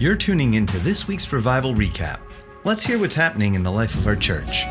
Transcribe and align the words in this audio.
You're 0.00 0.16
tuning 0.16 0.54
into 0.54 0.78
this 0.78 1.06
week's 1.06 1.30
Revival 1.30 1.74
Recap. 1.74 2.20
Let's 2.64 2.82
hear 2.82 2.98
what's 2.98 3.14
happening 3.14 3.54
in 3.54 3.62
the 3.62 3.70
life 3.70 3.94
of 3.94 4.06
our 4.06 4.16
church. 4.16 4.62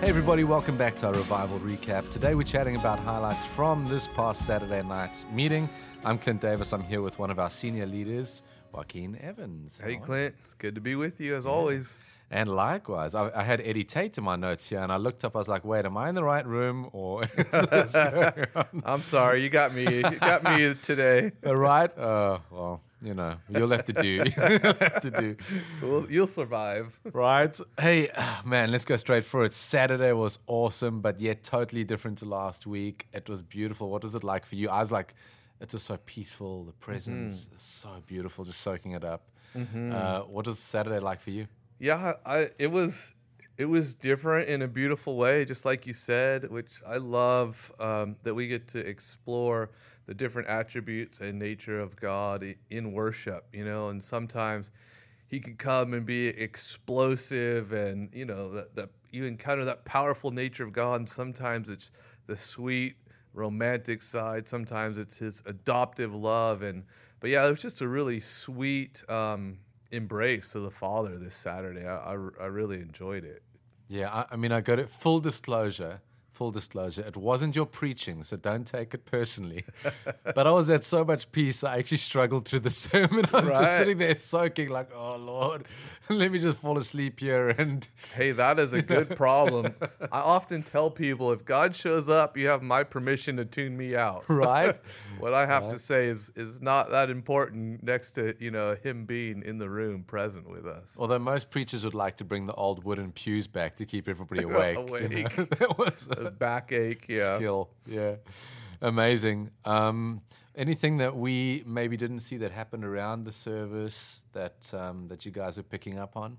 Hey, 0.00 0.08
everybody, 0.08 0.42
welcome 0.42 0.76
back 0.76 0.96
to 0.96 1.06
our 1.06 1.12
Revival 1.12 1.60
Recap. 1.60 2.10
Today 2.10 2.34
we're 2.34 2.42
chatting 2.42 2.74
about 2.74 2.98
highlights 2.98 3.44
from 3.44 3.88
this 3.88 4.08
past 4.08 4.44
Saturday 4.44 4.82
night's 4.82 5.26
meeting. 5.30 5.70
I'm 6.04 6.18
Clint 6.18 6.40
Davis. 6.40 6.72
I'm 6.72 6.82
here 6.82 7.00
with 7.00 7.20
one 7.20 7.30
of 7.30 7.38
our 7.38 7.48
senior 7.48 7.86
leaders, 7.86 8.42
Joaquin 8.72 9.16
Evans. 9.20 9.78
Hey, 9.80 9.94
How 9.94 10.02
are 10.02 10.06
Clint. 10.06 10.34
It's 10.44 10.54
good 10.54 10.74
to 10.74 10.80
be 10.80 10.96
with 10.96 11.20
you 11.20 11.36
as 11.36 11.46
always. 11.46 11.96
And 12.34 12.48
likewise, 12.48 13.14
I, 13.14 13.30
I 13.38 13.42
had 13.42 13.60
Eddie 13.60 13.84
Tate 13.84 14.16
in 14.16 14.24
my 14.24 14.36
notes 14.36 14.66
here, 14.70 14.80
and 14.80 14.90
I 14.90 14.96
looked 14.96 15.22
up. 15.22 15.36
I 15.36 15.38
was 15.38 15.48
like, 15.48 15.66
"Wait, 15.66 15.84
am 15.84 15.98
I 15.98 16.08
in 16.08 16.14
the 16.14 16.24
right 16.24 16.46
room, 16.46 16.88
or 16.92 17.24
is 17.24 17.30
this 17.30 17.92
going 17.92 18.46
on?" 18.56 18.82
I'm 18.86 19.02
sorry, 19.02 19.42
you 19.42 19.50
got 19.50 19.74
me. 19.74 19.84
You 19.96 20.18
got 20.18 20.42
me 20.42 20.74
today. 20.82 21.32
Uh, 21.46 21.54
right? 21.56 21.98
Uh, 21.98 22.38
well, 22.50 22.80
you 23.02 23.12
know, 23.14 23.34
you'll 23.50 23.70
have 23.70 23.84
to 23.84 23.92
do. 23.92 24.08
you'll 24.08 24.74
have 24.86 25.00
to 25.02 25.10
do. 25.10 25.36
Well, 25.82 26.06
you'll 26.08 26.26
survive. 26.28 26.98
Right? 27.12 27.54
Hey, 27.78 28.08
man, 28.46 28.70
let's 28.70 28.86
go 28.86 28.96
straight 28.96 29.24
for 29.24 29.44
it. 29.44 29.52
Saturday 29.52 30.12
was 30.12 30.38
awesome, 30.46 31.00
but 31.00 31.20
yet 31.20 31.42
totally 31.42 31.84
different 31.84 32.18
to 32.18 32.24
last 32.24 32.66
week. 32.66 33.08
It 33.12 33.28
was 33.28 33.42
beautiful. 33.42 33.90
What 33.90 34.04
was 34.04 34.14
it 34.14 34.24
like 34.24 34.46
for 34.46 34.54
you? 34.54 34.70
I 34.70 34.80
was 34.80 34.90
like, 34.92 35.14
it 35.60 35.70
was 35.72 35.82
so 35.82 35.98
peaceful. 36.06 36.64
The 36.64 36.72
presence 36.72 37.50
is 37.54 37.62
so 37.62 37.90
beautiful, 38.06 38.44
just 38.46 38.60
soaking 38.60 38.92
it 38.92 39.04
up. 39.04 39.22
Uh, 39.54 40.20
what 40.22 40.46
was 40.46 40.58
Saturday 40.58 40.98
like 40.98 41.20
for 41.20 41.30
you? 41.30 41.46
Yeah, 41.82 42.14
I. 42.24 42.50
It 42.60 42.68
was. 42.68 43.12
It 43.58 43.64
was 43.64 43.92
different 43.92 44.48
in 44.48 44.62
a 44.62 44.68
beautiful 44.68 45.16
way, 45.16 45.44
just 45.44 45.64
like 45.64 45.84
you 45.84 45.92
said, 45.92 46.48
which 46.48 46.70
I 46.86 46.96
love 46.96 47.72
um, 47.80 48.16
that 48.22 48.32
we 48.32 48.46
get 48.46 48.68
to 48.68 48.78
explore 48.78 49.70
the 50.06 50.14
different 50.14 50.48
attributes 50.48 51.20
and 51.20 51.38
nature 51.40 51.80
of 51.80 51.96
God 51.96 52.54
in 52.70 52.92
worship. 52.92 53.44
You 53.52 53.64
know, 53.64 53.88
and 53.88 54.00
sometimes 54.02 54.70
He 55.26 55.40
can 55.40 55.56
come 55.56 55.92
and 55.92 56.06
be 56.06 56.28
explosive, 56.28 57.72
and 57.72 58.08
you 58.14 58.26
know 58.26 58.52
that 58.52 58.76
that 58.76 58.88
you 59.10 59.24
encounter 59.24 59.64
that 59.64 59.84
powerful 59.84 60.30
nature 60.30 60.62
of 60.62 60.72
God. 60.72 61.00
And 61.00 61.08
sometimes 61.08 61.68
it's 61.68 61.90
the 62.28 62.36
sweet 62.36 62.94
romantic 63.34 64.02
side. 64.02 64.46
Sometimes 64.46 64.98
it's 64.98 65.16
His 65.16 65.42
adoptive 65.46 66.14
love, 66.14 66.62
and 66.62 66.84
but 67.18 67.30
yeah, 67.30 67.44
it 67.44 67.50
was 67.50 67.60
just 67.60 67.80
a 67.80 67.88
really 67.88 68.20
sweet. 68.20 69.02
Um, 69.10 69.58
embrace 69.92 70.54
of 70.54 70.62
the 70.62 70.70
father 70.70 71.18
this 71.18 71.34
Saturday. 71.34 71.86
I, 71.86 71.96
I, 71.96 72.12
I 72.40 72.46
really 72.46 72.80
enjoyed 72.80 73.24
it. 73.24 73.42
Yeah, 73.88 74.10
I, 74.10 74.24
I 74.32 74.36
mean, 74.36 74.50
I 74.50 74.60
got 74.60 74.78
it. 74.78 74.88
Full 74.88 75.20
disclosure, 75.20 76.00
full 76.32 76.50
disclosure. 76.50 77.02
It 77.02 77.16
wasn't 77.16 77.54
your 77.54 77.66
preaching, 77.66 78.22
so 78.22 78.36
don't 78.36 78.66
take 78.66 78.94
it 78.94 79.04
personally. 79.06 79.64
but 80.34 80.46
I 80.46 80.50
was 80.50 80.70
at 80.70 80.82
so 80.84 81.04
much 81.04 81.30
peace, 81.32 81.62
I 81.62 81.78
actually 81.78 81.98
struggled 81.98 82.46
through 82.46 82.60
the 82.60 82.70
sermon. 82.84 83.24
I 83.32 83.40
was 83.40 83.50
just 83.50 83.76
sitting 83.78 83.98
there 83.98 84.14
soaking, 84.14 84.68
like, 84.68 84.88
oh 84.94 85.16
Lord, 85.16 85.66
let 86.10 86.32
me 86.32 86.38
just 86.38 86.58
fall 86.58 86.78
asleep 86.78 87.20
here. 87.20 87.50
And 87.50 87.86
Hey, 88.14 88.32
that 88.32 88.58
is 88.58 88.72
a 88.72 88.82
good 88.82 89.14
problem. 89.16 89.74
I 90.10 90.20
often 90.20 90.62
tell 90.62 90.90
people 90.90 91.30
if 91.32 91.44
God 91.44 91.76
shows 91.76 92.08
up, 92.08 92.36
you 92.36 92.48
have 92.48 92.62
my 92.62 92.82
permission 92.82 93.36
to 93.36 93.44
tune 93.44 93.76
me 93.76 93.94
out. 93.94 94.24
right, 94.28 94.78
What 95.18 95.34
I 95.34 95.46
have 95.46 95.64
Right. 95.64 95.72
to 95.74 95.78
say 95.78 96.06
is 96.08 96.32
is 96.34 96.60
not 96.60 96.90
that 96.90 97.10
important 97.10 97.82
next 97.82 98.12
to 98.12 98.34
you 98.40 98.50
know 98.50 98.74
him 98.82 99.04
being 99.04 99.42
in 99.42 99.58
the 99.58 99.68
room 99.68 100.02
present 100.02 100.48
with 100.48 100.66
us. 100.66 100.94
although 100.98 101.18
most 101.18 101.50
preachers 101.50 101.84
would 101.84 101.94
like 101.94 102.16
to 102.16 102.24
bring 102.24 102.46
the 102.46 102.54
old 102.54 102.84
wooden 102.84 103.12
pews 103.12 103.46
back 103.46 103.76
to 103.76 103.84
keep 103.86 104.08
everybody 104.08 104.42
awake. 104.42 104.78
you 104.78 104.84
know. 104.86 104.96
Awake. 104.96 105.36
that 105.58 105.78
was 105.78 106.08
backache, 106.30 107.06
yeah. 107.08 107.36
skill. 107.36 107.70
Yeah, 107.86 108.16
amazing. 108.80 109.50
Um, 109.64 110.22
anything 110.54 110.98
that 110.98 111.16
we 111.16 111.62
maybe 111.66 111.96
didn't 111.96 112.20
see 112.20 112.36
that 112.38 112.52
happened 112.52 112.84
around 112.84 113.24
the 113.24 113.32
service 113.32 114.24
that 114.32 114.72
um, 114.74 115.08
that 115.08 115.24
you 115.26 115.32
guys 115.32 115.58
are 115.58 115.62
picking 115.62 115.98
up 115.98 116.16
on? 116.16 116.38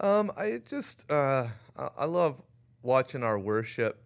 Um, 0.00 0.32
I 0.36 0.60
just 0.68 1.10
uh, 1.10 1.48
I 1.76 2.04
love 2.04 2.40
watching 2.82 3.22
our 3.22 3.38
worship 3.38 4.02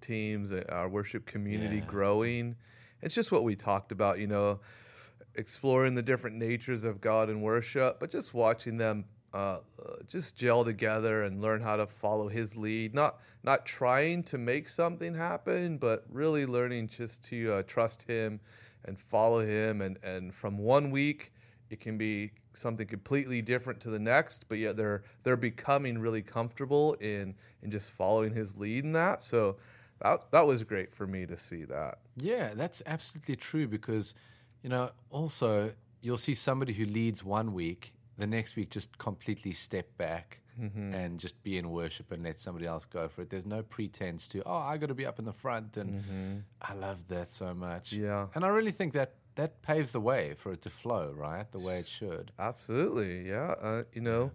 teams, 0.00 0.52
uh, 0.52 0.64
our 0.68 0.88
worship 0.88 1.26
community 1.26 1.76
Yeah. 1.76 1.84
growing. 1.86 2.56
It's 3.02 3.14
just 3.14 3.30
what 3.30 3.44
we 3.44 3.54
talked 3.54 3.92
about, 3.92 4.18
you 4.18 4.26
know, 4.26 4.60
exploring 5.34 5.94
the 5.94 6.02
different 6.02 6.36
natures 6.36 6.84
of 6.84 7.00
God 7.00 7.28
and 7.28 7.42
worship, 7.42 8.00
but 8.00 8.10
just 8.10 8.32
watching 8.32 8.78
them 8.78 9.04
uh, 9.36 9.58
just 10.08 10.36
gel 10.36 10.64
together 10.64 11.24
and 11.24 11.42
learn 11.42 11.60
how 11.60 11.76
to 11.76 11.86
follow 11.86 12.28
His 12.28 12.56
lead. 12.56 12.94
Not 12.94 13.12
not 13.44 13.66
trying 13.66 14.22
to 14.24 14.38
make 14.38 14.68
something 14.68 15.14
happen, 15.14 15.78
but 15.78 16.04
really 16.10 16.46
learning 16.46 16.88
just 16.88 17.22
to 17.24 17.52
uh, 17.52 17.62
trust 17.74 18.02
Him 18.02 18.40
and 18.86 18.98
follow 18.98 19.40
Him. 19.40 19.82
And 19.82 19.98
and 20.02 20.34
from 20.34 20.58
one 20.58 20.90
week, 20.90 21.32
it 21.70 21.80
can 21.80 21.98
be 21.98 22.30
something 22.54 22.86
completely 22.86 23.42
different 23.42 23.80
to 23.80 23.90
the 23.90 23.98
next, 23.98 24.48
but 24.48 24.58
yet 24.58 24.76
they're 24.76 25.02
they're 25.22 25.36
becoming 25.36 25.98
really 25.98 26.22
comfortable 26.22 26.94
in 26.94 27.34
in 27.62 27.70
just 27.70 27.90
following 27.90 28.32
His 28.34 28.56
lead 28.56 28.84
in 28.84 28.92
that. 28.92 29.22
So. 29.22 29.56
That, 30.02 30.30
that 30.30 30.46
was 30.46 30.62
great 30.62 30.94
for 30.94 31.06
me 31.06 31.24
to 31.24 31.38
see 31.38 31.64
that. 31.64 31.98
Yeah, 32.18 32.50
that's 32.54 32.82
absolutely 32.84 33.36
true 33.36 33.66
because, 33.66 34.12
you 34.62 34.68
know, 34.68 34.90
also 35.08 35.72
you'll 36.02 36.18
see 36.18 36.34
somebody 36.34 36.74
who 36.74 36.84
leads 36.84 37.24
one 37.24 37.54
week, 37.54 37.94
the 38.18 38.26
next 38.26 38.56
week 38.56 38.70
just 38.70 38.96
completely 38.98 39.52
step 39.52 39.86
back 39.98 40.40
and 40.94 41.20
just 41.20 41.42
be 41.42 41.58
in 41.58 41.70
worship 41.70 42.12
and 42.12 42.22
let 42.22 42.38
somebody 42.38 42.64
else 42.66 42.86
go 42.86 43.08
for 43.08 43.22
it. 43.22 43.28
There's 43.28 43.44
no 43.44 43.62
pretense 43.62 44.26
to, 44.28 44.42
oh, 44.46 44.56
I 44.56 44.78
got 44.78 44.86
to 44.86 44.94
be 44.94 45.04
up 45.04 45.18
in 45.18 45.26
the 45.26 45.32
front. 45.32 45.76
And 45.76 46.44
I 46.62 46.72
love 46.72 47.06
that 47.08 47.28
so 47.28 47.52
much. 47.52 47.92
Yeah. 47.92 48.28
And 48.34 48.42
I 48.42 48.48
really 48.48 48.72
think 48.72 48.94
that 48.94 49.14
that 49.34 49.60
paves 49.62 49.92
the 49.92 50.00
way 50.00 50.34
for 50.38 50.52
it 50.52 50.62
to 50.62 50.70
flow, 50.70 51.12
right? 51.14 51.50
The 51.52 51.58
way 51.58 51.78
it 51.78 51.86
should. 51.86 52.32
Absolutely, 52.38 53.28
yeah. 53.28 53.54
Uh, 53.60 53.82
you 53.92 54.00
know, 54.00 54.30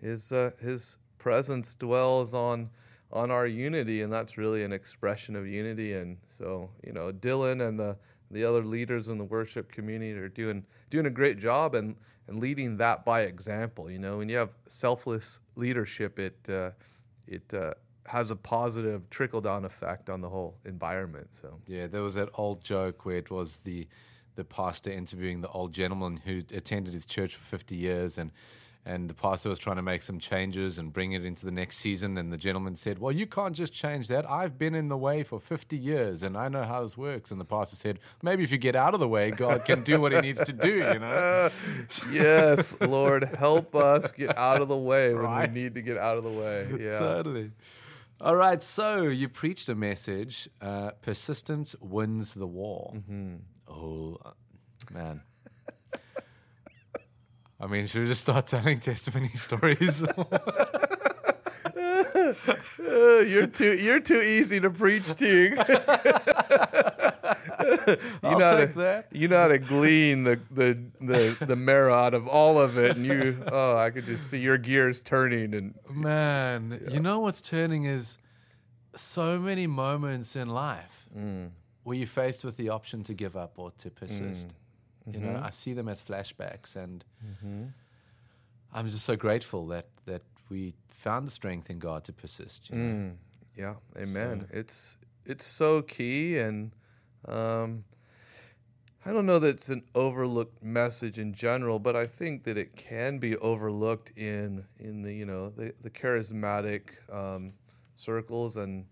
his 0.00 0.32
uh, 0.32 0.50
his 0.60 0.98
presence 1.18 1.74
dwells 1.74 2.34
on 2.34 2.70
on 3.10 3.30
our 3.30 3.46
unity, 3.46 4.02
and 4.02 4.12
that's 4.12 4.36
really 4.36 4.62
an 4.62 4.72
expression 4.72 5.34
of 5.34 5.46
unity. 5.46 5.94
And 5.94 6.18
so, 6.38 6.68
you 6.86 6.92
know, 6.92 7.10
Dylan 7.10 7.66
and 7.66 7.78
the 7.78 7.96
the 8.30 8.44
other 8.44 8.64
leaders 8.64 9.08
in 9.08 9.18
the 9.18 9.24
worship 9.24 9.72
community 9.72 10.12
are 10.12 10.28
doing 10.28 10.64
doing 10.90 11.06
a 11.06 11.10
great 11.10 11.38
job 11.38 11.74
and 11.74 11.96
and 12.28 12.40
leading 12.40 12.76
that 12.78 13.04
by 13.04 13.22
example. 13.22 13.90
You 13.90 13.98
know, 13.98 14.18
when 14.18 14.28
you 14.28 14.36
have 14.36 14.50
selfless 14.68 15.40
leadership, 15.56 16.18
it 16.18 16.38
uh, 16.48 16.70
it 17.26 17.52
uh, 17.54 17.74
has 18.06 18.30
a 18.30 18.36
positive 18.36 19.08
trickle 19.10 19.40
down 19.40 19.64
effect 19.64 20.10
on 20.10 20.20
the 20.20 20.28
whole 20.28 20.56
environment. 20.64 21.28
So. 21.40 21.58
Yeah, 21.66 21.86
there 21.86 22.02
was 22.02 22.14
that 22.14 22.28
old 22.34 22.62
joke 22.62 23.04
where 23.04 23.16
it 23.16 23.30
was 23.30 23.58
the 23.58 23.88
the 24.36 24.44
pastor 24.44 24.90
interviewing 24.90 25.40
the 25.40 25.48
old 25.50 25.72
gentleman 25.72 26.20
who 26.24 26.38
attended 26.52 26.92
his 26.92 27.06
church 27.06 27.36
for 27.36 27.44
50 27.44 27.76
years 27.76 28.18
and 28.18 28.32
and 28.86 29.08
the 29.08 29.14
pastor 29.14 29.48
was 29.48 29.58
trying 29.58 29.76
to 29.76 29.82
make 29.82 30.02
some 30.02 30.18
changes 30.18 30.78
and 30.78 30.92
bring 30.92 31.12
it 31.12 31.24
into 31.24 31.46
the 31.46 31.50
next 31.50 31.76
season 31.78 32.18
and 32.18 32.30
the 32.32 32.36
gentleman 32.36 32.74
said, 32.74 32.98
"Well, 32.98 33.12
you 33.12 33.26
can't 33.26 33.54
just 33.56 33.72
change 33.72 34.08
that. 34.08 34.28
I've 34.30 34.58
been 34.58 34.74
in 34.74 34.88
the 34.88 34.96
way 34.96 35.22
for 35.22 35.38
50 35.38 35.76
years 35.78 36.22
and 36.22 36.36
I 36.36 36.48
know 36.48 36.64
how 36.64 36.82
this 36.82 36.96
works." 36.96 37.30
And 37.30 37.40
the 37.40 37.44
pastor 37.46 37.76
said, 37.76 37.98
"Maybe 38.22 38.42
if 38.42 38.52
you 38.52 38.58
get 38.58 38.76
out 38.76 38.92
of 38.94 39.00
the 39.00 39.08
way, 39.08 39.30
God 39.30 39.64
can 39.64 39.82
do 39.84 40.00
what 40.00 40.12
he 40.12 40.20
needs 40.20 40.42
to 40.44 40.52
do, 40.52 40.74
you 40.74 40.98
know?" 40.98 41.50
yes, 42.12 42.74
Lord, 42.80 43.24
help 43.38 43.74
us 43.74 44.12
get 44.12 44.36
out 44.36 44.60
of 44.60 44.68
the 44.68 44.76
way 44.76 45.14
when 45.14 45.22
Right. 45.24 45.52
we 45.52 45.60
need 45.62 45.74
to 45.74 45.82
get 45.82 45.96
out 45.96 46.18
of 46.18 46.24
the 46.24 46.30
way. 46.30 46.68
Yeah. 46.84 46.98
Totally. 46.98 47.50
All 48.20 48.36
right, 48.36 48.62
so 48.62 49.02
you 49.04 49.28
preached 49.28 49.68
a 49.68 49.74
message, 49.74 50.48
uh, 50.60 50.90
persistence 51.02 51.74
wins 51.80 52.34
the 52.34 52.46
war. 52.46 52.92
Mm-hmm. 52.94 53.34
Oh, 53.68 54.18
man. 54.92 55.22
I 57.64 57.66
mean, 57.66 57.86
should 57.86 58.02
we 58.02 58.06
just 58.08 58.20
start 58.20 58.46
telling 58.46 58.78
testimony 58.90 59.28
stories? 59.30 60.02
Uh, 60.02 60.18
you're 63.26 63.46
too 63.46 63.74
you're 63.76 64.00
too 64.00 64.20
easy 64.20 64.60
to 64.60 64.70
preach 64.70 65.04
to. 65.16 65.26
you 65.56 65.56
I'll 68.22 68.38
know 68.38 68.56
take 68.58 68.72
to, 68.72 68.78
that. 68.78 69.06
You 69.12 69.28
know 69.28 69.38
how 69.38 69.48
to 69.48 69.58
glean 69.58 70.24
the, 70.24 70.38
the, 70.50 70.78
the, 71.00 71.36
the 71.46 71.56
marrow 71.56 71.94
out 71.94 72.12
of 72.12 72.28
all 72.28 72.60
of 72.60 72.76
it, 72.76 72.96
and 72.96 73.06
you 73.06 73.42
oh, 73.50 73.76
I 73.78 73.88
could 73.90 74.04
just 74.04 74.28
see 74.30 74.38
your 74.38 74.58
gears 74.58 75.00
turning, 75.00 75.54
and 75.54 75.74
Man, 75.90 76.86
you 76.90 77.00
know 77.00 77.20
what's 77.20 77.40
turning 77.40 77.84
is 77.84 78.18
so 78.94 79.38
many 79.38 79.66
moments 79.66 80.36
in 80.36 80.48
life 80.50 81.00
Mm. 81.16 81.50
where 81.84 81.96
you're 81.96 82.08
faced 82.08 82.44
with 82.44 82.56
the 82.56 82.70
option 82.70 83.04
to 83.04 83.14
give 83.14 83.36
up 83.36 83.52
or 83.56 83.70
to 83.78 83.88
persist. 83.88 84.52
You 85.12 85.20
know, 85.20 85.28
Mm-hmm. 85.34 85.44
I 85.44 85.50
see 85.50 85.74
them 85.74 85.88
as 85.88 86.02
flashbacks, 86.02 86.76
and 86.76 87.04
I'm 88.72 88.88
just 88.88 89.04
so 89.04 89.16
grateful 89.16 89.66
that 89.68 89.86
that 90.06 90.22
we 90.50 90.74
found 90.88 91.26
the 91.26 91.30
strength 91.30 91.70
in 91.70 91.78
God 91.78 92.04
to 92.04 92.12
persist. 92.12 92.70
You 92.70 92.76
know? 92.76 92.94
Mm, 92.94 93.16
yeah, 93.56 93.74
amen. 93.96 94.46
It's 94.52 94.96
it's 95.26 95.46
so 95.46 95.82
key, 95.82 96.38
and 96.38 96.72
um, 97.28 97.84
I 99.06 99.12
don't 99.12 99.26
know 99.26 99.38
that 99.38 99.48
it's 99.48 99.68
an 99.68 99.82
overlooked 99.94 100.62
message 100.62 101.18
in 101.18 101.34
general, 101.34 101.78
but 101.78 101.94
I 101.96 102.06
think 102.06 102.44
that 102.44 102.56
it 102.56 102.74
can 102.76 103.18
be 103.18 103.36
overlooked 103.36 104.12
in 104.16 104.64
in 104.78 105.02
the 105.02 105.12
you 105.12 105.26
know 105.26 105.50
the 105.50 105.74
the 105.82 105.90
charismatic 105.90 106.82
um, 107.12 107.52
circles 107.96 108.56
and 108.56 108.86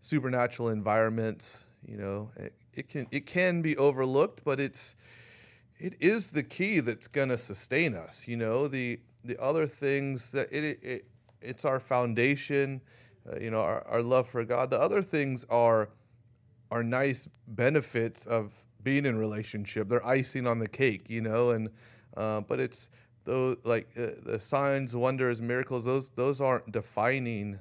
supernatural 0.00 0.68
environments. 0.70 1.64
You 1.86 1.96
know, 1.96 2.30
it 2.36 2.52
it 2.74 2.88
can 2.88 3.06
it 3.10 3.26
can 3.26 3.62
be 3.62 3.76
overlooked, 3.76 4.42
but 4.44 4.60
it's 4.60 4.94
it 5.82 5.96
is 5.98 6.30
the 6.30 6.44
key 6.44 6.78
that's 6.78 7.08
going 7.08 7.28
to 7.28 7.36
sustain 7.38 7.96
us. 7.96 8.24
You 8.26 8.36
know, 8.36 8.68
the 8.68 9.00
the 9.24 9.40
other 9.42 9.66
things 9.66 10.30
that 10.30 10.52
it, 10.52 10.78
it 10.82 11.04
it's 11.40 11.64
our 11.64 11.80
foundation. 11.80 12.80
Uh, 13.28 13.38
you 13.38 13.50
know, 13.50 13.60
our, 13.60 13.86
our 13.86 14.02
love 14.02 14.28
for 14.28 14.44
God. 14.44 14.70
The 14.70 14.80
other 14.80 15.02
things 15.02 15.44
are 15.50 15.90
are 16.70 16.84
nice 16.84 17.28
benefits 17.48 18.26
of 18.26 18.52
being 18.84 19.06
in 19.06 19.18
relationship. 19.18 19.88
They're 19.88 20.06
icing 20.06 20.46
on 20.46 20.58
the 20.58 20.68
cake, 20.68 21.10
you 21.10 21.20
know, 21.20 21.50
and 21.50 21.68
uh, 22.16 22.40
but 22.42 22.60
it's 22.60 22.88
those 23.24 23.56
like 23.64 23.88
uh, 23.98 24.22
the 24.24 24.38
signs, 24.38 24.94
wonders, 24.94 25.40
miracles. 25.40 25.84
Those 25.84 26.10
those 26.14 26.40
aren't 26.40 26.70
defining 26.70 27.58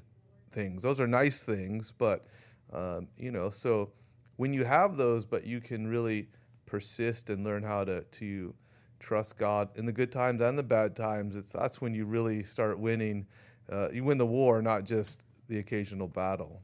things. 0.52 0.84
Those 0.84 1.00
are 1.00 1.08
nice 1.08 1.42
things, 1.42 1.92
but 1.98 2.28
um, 2.72 3.08
you 3.18 3.32
know, 3.32 3.50
so 3.50 3.90
when 4.38 4.54
you 4.54 4.64
have 4.64 4.96
those, 4.96 5.26
but 5.26 5.44
you 5.44 5.60
can 5.60 5.88
really 5.88 6.28
persist 6.72 7.30
and 7.30 7.44
learn 7.44 7.62
how 7.62 7.84
to 7.84 8.02
to 8.02 8.54
trust 9.00 9.38
God 9.38 9.70
in 9.76 9.86
the 9.86 9.92
good 9.92 10.12
times 10.12 10.42
and 10.42 10.58
the 10.58 10.64
bad 10.64 10.96
times. 10.96 11.36
It's 11.36 11.52
that's 11.52 11.82
when 11.82 11.94
you 11.94 12.06
really 12.06 12.44
start 12.44 12.80
winning. 12.80 13.28
Uh, 13.72 13.90
you 13.92 14.04
win 14.04 14.18
the 14.18 14.26
war, 14.26 14.62
not 14.62 14.86
just 14.86 15.20
the 15.50 15.60
occasional 15.60 16.08
battle. 16.08 16.62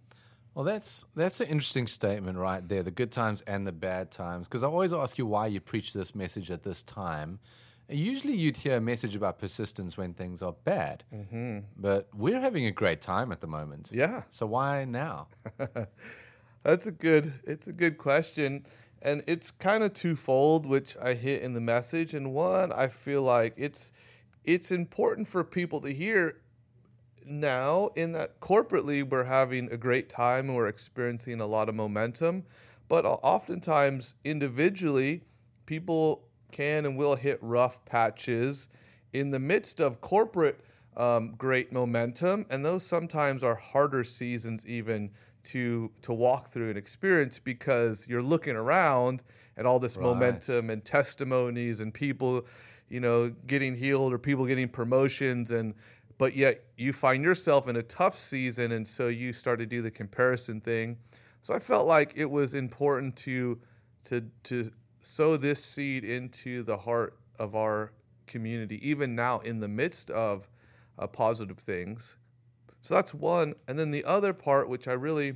Well, 0.56 0.64
that's 0.64 1.06
that's 1.16 1.42
an 1.42 1.48
interesting 1.48 1.86
statement 1.88 2.38
right 2.38 2.68
there. 2.68 2.82
The 2.84 2.92
good 2.92 3.12
times 3.12 3.44
and 3.46 3.68
the 3.68 3.72
bad 3.72 4.10
times. 4.10 4.48
Because 4.48 4.64
I 4.64 4.68
always 4.68 4.94
ask 4.94 5.18
you 5.18 5.26
why 5.26 5.48
you 5.48 5.60
preach 5.60 5.94
this 5.94 6.16
message 6.16 6.50
at 6.50 6.64
this 6.64 6.82
time. 6.84 7.40
Usually, 7.90 8.36
you'd 8.36 8.58
hear 8.58 8.78
a 8.78 8.82
message 8.82 9.16
about 9.16 9.40
persistence 9.40 9.98
when 9.98 10.14
things 10.14 10.42
are 10.42 10.54
bad, 10.66 11.06
mm-hmm. 11.14 11.60
but 11.78 12.10
we're 12.14 12.42
having 12.42 12.66
a 12.66 12.72
great 12.72 13.00
time 13.00 13.32
at 13.32 13.40
the 13.40 13.48
moment. 13.48 13.92
Yeah. 13.94 14.24
So 14.28 14.46
why 14.46 14.84
now? 14.84 15.28
That's 16.64 16.86
a 16.86 16.92
good. 16.92 17.32
It's 17.46 17.68
a 17.68 17.72
good 17.72 17.98
question, 17.98 18.66
and 19.02 19.24
it's 19.28 19.52
kind 19.52 19.84
of 19.84 19.94
twofold, 19.94 20.66
which 20.66 20.96
I 21.02 21.14
hit 21.14 21.42
in 21.42 21.54
the 21.54 21.62
message. 21.62 22.14
And 22.14 22.34
one, 22.34 22.72
I 22.72 22.88
feel 22.88 23.22
like 23.22 23.54
it's 23.58 23.92
it's 24.44 24.72
important 24.72 25.28
for 25.28 25.44
people 25.44 25.82
to 25.82 25.94
hear 25.94 26.42
now 27.26 27.90
in 27.96 28.14
that 28.14 28.40
corporately 28.40 29.08
we're 29.08 29.24
having 29.24 29.70
a 29.72 29.78
great 29.78 30.10
time 30.10 30.48
and 30.48 30.56
we're 30.56 30.70
experiencing 30.70 31.42
a 31.42 31.46
lot 31.46 31.68
of 31.70 31.76
momentum, 31.76 32.44
but 32.88 33.06
oftentimes 33.06 34.16
individually 34.24 35.24
people 35.66 36.24
can 36.52 36.86
and 36.86 36.98
will 36.98 37.16
hit 37.16 37.38
rough 37.42 37.84
patches 37.86 38.70
in 39.14 39.32
the 39.32 39.40
midst 39.40 39.82
of 39.82 40.00
corporate 40.00 40.62
um, 40.96 41.36
great 41.38 41.72
momentum, 41.72 42.46
and 42.50 42.66
those 42.66 42.84
sometimes 42.86 43.44
are 43.44 43.56
harder 43.56 44.04
seasons 44.04 44.66
even 44.66 45.12
to 45.48 45.90
to 46.02 46.14
walk 46.14 46.50
through 46.50 46.70
and 46.70 46.78
experience 46.78 47.40
because 47.40 48.06
you're 48.08 48.22
looking 48.22 48.56
around 48.56 49.24
at 49.56 49.66
all 49.66 49.80
this 49.80 49.96
right. 49.96 50.04
momentum 50.04 50.70
and 50.70 50.84
testimonies 50.84 51.80
and 51.80 51.94
people, 51.94 52.46
you 52.90 53.00
know, 53.00 53.30
getting 53.48 53.76
healed 53.76 54.12
or 54.12 54.18
people 54.18 54.46
getting 54.46 54.68
promotions 54.68 55.52
and 55.52 55.74
but 56.18 56.36
yet 56.36 56.66
you 56.78 56.92
find 56.92 57.24
yourself 57.24 57.70
in 57.70 57.78
a 57.78 57.82
tough 57.84 58.18
season 58.18 58.74
and 58.74 58.86
so 58.86 59.08
you 59.08 59.32
start 59.32 59.60
to 59.60 59.66
do 59.66 59.82
the 59.82 59.92
comparison 59.92 60.60
thing. 60.60 60.98
So 61.42 61.54
I 61.54 61.60
felt 61.60 61.88
like 61.88 62.14
it 62.16 62.30
was 62.30 62.54
important 62.54 63.16
to 63.18 63.58
to 64.06 64.22
to 64.44 64.72
sow 65.02 65.38
this 65.38 65.64
seed 65.64 66.04
into 66.04 66.64
the 66.64 66.76
heart 66.76 67.18
of 67.40 67.56
our 67.56 67.94
community 68.26 68.86
even 68.88 69.16
now 69.16 69.40
in 69.40 69.60
the 69.60 69.68
midst 69.68 70.12
of 70.12 70.50
uh, 71.00 71.08
positive 71.08 71.60
things 71.60 72.18
so 72.88 72.96
that's 72.96 73.14
one. 73.14 73.54
And 73.68 73.78
then 73.78 73.92
the 73.92 74.06
other 74.06 74.32
part, 74.32 74.70
which 74.70 74.88
I 74.88 74.94
really, 74.94 75.36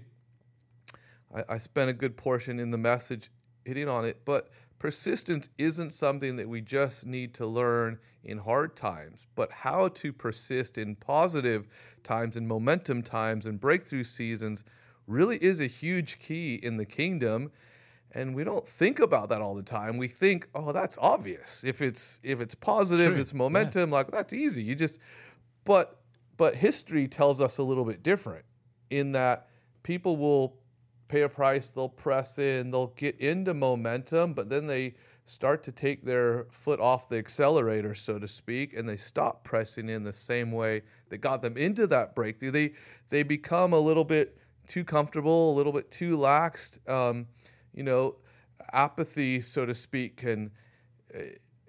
I, 1.35 1.43
I 1.49 1.57
spent 1.57 1.89
a 1.89 1.93
good 1.93 2.15
portion 2.15 2.59
in 2.59 2.71
the 2.71 2.77
message 2.77 3.29
hitting 3.65 3.89
on 3.89 4.05
it, 4.05 4.21
but 4.23 4.49
persistence 4.79 5.49
isn't 5.57 5.91
something 5.91 6.37
that 6.37 6.47
we 6.47 6.61
just 6.61 7.05
need 7.05 7.33
to 7.33 7.45
learn 7.45 7.99
in 8.23 8.37
hard 8.37 8.77
times, 8.77 9.27
but 9.35 9.51
how 9.51 9.89
to 9.89 10.13
persist 10.13 10.77
in 10.77 10.95
positive 10.95 11.67
times 12.03 12.37
and 12.37 12.47
momentum 12.47 13.03
times 13.03 13.47
and 13.47 13.59
breakthrough 13.59 14.05
seasons 14.05 14.63
really 15.07 15.37
is 15.37 15.59
a 15.59 15.67
huge 15.67 16.19
key 16.19 16.55
in 16.63 16.77
the 16.77 16.85
kingdom 16.85 17.51
and 18.13 18.33
we 18.33 18.43
don't 18.43 18.67
think 18.67 18.99
about 18.99 19.29
that 19.29 19.41
all 19.41 19.55
the 19.55 19.63
time 19.63 19.97
we 19.97 20.07
think 20.07 20.47
oh 20.53 20.71
that's 20.71 20.97
obvious 21.01 21.63
if 21.65 21.81
it's 21.81 22.19
if 22.23 22.39
it's 22.39 22.53
positive 22.53 23.13
True. 23.13 23.21
it's 23.21 23.33
momentum 23.33 23.89
yeah. 23.89 23.95
like 23.95 24.11
that's 24.11 24.31
easy 24.31 24.61
you 24.61 24.75
just 24.75 24.99
but 25.63 26.00
but 26.41 26.55
history 26.55 27.07
tells 27.07 27.39
us 27.39 27.59
a 27.59 27.63
little 27.63 27.85
bit 27.85 28.01
different 28.01 28.43
in 28.89 29.11
that 29.11 29.45
people 29.83 30.17
will 30.17 30.57
pay 31.07 31.21
a 31.21 31.29
price, 31.29 31.69
they'll 31.69 31.87
press 31.87 32.39
in, 32.39 32.71
they'll 32.71 32.95
get 32.95 33.15
into 33.19 33.53
momentum, 33.53 34.33
but 34.33 34.49
then 34.49 34.65
they 34.65 34.95
start 35.25 35.61
to 35.61 35.71
take 35.71 36.03
their 36.03 36.47
foot 36.49 36.79
off 36.79 37.07
the 37.09 37.15
accelerator, 37.15 37.93
so 37.93 38.17
to 38.17 38.27
speak, 38.27 38.75
and 38.75 38.89
they 38.89 38.97
stop 38.97 39.43
pressing 39.43 39.87
in 39.87 40.03
the 40.03 40.11
same 40.11 40.51
way 40.51 40.81
that 41.09 41.19
got 41.19 41.43
them 41.43 41.57
into 41.57 41.85
that 41.85 42.15
breakthrough. 42.15 42.49
They 42.49 42.73
they 43.09 43.21
become 43.21 43.73
a 43.73 43.79
little 43.79 44.03
bit 44.03 44.35
too 44.67 44.83
comfortable, 44.83 45.51
a 45.51 45.55
little 45.55 45.71
bit 45.71 45.91
too 45.91 46.17
laxed. 46.17 46.79
Um, 46.89 47.27
you 47.71 47.83
know, 47.83 48.15
apathy, 48.73 49.43
so 49.43 49.63
to 49.63 49.75
speak, 49.75 50.17
can 50.17 50.49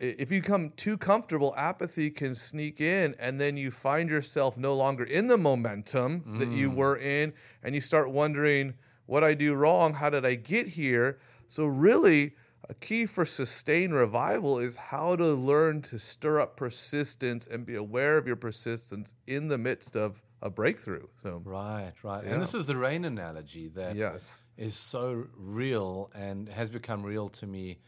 if 0.03 0.33
you 0.33 0.41
become 0.41 0.71
too 0.77 0.99
comfortable, 0.99 1.55
apathy 1.57 2.11
can 2.11 2.35
sneak 2.35 2.81
in, 2.81 3.15
and 3.21 3.41
then 3.41 3.57
you 3.57 3.71
find 3.71 4.11
yourself 4.11 4.57
no 4.57 4.75
longer 4.75 5.05
in 5.05 5.29
the 5.29 5.39
momentum 5.39 6.23
mm. 6.23 6.39
that 6.41 6.49
you 6.49 6.71
mm. 6.71 6.75
were 6.75 6.97
in, 6.97 7.33
and 7.63 7.73
you 7.75 7.81
start 7.81 8.11
wondering, 8.11 8.75
what 9.07 9.23
I 9.23 9.33
do 9.33 9.55
wrong? 9.55 9.95
How 9.95 10.11
did 10.11 10.27
I 10.27 10.35
get 10.35 10.67
here? 10.67 11.21
So, 11.47 11.67
really, 11.67 12.35
a 12.69 12.75
key 12.75 13.07
for 13.07 13.25
sustained 13.25 13.95
revival 13.95 14.59
is 14.59 14.75
how 14.75 15.15
to 15.15 15.35
learn 15.35 15.83
to 15.83 15.99
stir 15.99 16.41
up 16.41 16.57
persistence 16.57 17.47
and 17.47 17.65
be 17.65 17.77
aware 17.77 18.19
of 18.19 18.27
your 18.27 18.37
persistence 18.37 19.15
in 19.29 19.47
the 19.47 19.59
midst 19.59 19.97
of 19.97 20.21
a 20.43 20.51
breakthrough. 20.51 21.07
So 21.23 21.41
right, 21.45 21.93
right, 22.03 22.25
yeah. 22.25 22.33
and 22.33 22.43
this 22.43 22.55
is 22.55 22.67
the 22.67 22.77
rain 22.77 23.05
analogy 23.05 23.69
that 23.77 23.95
yes. 23.95 24.43
is 24.57 24.75
so 24.75 25.27
real 25.37 26.11
and 26.15 26.49
has 26.49 26.71
become 26.71 27.03
real 27.05 27.29
to 27.31 27.47
me. 27.47 27.79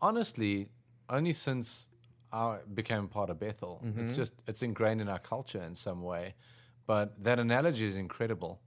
Honestly, 0.00 0.68
only 1.08 1.32
since 1.32 1.88
I 2.32 2.58
became 2.74 3.08
part 3.08 3.30
of 3.30 3.38
Bethel. 3.38 3.80
Mm-hmm. 3.84 4.00
It's 4.00 4.12
just 4.12 4.32
it's 4.46 4.62
ingrained 4.62 5.00
in 5.00 5.08
our 5.08 5.18
culture 5.18 5.62
in 5.62 5.74
some 5.74 6.02
way. 6.02 6.34
But 6.86 7.22
that 7.24 7.38
analogy 7.38 7.86
is 7.86 7.96
incredible. 7.96 8.60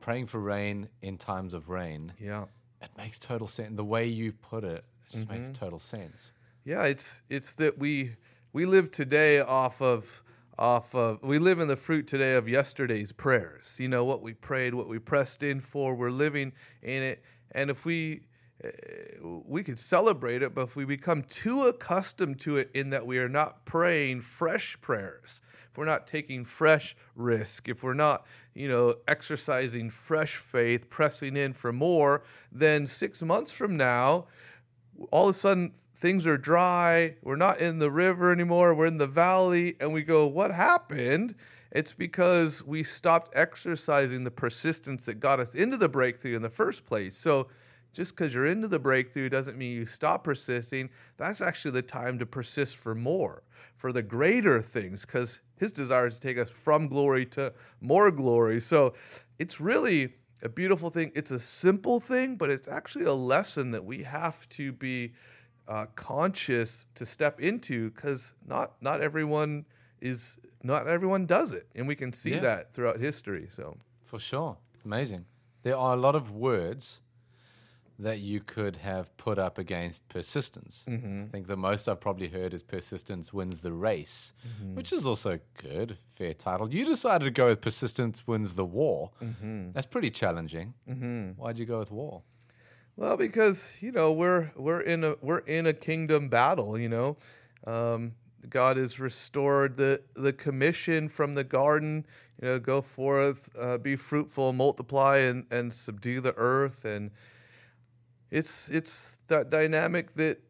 Praying 0.00 0.26
for 0.26 0.40
rain 0.40 0.88
in 1.02 1.18
times 1.18 1.54
of 1.54 1.68
rain. 1.68 2.12
Yeah. 2.18 2.44
It 2.82 2.90
makes 2.96 3.18
total 3.18 3.46
sense. 3.46 3.76
The 3.76 3.84
way 3.84 4.06
you 4.06 4.32
put 4.32 4.64
it, 4.64 4.84
it 5.06 5.12
just 5.12 5.28
mm-hmm. 5.28 5.38
makes 5.42 5.50
total 5.50 5.78
sense. 5.78 6.32
Yeah, 6.64 6.84
it's 6.84 7.22
it's 7.28 7.54
that 7.54 7.78
we 7.78 8.16
we 8.52 8.66
live 8.66 8.90
today 8.90 9.40
off 9.40 9.80
of 9.82 10.06
off 10.58 10.94
of 10.94 11.22
we 11.22 11.38
live 11.38 11.60
in 11.60 11.68
the 11.68 11.76
fruit 11.76 12.06
today 12.06 12.34
of 12.34 12.48
yesterday's 12.48 13.12
prayers. 13.12 13.76
You 13.78 13.88
know 13.88 14.04
what 14.04 14.22
we 14.22 14.34
prayed, 14.34 14.74
what 14.74 14.88
we 14.88 14.98
pressed 14.98 15.42
in 15.42 15.60
for, 15.60 15.94
we're 15.94 16.10
living 16.10 16.52
in 16.82 17.02
it. 17.02 17.22
And 17.52 17.70
if 17.70 17.84
we 17.84 18.22
we 19.22 19.62
could 19.62 19.78
celebrate 19.78 20.42
it, 20.42 20.54
but 20.54 20.62
if 20.62 20.76
we 20.76 20.84
become 20.84 21.22
too 21.24 21.62
accustomed 21.64 22.40
to 22.40 22.56
it 22.56 22.70
in 22.74 22.90
that 22.90 23.06
we 23.06 23.18
are 23.18 23.28
not 23.28 23.64
praying 23.64 24.20
fresh 24.22 24.76
prayers, 24.80 25.40
if 25.70 25.78
we're 25.78 25.84
not 25.84 26.06
taking 26.06 26.44
fresh 26.44 26.96
risk, 27.16 27.68
if 27.68 27.82
we're 27.82 27.94
not, 27.94 28.26
you 28.54 28.68
know, 28.68 28.96
exercising 29.08 29.90
fresh 29.90 30.36
faith, 30.36 30.88
pressing 30.88 31.36
in 31.36 31.52
for 31.52 31.72
more, 31.72 32.22
then 32.52 32.86
six 32.86 33.22
months 33.22 33.50
from 33.50 33.76
now, 33.76 34.26
all 35.10 35.28
of 35.28 35.34
a 35.34 35.38
sudden 35.38 35.72
things 35.96 36.26
are 36.26 36.38
dry. 36.38 37.16
We're 37.22 37.36
not 37.36 37.60
in 37.60 37.78
the 37.78 37.90
river 37.90 38.30
anymore. 38.30 38.74
We're 38.74 38.86
in 38.86 38.98
the 38.98 39.06
valley. 39.06 39.74
And 39.80 39.92
we 39.92 40.02
go, 40.02 40.26
what 40.26 40.50
happened? 40.50 41.34
It's 41.72 41.92
because 41.92 42.62
we 42.62 42.84
stopped 42.84 43.34
exercising 43.34 44.22
the 44.22 44.30
persistence 44.30 45.02
that 45.04 45.18
got 45.18 45.40
us 45.40 45.54
into 45.54 45.76
the 45.76 45.88
breakthrough 45.88 46.36
in 46.36 46.42
the 46.42 46.50
first 46.50 46.86
place. 46.86 47.16
So, 47.16 47.48
just 47.94 48.14
because 48.14 48.34
you're 48.34 48.48
into 48.48 48.68
the 48.68 48.78
breakthrough 48.78 49.28
doesn't 49.28 49.56
mean 49.56 49.72
you 49.72 49.86
stop 49.86 50.24
persisting. 50.24 50.90
That's 51.16 51.40
actually 51.40 51.70
the 51.70 51.82
time 51.82 52.18
to 52.18 52.26
persist 52.26 52.76
for 52.76 52.94
more, 52.94 53.42
for 53.76 53.92
the 53.92 54.02
greater 54.02 54.60
things, 54.60 55.02
because 55.02 55.40
his 55.56 55.72
desire 55.72 56.08
is 56.08 56.16
to 56.16 56.20
take 56.20 56.36
us 56.36 56.50
from 56.50 56.88
glory 56.88 57.24
to 57.26 57.52
more 57.80 58.10
glory. 58.10 58.60
So 58.60 58.94
it's 59.38 59.60
really 59.60 60.12
a 60.42 60.48
beautiful 60.48 60.90
thing. 60.90 61.12
It's 61.14 61.30
a 61.30 61.38
simple 61.38 62.00
thing, 62.00 62.36
but 62.36 62.50
it's 62.50 62.68
actually 62.68 63.04
a 63.04 63.12
lesson 63.12 63.70
that 63.70 63.84
we 63.84 64.02
have 64.02 64.46
to 64.50 64.72
be 64.72 65.12
uh, 65.68 65.86
conscious 65.94 66.86
to 66.96 67.06
step 67.06 67.40
into 67.40 67.90
because 67.90 68.34
not 68.46 68.72
not 68.82 69.00
everyone 69.00 69.64
is 70.00 70.38
not 70.62 70.86
everyone 70.86 71.26
does 71.26 71.52
it, 71.52 71.66
and 71.76 71.86
we 71.88 71.94
can 71.94 72.12
see 72.12 72.32
yeah. 72.32 72.40
that 72.40 72.74
throughout 72.74 73.00
history. 73.00 73.48
So 73.50 73.76
for 74.04 74.18
sure, 74.18 74.56
amazing. 74.84 75.24
There 75.62 75.76
are 75.76 75.94
a 75.94 75.96
lot 75.96 76.14
of 76.14 76.30
words 76.30 77.00
that 77.98 78.18
you 78.18 78.40
could 78.40 78.76
have 78.76 79.16
put 79.16 79.38
up 79.38 79.58
against 79.58 80.08
persistence. 80.08 80.84
Mm-hmm. 80.88 81.24
I 81.24 81.30
think 81.30 81.46
the 81.46 81.56
most 81.56 81.88
I've 81.88 82.00
probably 82.00 82.28
heard 82.28 82.52
is 82.52 82.62
persistence 82.62 83.32
wins 83.32 83.62
the 83.62 83.72
race, 83.72 84.32
mm-hmm. 84.46 84.74
which 84.74 84.92
is 84.92 85.06
also 85.06 85.38
good, 85.58 85.98
fair 86.14 86.34
title. 86.34 86.72
You 86.72 86.84
decided 86.84 87.24
to 87.24 87.30
go 87.30 87.48
with 87.48 87.60
persistence 87.60 88.26
wins 88.26 88.54
the 88.54 88.64
war. 88.64 89.10
Mm-hmm. 89.22 89.72
That's 89.72 89.86
pretty 89.86 90.10
challenging. 90.10 90.74
Mm-hmm. 90.88 91.40
Why'd 91.40 91.58
you 91.58 91.66
go 91.66 91.78
with 91.78 91.92
war? 91.92 92.22
Well, 92.96 93.16
because 93.16 93.76
you 93.80 93.90
know 93.90 94.12
we're 94.12 94.50
we're 94.56 94.80
in 94.80 95.04
a 95.04 95.16
we're 95.20 95.38
in 95.38 95.66
a 95.66 95.72
kingdom 95.72 96.28
battle. 96.28 96.78
You 96.78 96.88
know, 96.88 97.16
um, 97.66 98.12
God 98.48 98.76
has 98.76 99.00
restored 99.00 99.76
the 99.76 100.00
the 100.14 100.32
commission 100.32 101.08
from 101.08 101.34
the 101.34 101.44
garden. 101.44 102.06
You 102.40 102.48
know, 102.48 102.58
go 102.58 102.80
forth, 102.82 103.48
uh, 103.58 103.78
be 103.78 103.96
fruitful, 103.96 104.52
multiply, 104.52 105.18
and 105.18 105.44
and 105.50 105.72
subdue 105.72 106.20
the 106.20 106.34
earth. 106.36 106.84
And 106.84 107.10
it's 108.34 108.68
it's 108.68 109.16
that 109.28 109.48
dynamic 109.48 110.12
that 110.16 110.40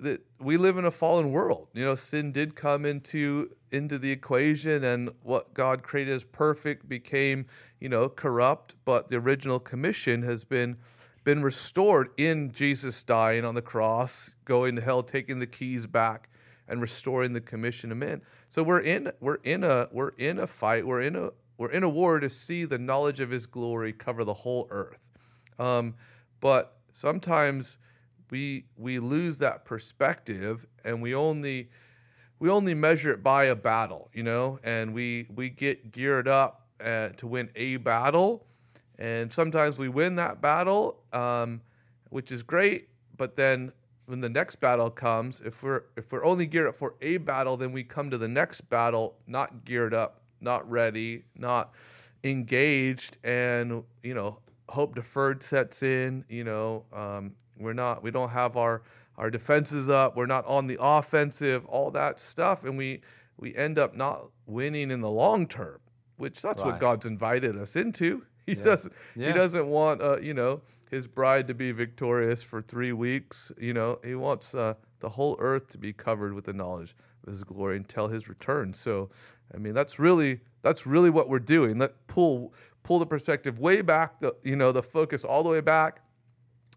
that 0.00 0.24
we 0.40 0.56
live 0.56 0.78
in 0.78 0.86
a 0.86 0.90
fallen 0.90 1.30
world. 1.30 1.68
You 1.74 1.84
know, 1.84 1.94
sin 1.94 2.32
did 2.32 2.56
come 2.56 2.86
into 2.86 3.50
into 3.70 3.98
the 3.98 4.10
equation, 4.10 4.84
and 4.84 5.10
what 5.22 5.52
God 5.52 5.82
created 5.82 6.14
as 6.14 6.24
perfect 6.24 6.88
became 6.88 7.44
you 7.80 7.90
know 7.90 8.08
corrupt. 8.08 8.76
But 8.86 9.08
the 9.08 9.16
original 9.16 9.60
commission 9.60 10.22
has 10.22 10.42
been 10.42 10.74
been 11.24 11.42
restored 11.42 12.08
in 12.16 12.50
Jesus 12.50 13.02
dying 13.02 13.44
on 13.44 13.54
the 13.54 13.60
cross, 13.60 14.34
going 14.46 14.74
to 14.76 14.80
hell, 14.80 15.02
taking 15.02 15.38
the 15.38 15.46
keys 15.46 15.86
back 15.86 16.30
and 16.68 16.80
restoring 16.80 17.34
the 17.34 17.42
commission 17.42 17.92
of 17.92 17.98
men. 17.98 18.22
So 18.48 18.62
we're 18.62 18.80
in 18.80 19.12
we're 19.20 19.42
in 19.44 19.64
a 19.64 19.86
we're 19.92 20.14
in 20.16 20.38
a 20.38 20.46
fight. 20.46 20.86
We're 20.86 21.02
in 21.02 21.14
a 21.14 21.28
we're 21.58 21.72
in 21.72 21.82
a 21.82 21.88
war 21.90 22.20
to 22.20 22.30
see 22.30 22.64
the 22.64 22.78
knowledge 22.78 23.20
of 23.20 23.28
His 23.28 23.44
glory 23.44 23.92
cover 23.92 24.24
the 24.24 24.32
whole 24.32 24.66
earth. 24.70 24.96
Um, 25.58 25.94
but 26.40 26.77
sometimes 26.98 27.78
we 28.30 28.64
we 28.76 28.98
lose 28.98 29.38
that 29.38 29.64
perspective, 29.64 30.66
and 30.84 31.00
we 31.00 31.14
only 31.14 31.70
we 32.40 32.50
only 32.50 32.74
measure 32.74 33.12
it 33.12 33.22
by 33.22 33.44
a 33.44 33.54
battle, 33.54 34.10
you 34.12 34.22
know, 34.22 34.58
and 34.64 34.92
we 34.92 35.26
we 35.34 35.48
get 35.48 35.92
geared 35.92 36.28
up 36.28 36.66
uh, 36.84 37.10
to 37.10 37.26
win 37.26 37.48
a 37.56 37.76
battle, 37.78 38.46
and 38.98 39.32
sometimes 39.32 39.78
we 39.78 39.88
win 39.88 40.16
that 40.16 40.42
battle, 40.42 40.98
um, 41.12 41.60
which 42.10 42.32
is 42.32 42.42
great. 42.42 42.88
But 43.16 43.36
then 43.36 43.72
when 44.06 44.20
the 44.20 44.28
next 44.28 44.56
battle 44.56 44.90
comes, 44.90 45.40
if 45.44 45.62
we're 45.62 45.84
if 45.96 46.10
we're 46.12 46.24
only 46.24 46.46
geared 46.46 46.66
up 46.66 46.76
for 46.76 46.94
a 47.00 47.18
battle, 47.18 47.56
then 47.56 47.72
we 47.72 47.84
come 47.84 48.10
to 48.10 48.18
the 48.18 48.28
next 48.28 48.62
battle 48.62 49.16
not 49.26 49.64
geared 49.64 49.94
up, 49.94 50.20
not 50.40 50.68
ready, 50.68 51.24
not 51.36 51.72
engaged, 52.24 53.18
and 53.22 53.84
you 54.02 54.14
know 54.14 54.38
hope 54.68 54.94
deferred 54.94 55.42
sets 55.42 55.82
in. 55.82 56.24
You 56.28 56.44
know 56.44 56.84
um, 56.92 57.32
we're 57.58 57.72
not 57.72 58.02
we 58.02 58.10
don't 58.10 58.30
have 58.30 58.56
our 58.56 58.82
our 59.16 59.30
defenses 59.30 59.88
up. 59.88 60.16
We're 60.16 60.26
not 60.26 60.46
on 60.46 60.66
the 60.66 60.78
offensive. 60.80 61.64
All 61.66 61.90
that 61.92 62.20
stuff, 62.20 62.64
and 62.64 62.76
we 62.76 63.00
we 63.38 63.54
end 63.56 63.78
up 63.78 63.94
not 63.94 64.26
winning 64.46 64.90
in 64.90 65.00
the 65.00 65.10
long 65.10 65.46
term, 65.46 65.78
which 66.16 66.40
that's 66.40 66.62
right. 66.62 66.72
what 66.72 66.80
God's 66.80 67.06
invited 67.06 67.56
us 67.56 67.76
into. 67.76 68.22
He 68.48 68.54
yeah. 68.54 68.64
doesn't 68.64 68.94
yeah. 69.14 69.26
he 69.26 69.32
doesn't 69.34 69.66
want 69.66 70.00
uh, 70.00 70.16
you 70.20 70.32
know 70.32 70.62
his 70.90 71.06
bride 71.06 71.46
to 71.48 71.54
be 71.54 71.72
victorious 71.72 72.42
for 72.42 72.62
three 72.62 72.92
weeks. 72.92 73.52
You 73.58 73.74
know, 73.74 73.98
he 74.04 74.14
wants 74.14 74.54
uh, 74.54 74.74
the 75.00 75.08
whole 75.08 75.36
earth 75.38 75.68
to 75.70 75.78
be 75.78 75.92
covered 75.92 76.32
with 76.32 76.46
the 76.46 76.52
knowledge 76.52 76.96
of 77.26 77.32
his 77.32 77.44
glory 77.44 77.76
until 77.76 78.08
his 78.08 78.28
return. 78.28 78.72
So, 78.72 79.10
I 79.54 79.58
mean, 79.58 79.74
that's 79.74 79.98
really 79.98 80.40
that's 80.62 80.86
really 80.86 81.10
what 81.10 81.28
we're 81.28 81.38
doing. 81.38 81.78
Let 81.78 82.06
pull 82.06 82.54
pull 82.88 82.98
the 82.98 83.06
perspective 83.06 83.58
way 83.58 83.82
back. 83.82 84.18
The 84.18 84.34
you 84.42 84.56
know 84.56 84.72
the 84.72 84.82
focus 84.82 85.22
all 85.22 85.42
the 85.42 85.50
way 85.50 85.60
back, 85.60 86.00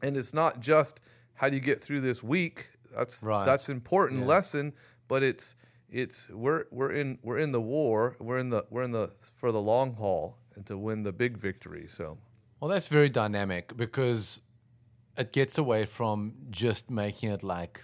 and 0.03 0.17
it's 0.17 0.33
not 0.33 0.59
just 0.59 0.99
how 1.35 1.47
do 1.49 1.55
you 1.55 1.61
get 1.61 1.81
through 1.81 2.01
this 2.01 2.21
week. 2.21 2.67
That's 2.93 3.23
right. 3.23 3.45
that's 3.45 3.69
important 3.69 4.19
yeah. 4.21 4.27
lesson, 4.35 4.73
but 5.07 5.23
it's 5.23 5.55
it's 5.89 6.27
we're 6.29 6.65
we're 6.69 6.91
in 6.91 7.17
we're 7.23 7.39
in 7.39 7.53
the 7.53 7.61
war. 7.61 8.17
We're 8.19 8.39
in 8.39 8.49
the 8.49 8.65
we're 8.69 8.83
in 8.83 8.91
the 8.91 9.09
for 9.35 9.53
the 9.53 9.61
long 9.61 9.93
haul 9.93 10.37
and 10.55 10.65
to 10.65 10.77
win 10.77 11.01
the 11.01 11.13
big 11.13 11.37
victory. 11.37 11.87
So. 11.87 12.17
Well, 12.59 12.69
that's 12.69 12.87
very 12.87 13.09
dynamic 13.09 13.75
because 13.75 14.41
it 15.17 15.31
gets 15.31 15.57
away 15.57 15.85
from 15.85 16.33
just 16.51 16.91
making 16.91 17.31
it 17.31 17.41
like, 17.41 17.81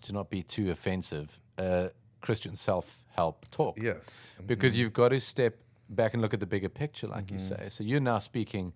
to 0.00 0.12
not 0.12 0.30
be 0.30 0.42
too 0.42 0.70
offensive, 0.70 1.38
uh, 1.58 1.88
Christian 2.22 2.56
self 2.56 3.02
help 3.14 3.46
talk. 3.50 3.78
Yes. 3.78 4.22
Mm-hmm. 4.36 4.46
Because 4.46 4.76
you've 4.76 4.92
got 4.92 5.10
to 5.10 5.20
step 5.20 5.61
back 5.92 6.14
and 6.14 6.22
look 6.22 6.34
at 6.34 6.40
the 6.40 6.46
bigger 6.46 6.68
picture, 6.68 7.06
like 7.06 7.26
mm-hmm. 7.26 7.34
you 7.34 7.38
say. 7.38 7.68
So 7.68 7.84
you're 7.84 8.00
now 8.00 8.18
speaking 8.18 8.72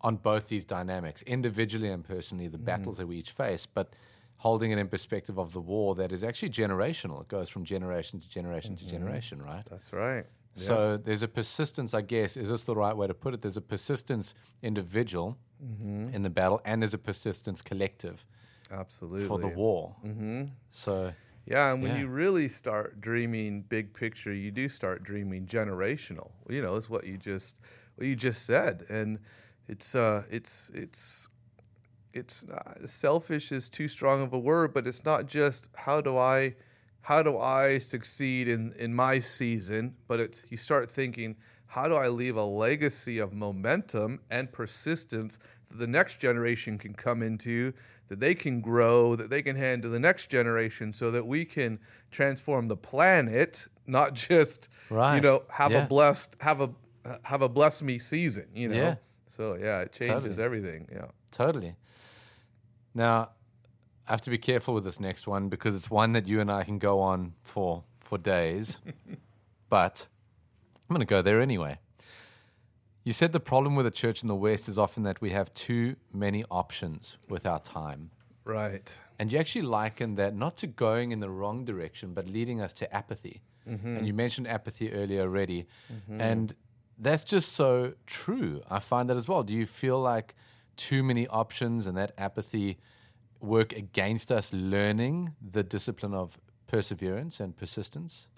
on 0.00 0.16
both 0.16 0.48
these 0.48 0.64
dynamics, 0.64 1.22
individually 1.22 1.90
and 1.90 2.04
personally, 2.04 2.48
the 2.48 2.56
mm-hmm. 2.56 2.66
battles 2.66 2.96
that 2.98 3.06
we 3.06 3.16
each 3.16 3.30
face, 3.30 3.66
but 3.66 3.94
holding 4.36 4.72
it 4.72 4.78
in 4.78 4.88
perspective 4.88 5.38
of 5.38 5.52
the 5.52 5.60
war 5.60 5.94
that 5.94 6.10
is 6.10 6.24
actually 6.24 6.50
generational. 6.50 7.20
It 7.20 7.28
goes 7.28 7.48
from 7.48 7.64
generation 7.64 8.18
to 8.18 8.28
generation 8.28 8.74
to 8.76 8.84
mm-hmm. 8.84 8.92
generation, 8.92 9.40
right? 9.40 9.62
That's 9.70 9.92
right. 9.92 10.24
So 10.54 10.98
there's 10.98 11.22
a 11.22 11.28
persistence, 11.28 11.94
I 11.94 12.02
guess. 12.02 12.36
Is 12.36 12.50
this 12.50 12.64
the 12.64 12.74
right 12.74 12.94
way 12.94 13.06
to 13.06 13.14
put 13.14 13.32
it? 13.32 13.40
There's 13.40 13.56
a 13.56 13.62
persistence 13.62 14.34
individual 14.62 15.38
mm-hmm. 15.64 16.14
in 16.14 16.22
the 16.22 16.28
battle, 16.28 16.60
and 16.64 16.82
there's 16.82 16.92
a 16.92 16.98
persistence 16.98 17.62
collective. 17.62 18.26
Absolutely. 18.70 19.26
For 19.26 19.38
the 19.38 19.48
war. 19.48 19.96
Mm-hmm. 20.04 20.44
So. 20.70 21.12
Yeah, 21.46 21.72
and 21.72 21.82
when 21.82 21.92
yeah. 21.92 22.00
you 22.00 22.06
really 22.06 22.48
start 22.48 23.00
dreaming 23.00 23.62
big 23.62 23.92
picture, 23.92 24.32
you 24.32 24.50
do 24.50 24.68
start 24.68 25.02
dreaming 25.02 25.46
generational. 25.46 26.30
You 26.48 26.62
know, 26.62 26.76
is 26.76 26.88
what 26.88 27.06
you 27.06 27.16
just 27.18 27.56
what 27.96 28.06
you 28.06 28.14
just 28.14 28.46
said, 28.46 28.86
and 28.88 29.18
it's 29.68 29.94
uh, 29.94 30.22
it's 30.30 30.70
it's 30.74 31.28
it's 32.14 32.44
not, 32.44 32.78
selfish 32.86 33.52
is 33.52 33.68
too 33.68 33.88
strong 33.88 34.22
of 34.22 34.32
a 34.32 34.38
word, 34.38 34.72
but 34.74 34.86
it's 34.86 35.04
not 35.04 35.26
just 35.26 35.68
how 35.74 36.00
do 36.00 36.16
I 36.16 36.54
how 37.02 37.22
do 37.22 37.38
I 37.38 37.78
succeed 37.78 38.46
in, 38.48 38.72
in 38.78 38.94
my 38.94 39.18
season? 39.18 39.96
But 40.06 40.20
it's, 40.20 40.42
you 40.48 40.56
start 40.56 40.88
thinking, 40.88 41.34
how 41.66 41.88
do 41.88 41.94
I 41.94 42.08
leave 42.08 42.36
a 42.36 42.44
legacy 42.44 43.18
of 43.18 43.32
momentum 43.32 44.20
and 44.30 44.52
persistence 44.52 45.40
that 45.70 45.78
the 45.78 45.86
next 45.86 46.20
generation 46.20 46.78
can 46.78 46.94
come 46.94 47.22
into, 47.22 47.72
that 48.12 48.20
they 48.20 48.34
can 48.34 48.60
grow, 48.60 49.16
that 49.16 49.30
they 49.30 49.40
can 49.40 49.56
hand 49.56 49.80
to 49.80 49.88
the 49.88 49.98
next 49.98 50.28
generation 50.28 50.92
so 50.92 51.10
that 51.10 51.26
we 51.26 51.46
can 51.46 51.78
transform 52.10 52.68
the 52.68 52.76
planet, 52.76 53.66
not 53.86 54.12
just, 54.28 54.68
right. 54.90 55.14
you 55.14 55.22
know, 55.22 55.42
have 55.48 55.72
yeah. 55.72 55.84
a 55.84 55.88
blessed, 55.88 56.36
have 56.38 56.60
a, 56.60 56.68
have 57.22 57.40
a 57.40 57.48
bless 57.48 57.80
me 57.80 57.98
season, 57.98 58.44
you 58.54 58.68
know? 58.68 58.76
Yeah. 58.76 58.94
So 59.28 59.56
yeah, 59.58 59.80
it 59.80 59.92
changes 59.92 60.24
totally. 60.24 60.44
everything. 60.44 60.88
Yeah. 60.92 61.06
Totally. 61.30 61.74
Now, 62.94 63.30
I 64.06 64.10
have 64.10 64.20
to 64.20 64.30
be 64.30 64.36
careful 64.36 64.74
with 64.74 64.84
this 64.84 65.00
next 65.00 65.26
one 65.26 65.48
because 65.48 65.74
it's 65.74 65.90
one 65.90 66.12
that 66.12 66.28
you 66.28 66.40
and 66.40 66.52
I 66.52 66.64
can 66.64 66.78
go 66.78 67.00
on 67.00 67.32
for 67.42 67.82
for 68.00 68.18
days. 68.18 68.78
but 69.70 70.06
I'm 70.74 70.94
going 70.94 71.00
to 71.00 71.06
go 71.06 71.22
there 71.22 71.40
anyway. 71.40 71.78
You 73.04 73.12
said 73.12 73.32
the 73.32 73.40
problem 73.40 73.74
with 73.74 73.84
the 73.84 73.90
church 73.90 74.22
in 74.22 74.28
the 74.28 74.34
West 74.36 74.68
is 74.68 74.78
often 74.78 75.02
that 75.02 75.20
we 75.20 75.30
have 75.30 75.52
too 75.54 75.96
many 76.12 76.44
options 76.50 77.16
with 77.28 77.46
our 77.46 77.58
time. 77.60 78.10
Right. 78.44 78.96
And 79.18 79.32
you 79.32 79.38
actually 79.38 79.62
liken 79.62 80.14
that 80.16 80.36
not 80.36 80.56
to 80.58 80.66
going 80.66 81.12
in 81.12 81.20
the 81.20 81.30
wrong 81.30 81.64
direction, 81.64 82.14
but 82.14 82.28
leading 82.28 82.60
us 82.60 82.72
to 82.74 82.94
apathy. 82.94 83.40
Mm-hmm. 83.68 83.96
And 83.96 84.06
you 84.06 84.14
mentioned 84.14 84.46
apathy 84.46 84.92
earlier 84.92 85.22
already. 85.22 85.66
Mm-hmm. 85.92 86.20
And 86.20 86.54
that's 86.98 87.24
just 87.24 87.52
so 87.52 87.94
true. 88.06 88.62
I 88.70 88.78
find 88.78 89.10
that 89.10 89.16
as 89.16 89.26
well. 89.26 89.42
Do 89.42 89.52
you 89.52 89.66
feel 89.66 90.00
like 90.00 90.34
too 90.76 91.02
many 91.02 91.26
options 91.26 91.86
and 91.86 91.96
that 91.96 92.12
apathy 92.18 92.78
work 93.40 93.72
against 93.72 94.30
us 94.30 94.52
learning 94.52 95.34
the 95.50 95.62
discipline 95.62 96.14
of 96.14 96.38
perseverance 96.68 97.40
and 97.40 97.56
persistence? 97.56 98.28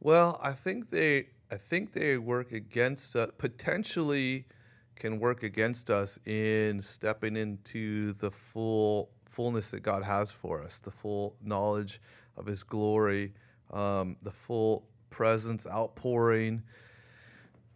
Well, 0.00 0.40
I 0.42 0.52
think 0.52 0.90
they 0.90 1.28
I 1.52 1.58
think 1.58 1.92
they 1.92 2.16
work 2.16 2.52
against 2.52 3.14
us 3.14 3.30
potentially 3.36 4.46
can 4.96 5.18
work 5.18 5.42
against 5.42 5.90
us 5.90 6.18
in 6.24 6.80
stepping 6.80 7.36
into 7.36 8.14
the 8.14 8.30
full 8.30 9.10
fullness 9.26 9.70
that 9.70 9.82
God 9.82 10.02
has 10.02 10.30
for 10.30 10.62
us, 10.62 10.78
the 10.78 10.90
full 10.90 11.36
knowledge 11.44 12.00
of 12.38 12.46
His 12.46 12.62
glory, 12.62 13.34
um, 13.70 14.16
the 14.22 14.30
full 14.30 14.86
presence 15.10 15.66
outpouring 15.66 16.62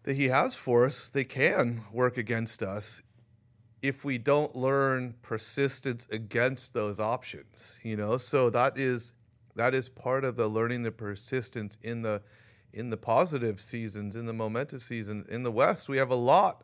that 0.04 0.14
He 0.14 0.28
has 0.28 0.54
for 0.54 0.86
us. 0.86 1.10
They 1.10 1.24
can 1.24 1.82
work 1.92 2.16
against 2.16 2.62
us 2.62 3.02
if 3.82 4.06
we 4.06 4.16
don't 4.16 4.56
learn 4.56 5.14
persistence 5.20 6.06
against 6.10 6.72
those 6.72 6.98
options 6.98 7.78
you 7.82 7.94
know 7.94 8.16
so 8.16 8.48
that 8.48 8.78
is 8.78 9.12
that 9.54 9.74
is 9.74 9.88
part 9.90 10.24
of 10.24 10.34
the 10.34 10.48
learning 10.48 10.82
the 10.82 10.90
persistence 10.90 11.76
in 11.82 12.00
the 12.00 12.20
in 12.76 12.90
the 12.90 12.96
positive 12.96 13.60
seasons 13.60 14.14
in 14.14 14.26
the 14.26 14.32
momentum 14.32 14.78
season 14.78 15.24
in 15.28 15.42
the 15.42 15.50
west 15.50 15.88
we 15.88 15.96
have 15.96 16.10
a 16.10 16.14
lot 16.14 16.62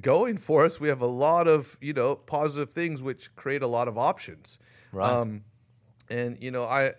going 0.00 0.38
for 0.38 0.64
us. 0.64 0.78
We 0.80 0.88
have 0.88 1.00
a 1.00 1.06
lot 1.06 1.48
of 1.48 1.76
you 1.80 1.92
know 1.92 2.16
positive 2.16 2.70
things 2.70 3.02
which 3.02 3.34
create 3.36 3.62
a 3.62 3.66
lot 3.66 3.88
of 3.88 3.98
options. 3.98 4.58
Right. 4.92 5.10
Um, 5.10 5.42
and 6.08 6.40
you 6.40 6.52
know 6.52 6.64
i 6.64 6.92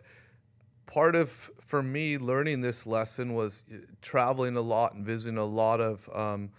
part 0.85 1.15
of 1.15 1.49
for 1.61 1.81
me 1.81 2.17
learning 2.17 2.61
this 2.61 2.85
lesson 2.85 3.33
was 3.33 3.63
uh, 3.71 3.77
traveling 4.01 4.57
a 4.57 4.61
lot 4.61 4.93
and 4.93 5.05
visiting 5.05 5.37
a 5.37 5.45
lot 5.45 5.79
of 5.79 6.09
um, 6.13 6.49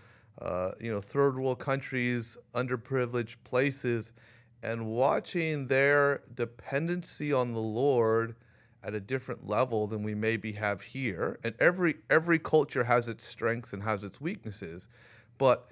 uh, 0.40 0.72
you 0.80 0.90
know, 0.92 1.00
third 1.00 1.36
world 1.36 1.58
countries, 1.58 2.36
underprivileged 2.54 3.36
places, 3.44 4.12
and 4.62 4.86
watching 4.86 5.66
their 5.66 6.22
dependency 6.34 7.32
on 7.32 7.52
the 7.52 7.60
Lord 7.60 8.36
at 8.82 8.94
a 8.94 9.00
different 9.00 9.46
level 9.46 9.86
than 9.86 10.02
we 10.02 10.14
maybe 10.14 10.52
have 10.52 10.80
here. 10.80 11.38
And 11.44 11.54
every 11.58 11.96
every 12.10 12.38
culture 12.38 12.84
has 12.84 13.08
its 13.08 13.24
strengths 13.24 13.72
and 13.72 13.82
has 13.82 14.04
its 14.04 14.20
weaknesses, 14.20 14.88
but 15.38 15.68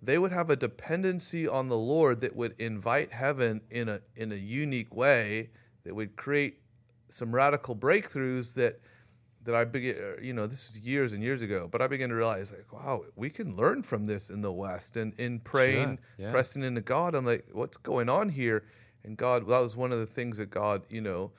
they 0.00 0.18
would 0.18 0.32
have 0.32 0.50
a 0.50 0.56
dependency 0.56 1.48
on 1.48 1.68
the 1.68 1.76
Lord 1.76 2.20
that 2.20 2.34
would 2.34 2.54
invite 2.58 3.12
heaven 3.12 3.60
in 3.70 3.88
a 3.88 4.00
in 4.16 4.32
a 4.32 4.36
unique 4.36 4.94
way 4.94 5.50
that 5.84 5.94
would 5.94 6.16
create 6.16 6.60
some 7.10 7.34
radical 7.34 7.74
breakthroughs 7.74 8.52
that 8.54 8.80
that 9.44 9.54
I 9.54 9.64
begin, 9.64 9.96
you 10.20 10.34
know, 10.34 10.46
this 10.46 10.68
is 10.68 10.78
years 10.80 11.14
and 11.14 11.22
years 11.22 11.40
ago, 11.40 11.68
but 11.70 11.80
I 11.80 11.86
began 11.86 12.10
to 12.10 12.14
realize, 12.14 12.52
like, 12.52 12.70
wow, 12.70 13.04
we 13.16 13.30
can 13.30 13.56
learn 13.56 13.82
from 13.82 14.04
this 14.04 14.28
in 14.28 14.42
the 14.42 14.52
West. 14.52 14.98
And 14.98 15.14
in 15.18 15.40
praying, 15.40 15.96
Sure, 15.96 16.26
yeah. 16.26 16.30
pressing 16.30 16.62
into 16.62 16.82
God, 16.82 17.14
I'm 17.14 17.24
like, 17.24 17.46
what's 17.52 17.78
going 17.78 18.10
on 18.10 18.28
here? 18.28 18.64
And 19.04 19.16
God, 19.16 19.48
that 19.48 19.58
was 19.60 19.74
one 19.74 19.90
of 19.90 20.00
the 20.00 20.06
things 20.06 20.36
that 20.36 20.50
God, 20.50 20.82
you 20.90 21.00
know, 21.00 21.30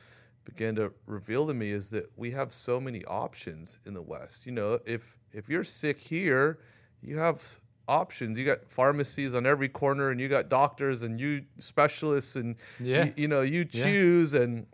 began 0.49 0.75
to 0.75 0.93
reveal 1.05 1.47
to 1.47 1.53
me 1.53 1.71
is 1.71 1.89
that 1.91 2.11
we 2.17 2.31
have 2.31 2.53
so 2.53 2.79
many 2.79 3.05
options 3.05 3.79
in 3.85 3.93
the 3.93 4.01
West. 4.01 4.45
You 4.45 4.53
know, 4.53 4.79
if 4.85 5.17
if 5.33 5.49
you're 5.49 5.63
sick 5.63 5.97
here, 5.99 6.59
you 7.01 7.17
have 7.17 7.41
options. 7.87 8.37
You 8.37 8.45
got 8.45 8.69
pharmacies 8.69 9.35
on 9.35 9.45
every 9.45 9.69
corner, 9.69 10.09
and 10.09 10.19
you 10.19 10.27
got 10.29 10.49
doctors 10.49 11.03
and 11.03 11.19
you 11.19 11.43
specialists, 11.59 12.35
and 12.35 12.55
Yeah. 12.79 13.07
you, 13.07 13.13
you 13.15 13.27
know, 13.27 13.41
you 13.41 13.65
Yeah. 13.71 13.95
choose 13.95 14.33
and 14.33 14.65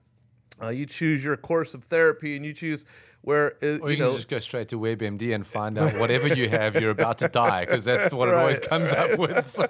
uh, 0.62 0.70
you 0.70 0.86
choose 0.86 1.24
your 1.24 1.38
course 1.38 1.74
of 1.74 1.84
therapy, 1.84 2.36
and 2.36 2.46
you 2.46 2.54
choose 2.54 2.86
where 3.26 3.56
uh, 3.62 3.80
Or 3.80 3.90
you 3.92 3.98
you, 3.98 4.00
know. 4.04 4.10
can 4.10 4.16
just 4.18 4.28
go 4.30 4.40
straight 4.40 4.70
to 4.70 4.80
WebMD 4.80 5.34
and 5.36 5.46
find 5.46 5.78
out 5.78 5.96
whatever 5.98 6.28
you 6.28 6.48
have, 6.50 6.76
you're 6.80 6.92
about 6.92 7.18
to 7.20 7.28
die, 7.28 7.66
because 7.66 7.84
that's 7.84 8.14
what 8.14 8.30
it 8.30 8.36
always 8.36 8.60
Right. 8.60 8.70
comes 8.70 8.92
up 8.94 9.20
with. 9.24 9.50
So. 9.52 9.66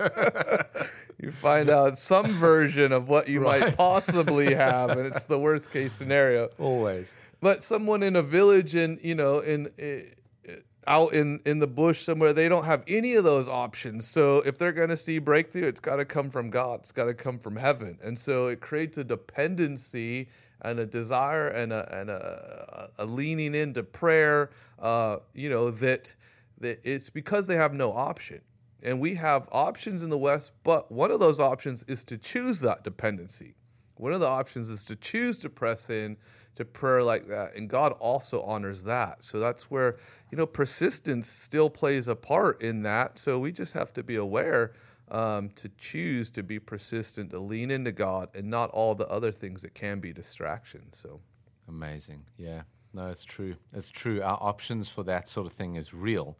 you 1.22 1.32
find 1.32 1.70
out 1.70 1.98
some 1.98 2.28
version 2.34 2.92
of 2.92 3.08
what 3.10 3.28
you 3.28 3.42
might 3.42 3.76
possibly 3.78 4.54
have, 4.66 4.92
and 4.92 5.08
it's 5.08 5.24
the 5.26 5.40
worst 5.40 5.72
case 5.72 5.94
scenario. 5.94 6.50
always. 6.60 7.16
But 7.42 7.64
someone 7.64 8.04
in 8.04 8.16
a 8.18 8.22
village 8.24 8.76
in 8.76 9.00
you 9.02 9.16
know 9.16 9.40
in 9.40 9.68
uh, 9.82 10.52
out 10.88 11.14
in 11.14 11.40
in 11.46 11.60
the 11.60 11.68
bush 11.68 12.04
somewhere, 12.04 12.34
they 12.34 12.48
don't 12.50 12.66
have 12.66 12.84
any 12.88 13.16
of 13.16 13.24
those 13.24 13.48
options. 13.48 14.08
So 14.08 14.38
if 14.46 14.58
they're 14.58 14.72
going 14.74 14.90
to 14.90 14.98
see 14.98 15.20
breakthrough, 15.20 15.68
it's 15.68 15.80
got 15.80 15.96
to 15.98 16.06
come 16.06 16.30
from 16.30 16.50
God. 16.50 16.82
It's 16.82 16.92
got 16.92 17.06
to 17.06 17.14
come 17.14 17.40
from 17.40 17.56
heaven, 17.56 17.98
and 18.04 18.18
so 18.18 18.48
it 18.48 18.62
creates 18.62 18.98
a 18.98 19.04
dependency 19.04 20.28
and 20.62 20.80
a 20.80 20.86
desire 20.86 21.48
and 21.50 21.72
a 21.74 22.00
and 22.00 22.10
a, 22.10 22.65
a 22.98 23.06
leaning 23.06 23.56
into 23.56 23.84
prayer. 23.84 24.52
Uh, 24.80 25.18
you 25.34 25.50
know 25.50 25.72
that 25.72 26.14
that 26.60 26.80
it's 26.84 27.10
because 27.10 27.48
they 27.48 27.56
have 27.56 27.74
no 27.74 27.92
option. 27.92 28.42
And 28.84 29.00
we 29.00 29.16
have 29.16 29.48
options 29.52 30.04
in 30.04 30.10
the 30.10 30.18
West, 30.18 30.52
but 30.64 30.92
one 30.92 31.10
of 31.10 31.20
those 31.20 31.40
options 31.40 31.84
is 31.88 32.04
to 32.04 32.18
choose 32.18 32.60
that 32.60 32.84
dependency. 32.84 33.56
One 33.96 34.14
of 34.14 34.20
the 34.20 34.28
options 34.28 34.70
is 34.70 34.86
to 34.86 34.96
choose 34.96 35.40
to 35.40 35.50
press 35.50 35.90
in 35.90 36.18
to 36.56 36.66
prayer 36.66 37.04
like 37.04 37.28
that. 37.28 37.56
And 37.56 37.70
God 37.70 37.94
also 37.94 38.42
honors 38.44 38.84
that. 38.84 39.24
So 39.24 39.40
that's 39.40 39.70
where, 39.72 39.98
you 40.32 40.38
know, 40.38 40.46
persistence 40.46 41.28
still 41.28 41.70
plays 41.70 42.08
a 42.08 42.16
part 42.16 42.62
in 42.62 42.84
that. 42.84 43.18
So 43.18 43.40
we 43.40 43.52
just 43.52 43.74
have 43.74 43.94
to 43.94 44.04
be 44.04 44.16
aware 44.16 44.74
um, 45.12 45.50
to 45.56 45.70
choose 45.78 46.30
to 46.32 46.44
be 46.44 46.60
persistent, 46.60 47.30
to 47.32 47.40
lean 47.40 47.72
into 47.72 47.92
God 47.92 48.30
and 48.34 48.50
not 48.50 48.70
all 48.72 48.96
the 48.96 49.08
other 49.08 49.32
things 49.32 49.62
that 49.62 49.74
can 49.74 50.00
be 50.00 50.14
distractions. 50.14 50.98
So, 51.02 51.20
Amazing. 51.68 52.24
Yeah. 52.38 52.62
No, 52.96 53.08
it's 53.08 53.25
true. 53.25 53.56
It's 53.74 53.90
true. 53.90 54.22
Our 54.22 54.38
options 54.42 54.88
for 54.88 55.04
that 55.04 55.28
sort 55.28 55.48
of 55.48 55.54
thing 55.54 55.75
is 55.75 55.94
real. 55.94 56.38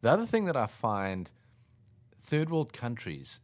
The 0.00 0.10
other 0.10 0.26
thing 0.26 0.46
that 0.46 0.56
I 0.56 0.66
find 0.66 1.30
third 2.20 2.50
world 2.50 2.72
countries 2.72 3.40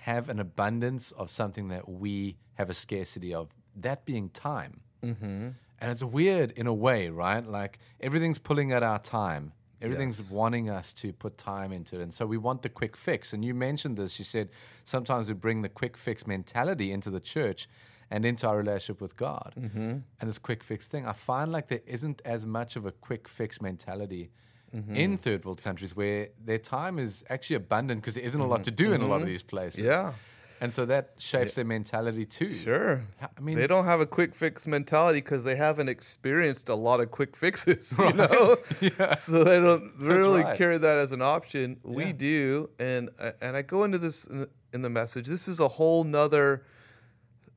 have 0.00 0.28
an 0.28 0.38
abundance 0.38 1.10
of 1.12 1.30
something 1.30 1.68
that 1.68 1.88
we 1.88 2.36
have 2.54 2.68
a 2.68 2.74
scarcity 2.74 3.32
of, 3.32 3.48
that 3.74 4.04
being 4.04 4.28
time. 4.28 4.82
Mm-hmm. 5.02 5.48
And 5.78 5.90
it's 5.90 6.02
weird 6.04 6.50
in 6.52 6.66
a 6.66 6.74
way, 6.74 7.08
right? 7.08 7.46
Like 7.46 7.78
everything's 7.98 8.38
pulling 8.38 8.72
at 8.72 8.82
our 8.82 8.98
time. 8.98 9.52
Everything's 9.80 10.18
Yes. 10.18 10.30
wanting 10.30 10.68
us 10.68 10.92
to 10.94 11.12
put 11.14 11.38
time 11.38 11.72
into 11.72 11.98
it. 11.98 12.02
And 12.02 12.12
so 12.12 12.26
we 12.26 12.36
want 12.38 12.62
the 12.62 12.68
quick 12.68 12.94
fix. 12.96 13.32
And 13.32 13.42
you 13.44 13.54
mentioned 13.54 13.96
this. 13.96 14.18
You 14.18 14.24
said 14.24 14.50
sometimes 14.84 15.28
we 15.28 15.34
bring 15.34 15.62
the 15.62 15.68
quick 15.70 15.96
fix 15.96 16.26
mentality 16.26 16.92
into 16.92 17.10
the 17.10 17.20
church 17.20 17.68
and 18.10 18.24
into 18.24 18.46
our 18.46 18.56
relationship 18.56 19.00
with 19.00 19.16
God. 19.16 19.54
Mm-hmm. 19.58 19.78
And 19.80 20.28
this 20.28 20.38
quick 20.38 20.62
fix 20.62 20.86
thing, 20.86 21.06
I 21.06 21.12
find 21.12 21.52
like 21.52 21.68
there 21.68 21.82
isn't 21.86 22.22
as 22.24 22.46
much 22.46 22.76
of 22.76 22.86
a 22.86 22.92
quick 22.92 23.28
fix 23.28 23.60
mentality 23.60 24.30
mm-hmm. 24.74 24.94
in 24.94 25.18
third 25.18 25.44
world 25.44 25.62
countries 25.62 25.96
where 25.96 26.28
their 26.44 26.58
time 26.58 26.98
is 26.98 27.24
actually 27.30 27.56
abundant 27.56 28.00
because 28.00 28.14
there 28.14 28.24
isn't 28.24 28.40
a 28.40 28.46
lot 28.46 28.64
to 28.64 28.70
mm-hmm. 28.70 28.90
do 28.90 28.92
in 28.92 29.00
a 29.00 29.06
lot 29.06 29.16
of 29.16 29.22
mm-hmm. 29.22 29.30
these 29.30 29.42
places. 29.42 29.84
Yeah. 29.84 30.12
And 30.60 30.72
so 30.72 30.86
that 30.86 31.10
shapes 31.18 31.54
their 31.54 31.66
mentality 31.66 32.24
too. 32.24 32.54
sure. 32.54 33.02
I 33.20 33.40
mean, 33.40 33.58
they 33.58 33.66
don't 33.66 33.84
have 33.84 34.00
a 34.00 34.06
quick 34.06 34.34
fix 34.34 34.66
mentality 34.66 35.20
because 35.20 35.44
they 35.44 35.54
haven't 35.54 35.88
experienced 35.88 36.70
a 36.70 36.74
lot 36.74 37.00
of 37.00 37.10
quick 37.10 37.36
fixes, 37.36 37.94
you 37.98 38.12
know. 38.14 38.56
yeah. 38.80 39.16
So 39.16 39.44
they 39.44 39.60
don't 39.60 39.92
really 39.98 40.42
right. 40.42 40.56
carry 40.56 40.78
that 40.78 40.98
as 40.98 41.12
an 41.12 41.20
option. 41.20 41.78
We 41.82 42.12
do, 42.12 42.70
and 42.78 43.10
uh, 43.18 43.32
and 43.42 43.54
I 43.54 43.62
go 43.62 43.84
into 43.84 43.98
this 43.98 44.24
in, 44.24 44.46
in 44.72 44.80
the 44.80 44.88
message. 44.88 45.26
This 45.26 45.46
is 45.46 45.60
a 45.60 45.68
whole 45.68 46.04
nother 46.04 46.64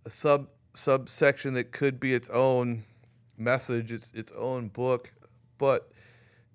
sub 0.07 0.47
subsection 0.73 1.53
that 1.53 1.71
could 1.71 1.99
be 1.99 2.13
its 2.13 2.29
own 2.29 2.83
message, 3.37 3.91
its 3.91 4.11
its 4.13 4.31
own 4.33 4.69
book, 4.69 5.11
but 5.57 5.91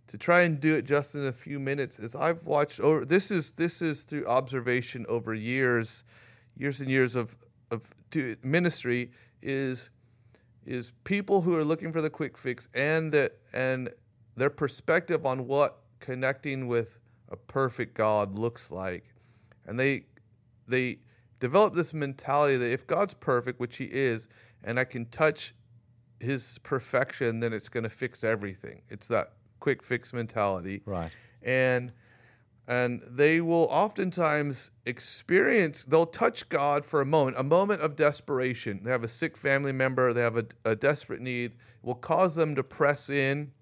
to 0.06 0.18
try 0.18 0.42
and 0.42 0.60
do 0.60 0.74
it 0.74 0.84
just 0.84 1.14
in 1.14 1.26
a 1.26 1.32
few 1.32 1.58
minutes 1.58 1.98
is 1.98 2.14
I've 2.14 2.44
watched 2.44 2.80
over 2.80 3.04
this 3.04 3.30
is 3.30 3.52
this 3.52 3.82
is 3.82 4.02
through 4.02 4.26
observation 4.26 5.06
over 5.08 5.34
years 5.34 6.04
years 6.56 6.80
and 6.80 6.90
years 6.90 7.16
of 7.16 7.34
of 7.70 7.82
ministry 8.42 9.10
is 9.42 9.90
is 10.66 10.92
people 11.04 11.40
who 11.40 11.54
are 11.54 11.64
looking 11.64 11.92
for 11.92 12.00
the 12.00 12.10
quick 12.10 12.36
fix 12.38 12.68
and 12.74 13.12
that 13.12 13.38
and 13.52 13.90
their 14.36 14.50
perspective 14.50 15.26
on 15.26 15.46
what 15.46 15.80
connecting 16.00 16.66
with 16.66 16.98
a 17.30 17.36
perfect 17.36 17.94
God 17.94 18.38
looks 18.38 18.70
like. 18.70 19.04
And 19.66 19.78
they 19.78 20.04
they 20.68 20.98
develop 21.44 21.74
this 21.74 21.92
mentality 21.92 22.56
that 22.56 22.72
if 22.72 22.86
God's 22.86 23.12
perfect 23.12 23.60
which 23.60 23.76
he 23.76 23.84
is 23.84 24.28
and 24.62 24.80
I 24.80 24.84
can 24.84 25.04
touch 25.10 25.54
his 26.18 26.58
perfection 26.62 27.38
then 27.38 27.52
it's 27.52 27.68
going 27.68 27.82
to 27.84 27.90
fix 27.90 28.24
everything. 28.24 28.80
It's 28.88 29.06
that 29.08 29.34
quick 29.60 29.82
fix 29.82 30.14
mentality. 30.14 30.80
Right. 30.86 31.10
and 31.42 31.92
and 32.66 33.02
they 33.10 33.42
will 33.42 33.68
oftentimes 33.70 34.70
experience 34.86 35.84
they'll 35.86 36.06
touch 36.06 36.48
god 36.48 36.82
for 36.82 37.02
a 37.02 37.04
moment 37.04 37.36
a 37.36 37.42
moment 37.42 37.82
of 37.82 37.94
desperation. 37.94 38.80
They 38.82 38.90
have 38.90 39.04
a 39.04 39.08
sick 39.08 39.36
family 39.36 39.72
member 39.72 40.14
they 40.14 40.22
have 40.22 40.38
a, 40.38 40.46
a 40.64 40.74
desperate 40.74 41.20
need 41.20 41.50
it 41.50 41.86
will 41.86 41.94
cause 41.94 42.34
them 42.34 42.54
to 42.54 42.62
press 42.62 43.10
in 43.10 43.52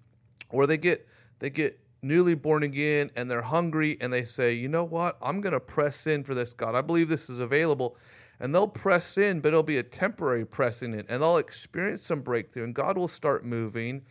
or 0.51 0.67
they 0.67 0.77
get 0.77 1.05
they 1.39 1.49
get 1.49 1.77
newly 2.03 2.35
born 2.35 2.63
again 2.63 3.09
and 3.15 3.29
they're 3.29 3.41
hungry 3.41 3.97
and 4.01 4.11
they 4.11 4.23
say 4.23 4.53
you 4.53 4.67
know 4.67 4.83
what 4.83 5.17
i'm 5.21 5.41
going 5.41 5.53
to 5.53 5.59
press 5.59 6.07
in 6.07 6.23
for 6.23 6.35
this 6.35 6.53
god 6.53 6.75
i 6.75 6.81
believe 6.81 7.09
this 7.09 7.29
is 7.29 7.39
available 7.39 7.97
and 8.39 8.53
they'll 8.53 8.67
press 8.67 9.17
in 9.17 9.39
but 9.39 9.49
it'll 9.49 9.63
be 9.63 9.77
a 9.77 9.83
temporary 9.83 10.45
pressing 10.45 10.93
in 10.93 11.05
and 11.09 11.21
they'll 11.21 11.37
experience 11.37 12.03
some 12.03 12.21
breakthrough 12.21 12.63
and 12.63 12.75
god 12.75 12.97
will 12.97 13.07
start 13.07 13.45
moving 13.45 14.01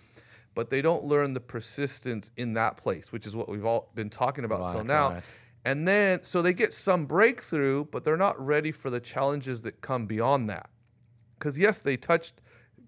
but 0.54 0.70
they 0.70 0.82
don't 0.82 1.04
learn 1.04 1.32
the 1.32 1.40
persistence 1.40 2.30
in 2.36 2.52
that 2.54 2.76
place, 2.76 3.12
which 3.12 3.26
is 3.26 3.34
what 3.34 3.48
we've 3.48 3.64
all 3.64 3.90
been 3.94 4.10
talking 4.10 4.44
about 4.44 4.60
until 4.62 4.78
Right, 4.80 4.86
now. 4.86 5.10
right. 5.10 5.24
And 5.64 5.86
then, 5.86 6.22
so 6.24 6.42
they 6.42 6.52
get 6.52 6.74
some 6.74 7.06
breakthrough, 7.06 7.84
but 7.86 8.04
they're 8.04 8.16
not 8.16 8.38
ready 8.44 8.72
for 8.72 8.90
the 8.90 9.00
challenges 9.00 9.62
that 9.62 9.80
come 9.80 10.06
beyond 10.06 10.50
that. 10.50 10.68
Because 11.38 11.56
yes, 11.58 11.80
they 11.80 11.96
touched 11.96 12.41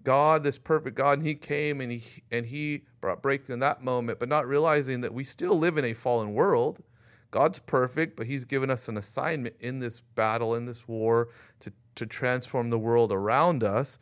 God, 0.05 0.43
this 0.43 0.57
perfect 0.57 0.95
God, 0.95 1.19
and 1.19 1.27
He 1.27 1.35
came 1.35 1.81
and 1.81 1.91
He 1.91 2.23
and 2.31 2.45
He 2.45 2.83
brought 3.01 3.21
breakthrough 3.21 3.55
in 3.55 3.59
that 3.59 3.83
moment, 3.83 4.19
but 4.19 4.29
not 4.29 4.47
realizing 4.47 5.01
that 5.01 5.13
we 5.13 5.23
still 5.23 5.57
live 5.57 5.77
in 5.77 5.85
a 5.85 5.93
fallen 5.93 6.33
world. 6.33 6.81
God's 7.31 7.59
perfect, 7.59 8.15
but 8.15 8.27
He's 8.27 8.45
given 8.45 8.69
us 8.69 8.87
an 8.87 8.97
assignment 8.97 9.55
in 9.59 9.79
this 9.79 10.01
battle, 10.15 10.55
in 10.55 10.65
this 10.65 10.87
war, 10.87 11.29
to 11.59 11.71
to 11.95 12.05
transform 12.05 12.69
the 12.69 12.79
world 12.79 13.11
around 13.11 13.63
us. 13.63 13.97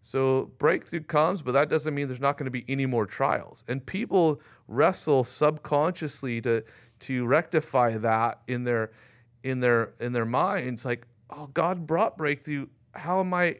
So 0.00 0.50
breakthrough 0.58 1.02
comes, 1.02 1.42
but 1.42 1.52
that 1.52 1.68
doesn't 1.68 1.94
mean 1.94 2.06
there's 2.06 2.20
not 2.20 2.38
going 2.38 2.46
to 2.46 2.50
be 2.50 2.64
any 2.68 2.86
more 2.86 3.04
trials. 3.04 3.64
And 3.68 3.84
people 3.84 4.40
wrestle 4.68 5.24
subconsciously 5.24 6.40
to 6.42 6.62
to 7.00 7.26
rectify 7.26 7.96
that 7.98 8.40
in 8.46 8.64
their 8.64 8.92
in 9.42 9.60
their 9.60 9.92
in 10.00 10.12
their 10.12 10.24
minds 10.24 10.84
like, 10.84 11.06
"Oh, 11.30 11.48
God 11.48 11.86
brought 11.86 12.16
breakthrough. 12.16 12.68
How 12.94 13.20
am 13.20 13.34
I 13.34 13.58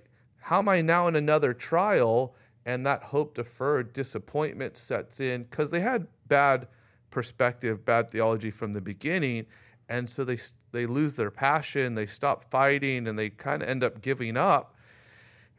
how 0.48 0.60
am 0.60 0.68
I 0.70 0.80
now 0.80 1.08
in 1.08 1.16
another 1.16 1.52
trial?" 1.52 2.34
And 2.64 2.86
that 2.86 3.02
hope 3.02 3.34
deferred 3.34 3.92
disappointment 3.92 4.78
sets 4.78 5.20
in 5.20 5.44
cuz 5.50 5.70
they 5.70 5.80
had 5.80 6.06
bad 6.26 6.68
perspective, 7.10 7.84
bad 7.84 8.10
theology 8.10 8.50
from 8.50 8.72
the 8.72 8.80
beginning, 8.80 9.44
and 9.90 10.08
so 10.08 10.24
they 10.24 10.38
they 10.72 10.86
lose 10.86 11.14
their 11.14 11.30
passion, 11.30 11.94
they 11.94 12.06
stop 12.06 12.50
fighting 12.50 13.08
and 13.08 13.18
they 13.18 13.28
kind 13.28 13.62
of 13.62 13.68
end 13.68 13.84
up 13.84 14.00
giving 14.00 14.38
up. 14.38 14.74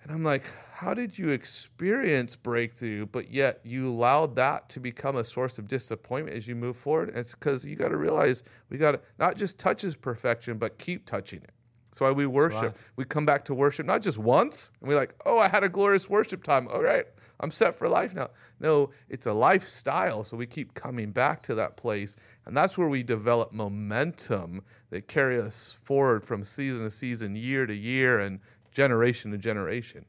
And 0.01 0.11
I'm 0.11 0.23
like, 0.23 0.43
how 0.73 0.95
did 0.95 1.19
you 1.19 1.29
experience 1.29 2.35
breakthrough, 2.35 3.05
but 3.05 3.29
yet 3.29 3.59
you 3.63 3.89
allowed 3.89 4.35
that 4.37 4.69
to 4.69 4.79
become 4.79 5.17
a 5.17 5.23
source 5.23 5.59
of 5.59 5.67
disappointment 5.67 6.35
as 6.35 6.47
you 6.47 6.55
move 6.55 6.77
forward? 6.77 7.11
It's 7.15 7.33
because 7.33 7.63
you 7.63 7.75
got 7.75 7.89
to 7.89 7.97
realize 7.97 8.43
we 8.69 8.79
got 8.79 8.93
to 8.93 9.01
not 9.19 9.37
just 9.37 9.59
touch 9.59 9.83
his 9.83 9.95
perfection, 9.95 10.57
but 10.57 10.79
keep 10.79 11.05
touching 11.05 11.43
it. 11.43 11.51
That's 11.89 12.01
why 12.01 12.11
we 12.11 12.25
worship. 12.25 12.61
Right. 12.61 12.75
We 12.97 13.05
come 13.05 13.25
back 13.25 13.45
to 13.45 13.53
worship 13.53 13.85
not 13.85 14.01
just 14.01 14.17
once 14.17 14.71
and 14.79 14.89
we're 14.89 14.97
like, 14.97 15.15
oh, 15.25 15.39
I 15.39 15.47
had 15.47 15.63
a 15.63 15.69
glorious 15.69 16.09
worship 16.09 16.43
time. 16.43 16.67
All 16.67 16.81
right, 16.81 17.05
I'm 17.39 17.51
set 17.51 17.75
for 17.75 17.87
life 17.87 18.13
now. 18.13 18.29
No, 18.59 18.91
it's 19.09 19.25
a 19.25 19.33
lifestyle. 19.33 20.23
So 20.23 20.37
we 20.37 20.45
keep 20.45 20.73
coming 20.73 21.11
back 21.11 21.41
to 21.43 21.55
that 21.55 21.77
place. 21.77 22.15
And 22.45 22.55
that's 22.55 22.77
where 22.77 22.89
we 22.89 23.01
develop 23.01 23.51
momentum 23.51 24.61
that 24.91 25.07
carry 25.07 25.39
us 25.39 25.77
forward 25.83 26.23
from 26.23 26.43
season 26.43 26.83
to 26.83 26.91
season, 26.91 27.35
year 27.35 27.65
to 27.65 27.73
year, 27.73 28.19
and 28.19 28.39
generation 28.71 29.31
to 29.31 29.37
generation. 29.37 30.05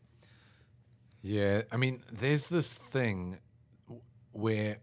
Yeah, 1.22 1.62
I 1.70 1.76
mean, 1.76 2.02
there's 2.10 2.48
this 2.48 2.76
thing 2.78 3.38
where 4.32 4.78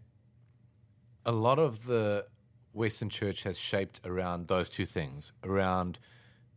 a 1.26 1.32
lot 1.32 1.58
of 1.58 1.84
the 1.84 2.26
Western 2.72 3.08
church 3.08 3.42
has 3.42 3.58
shaped 3.58 4.00
around 4.04 4.48
those 4.48 4.70
two 4.70 4.86
things 4.86 5.32
around 5.42 5.98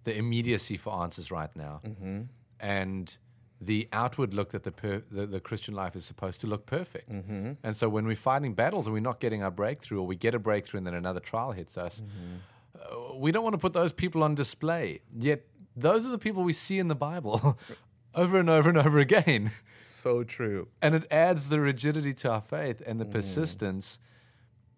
the 0.04 0.16
immediacy 0.16 0.78
for 0.78 0.94
answers 1.02 1.32
right 1.32 1.56
now 1.56 1.82
mm-hmm. 1.86 2.22
and 2.60 3.18
the 3.62 3.88
outward 3.94 4.34
look 4.34 4.50
that 4.50 4.64
the, 4.64 4.72
per, 4.72 5.04
the, 5.12 5.28
the 5.28 5.40
Christian 5.40 5.76
life 5.76 5.96
is 5.96 6.04
supposed 6.04 6.42
to 6.42 6.48
look 6.48 6.66
perfect. 6.66 7.12
Mm-hmm. 7.12 7.52
And 7.64 7.76
so 7.76 7.88
when 7.88 8.08
we're 8.08 8.16
fighting 8.16 8.56
battles 8.56 8.88
and 8.88 8.94
we're 8.94 9.02
not 9.02 9.20
getting 9.20 9.44
our 9.44 9.52
breakthrough, 9.52 10.00
or 10.00 10.08
we 10.08 10.16
get 10.16 10.34
a 10.34 10.40
breakthrough 10.40 10.80
and 10.80 10.88
then 10.88 10.96
another 10.96 11.20
trial 11.20 11.52
hits 11.52 11.78
us, 11.78 12.02
mm-hmm. 12.02 13.12
uh, 13.12 13.16
we 13.18 13.32
don't 13.32 13.44
want 13.44 13.54
to 13.54 13.60
put 13.60 13.74
those 13.74 13.92
people 13.92 14.24
on 14.24 14.34
display. 14.34 15.02
Yet 15.16 15.46
those 15.76 16.08
are 16.08 16.10
the 16.10 16.18
people 16.18 16.44
we 16.44 16.54
see 16.54 16.80
in 16.80 16.88
the 16.88 16.96
Bible 16.96 17.60
over 18.16 18.40
and 18.40 18.50
over 18.50 18.68
and 18.68 18.80
over 18.80 18.98
again. 18.98 19.52
So 19.80 20.24
true. 20.24 20.68
And 20.82 20.96
it 20.96 21.06
adds 21.12 21.50
the 21.50 21.60
rigidity 21.60 22.16
to 22.16 22.32
our 22.32 22.42
faith 22.42 22.82
and 22.84 23.00
the 23.00 23.06
mm. 23.06 23.12
persistence. 23.12 24.00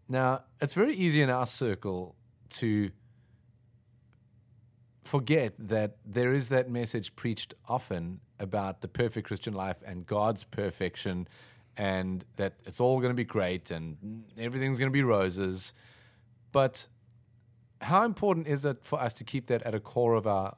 Now, 0.09 0.43
it's 0.59 0.73
very 0.73 0.93
easy 0.93 1.21
in 1.21 1.29
our 1.29 1.47
circle 1.47 2.15
to 2.49 2.91
forget 5.13 5.53
that 5.59 5.97
there 6.03 6.33
is 6.33 6.49
that 6.49 6.71
message 6.71 7.15
preached 7.15 7.53
often 7.69 8.19
about 8.39 8.81
the 8.81 8.87
perfect 8.87 9.27
Christian 9.27 9.53
life 9.53 9.77
and 9.85 10.07
God's 10.07 10.43
perfection 10.43 11.27
and 11.77 12.25
that 12.37 12.53
it's 12.65 12.79
all 12.79 12.97
going 12.99 13.11
to 13.11 13.21
be 13.25 13.29
great 13.37 13.69
and 13.69 13.95
everything's 14.39 14.79
going 14.79 14.89
to 14.89 14.99
be 15.01 15.03
roses. 15.03 15.75
But 16.51 16.87
how 17.79 18.01
important 18.05 18.47
is 18.47 18.65
it 18.65 18.77
for 18.81 18.99
us 18.99 19.13
to 19.13 19.23
keep 19.23 19.45
that 19.51 19.61
at 19.61 19.75
a 19.75 19.79
core 19.79 20.15
of 20.15 20.25
our 20.25 20.57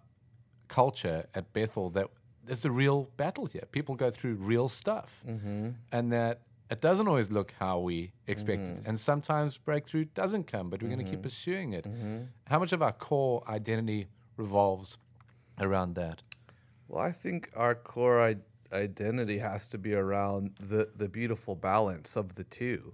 culture 0.69 1.25
at 1.35 1.51
Bethel 1.51 1.89
that 1.89 2.07
there's 2.45 2.63
a 2.63 2.71
real 2.71 3.09
battle 3.17 3.47
here? 3.47 3.63
People 3.73 3.95
go 3.95 4.09
through 4.09 4.35
real 4.35 4.69
stuff 4.69 5.21
mm-hmm. 5.27 5.71
and 5.91 6.13
that 6.13 6.39
it 6.71 6.79
doesn't 6.79 7.09
always 7.09 7.29
look 7.29 7.53
how 7.59 7.79
we 7.79 8.13
expect 8.27 8.63
mm-hmm. 8.63 8.71
it. 8.71 8.81
And 8.85 8.97
sometimes 8.97 9.57
breakthrough 9.57 10.05
doesn't 10.05 10.45
come, 10.47 10.69
but 10.69 10.81
we're 10.81 10.87
mm-hmm. 10.87 10.99
going 10.99 11.05
to 11.07 11.11
keep 11.11 11.23
pursuing 11.23 11.73
it. 11.73 11.83
Mm-hmm. 11.83 12.19
How 12.47 12.57
much 12.57 12.71
of 12.71 12.81
our 12.81 12.93
core 12.93 13.43
identity 13.49 14.07
revolves 14.37 14.97
around 15.59 15.95
that? 15.95 16.21
Well, 16.87 17.01
I 17.03 17.11
think 17.11 17.51
our 17.55 17.75
core 17.75 18.21
I- 18.21 18.35
identity 18.73 19.37
has 19.37 19.67
to 19.67 19.77
be 19.77 19.93
around 19.93 20.51
the, 20.59 20.89
the 20.97 21.07
beautiful 21.07 21.55
balance 21.55 22.15
of 22.15 22.35
the 22.35 22.43
two. 22.45 22.93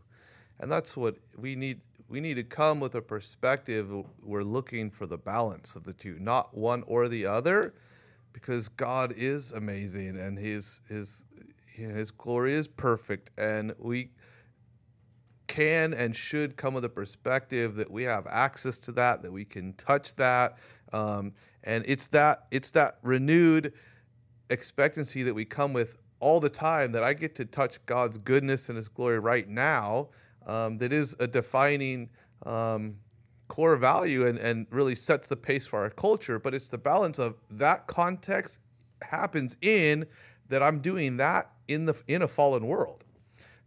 And 0.59 0.71
that's 0.71 0.95
what 0.95 1.17
we 1.37 1.55
need. 1.55 1.81
We 2.07 2.19
need 2.19 2.35
to 2.35 2.43
come 2.43 2.79
with 2.79 2.95
a 2.95 3.01
perspective. 3.01 3.89
We're 4.21 4.43
looking 4.43 4.91
for 4.91 5.05
the 5.05 5.17
balance 5.17 5.75
of 5.75 5.83
the 5.83 5.93
two, 5.93 6.17
not 6.19 6.55
one 6.55 6.83
or 6.87 7.07
the 7.07 7.25
other, 7.25 7.73
because 8.33 8.67
God 8.67 9.13
is 9.17 9.53
amazing 9.53 10.19
and 10.19 10.37
His 10.37 10.81
His 10.87 11.23
His 11.65 12.11
glory 12.11 12.53
is 12.53 12.67
perfect, 12.67 13.31
and 13.37 13.73
we 13.79 14.11
can 15.47 15.93
and 15.93 16.15
should 16.15 16.55
come 16.55 16.73
with 16.73 16.85
a 16.85 16.89
perspective 16.89 17.75
that 17.75 17.91
we 17.91 18.03
have 18.03 18.25
access 18.27 18.77
to 18.77 18.91
that, 18.93 19.21
that 19.21 19.31
we 19.31 19.43
can 19.43 19.73
touch 19.73 20.15
that, 20.15 20.57
um, 20.93 21.33
and 21.63 21.83
it's 21.87 22.07
that 22.07 22.45
it's 22.51 22.71
that 22.71 22.97
renewed 23.03 23.73
expectancy 24.49 25.23
that 25.23 25.33
we 25.33 25.45
come 25.45 25.73
with 25.73 25.97
all 26.19 26.39
the 26.39 26.49
time 26.49 26.91
that 26.91 27.03
I 27.03 27.13
get 27.13 27.35
to 27.35 27.45
touch 27.45 27.83
God's 27.85 28.17
goodness 28.17 28.69
and 28.69 28.77
His 28.77 28.87
glory 28.87 29.19
right 29.19 29.47
now. 29.47 30.09
Um, 30.47 30.77
that 30.79 30.91
is 30.91 31.15
a 31.19 31.27
defining 31.27 32.09
um, 32.47 32.95
core 33.47 33.75
value 33.75 34.25
and, 34.25 34.39
and 34.39 34.65
really 34.71 34.95
sets 34.95 35.27
the 35.27 35.35
pace 35.35 35.67
for 35.67 35.79
our 35.79 35.89
culture. 35.91 36.39
But 36.39 36.53
it's 36.53 36.69
the 36.69 36.77
balance 36.77 37.19
of 37.19 37.35
that 37.51 37.85
context 37.87 38.59
happens 39.01 39.57
in 39.61 40.05
that 40.49 40.63
I'm 40.63 40.79
doing 40.79 41.17
that 41.17 41.51
in 41.67 41.85
the 41.85 41.95
in 42.07 42.23
a 42.23 42.27
fallen 42.27 42.65
world. 42.65 43.03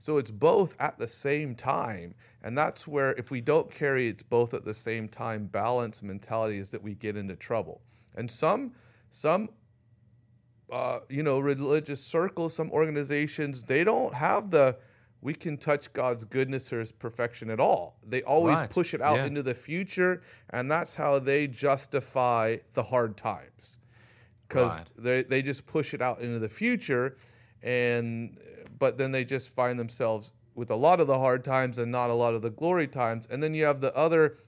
So 0.05 0.19
it's 0.19 0.31
both 0.31 0.77
at 0.81 0.99
the 0.99 1.09
same 1.09 1.55
time. 1.55 2.15
And 2.43 2.59
that's 2.59 2.87
where, 2.87 3.13
if 3.13 3.31
we 3.31 3.41
don't 3.41 3.71
carry 3.71 4.09
it's 4.09 4.23
both 4.23 4.53
at 4.53 4.63
the 4.63 4.75
same 4.75 5.09
time 5.09 5.47
balance 5.47 6.03
mentality, 6.03 6.59
is 6.59 6.69
that 6.73 6.83
we 6.83 6.93
get 6.93 7.17
into 7.17 7.37
trouble. 7.37 7.81
And 8.17 8.31
some, 8.31 8.73
some, 9.13 9.49
uh, 10.71 10.99
you 11.09 11.23
know, 11.23 11.39
religious 11.39 12.05
circles, 12.05 12.53
some 12.53 12.71
organizations, 12.71 13.65
they 13.65 13.83
don't 13.83 14.13
have 14.13 14.51
the 14.51 14.77
we 15.23 15.33
can 15.33 15.57
touch 15.57 15.91
God's 15.95 16.25
goodness 16.25 16.71
or 16.71 16.81
His 16.81 16.93
perfection 16.93 17.49
at 17.49 17.59
all. 17.59 17.97
They 18.07 18.23
always 18.25 18.57
right. 18.57 18.69
push 18.69 18.93
it 18.93 19.01
out 19.01 19.17
yeah. 19.17 19.25
into 19.25 19.43
the 19.43 19.55
future, 19.55 20.21
and 20.51 20.71
that's 20.71 20.95
how 20.95 21.19
they 21.19 21.47
justify 21.47 22.59
the 22.75 22.83
hard 22.83 23.17
times, 23.17 23.79
because 24.47 24.71
right. 24.71 24.91
they 24.99 25.23
they 25.23 25.41
just 25.41 25.65
push 25.65 25.95
it 25.95 26.03
out 26.03 26.21
into 26.21 26.39
the 26.39 26.49
future, 26.51 27.17
and 27.63 28.37
but 28.79 28.99
then 28.99 29.13
they 29.13 29.25
just 29.25 29.51
find 29.51 29.79
themselves 29.79 30.33
with 30.55 30.71
a 30.71 30.77
lot 30.77 31.01
of 31.01 31.07
the 31.07 31.19
hard 31.19 31.45
times 31.45 31.79
and 31.79 31.91
not 31.91 32.11
a 32.11 32.15
lot 32.15 32.35
of 32.35 32.43
the 32.43 32.51
glory 32.51 32.87
times. 32.87 33.27
And 33.31 33.43
then 33.43 33.55
you 33.55 33.65
have 33.65 33.81
the 33.81 33.95
other, 33.97 34.39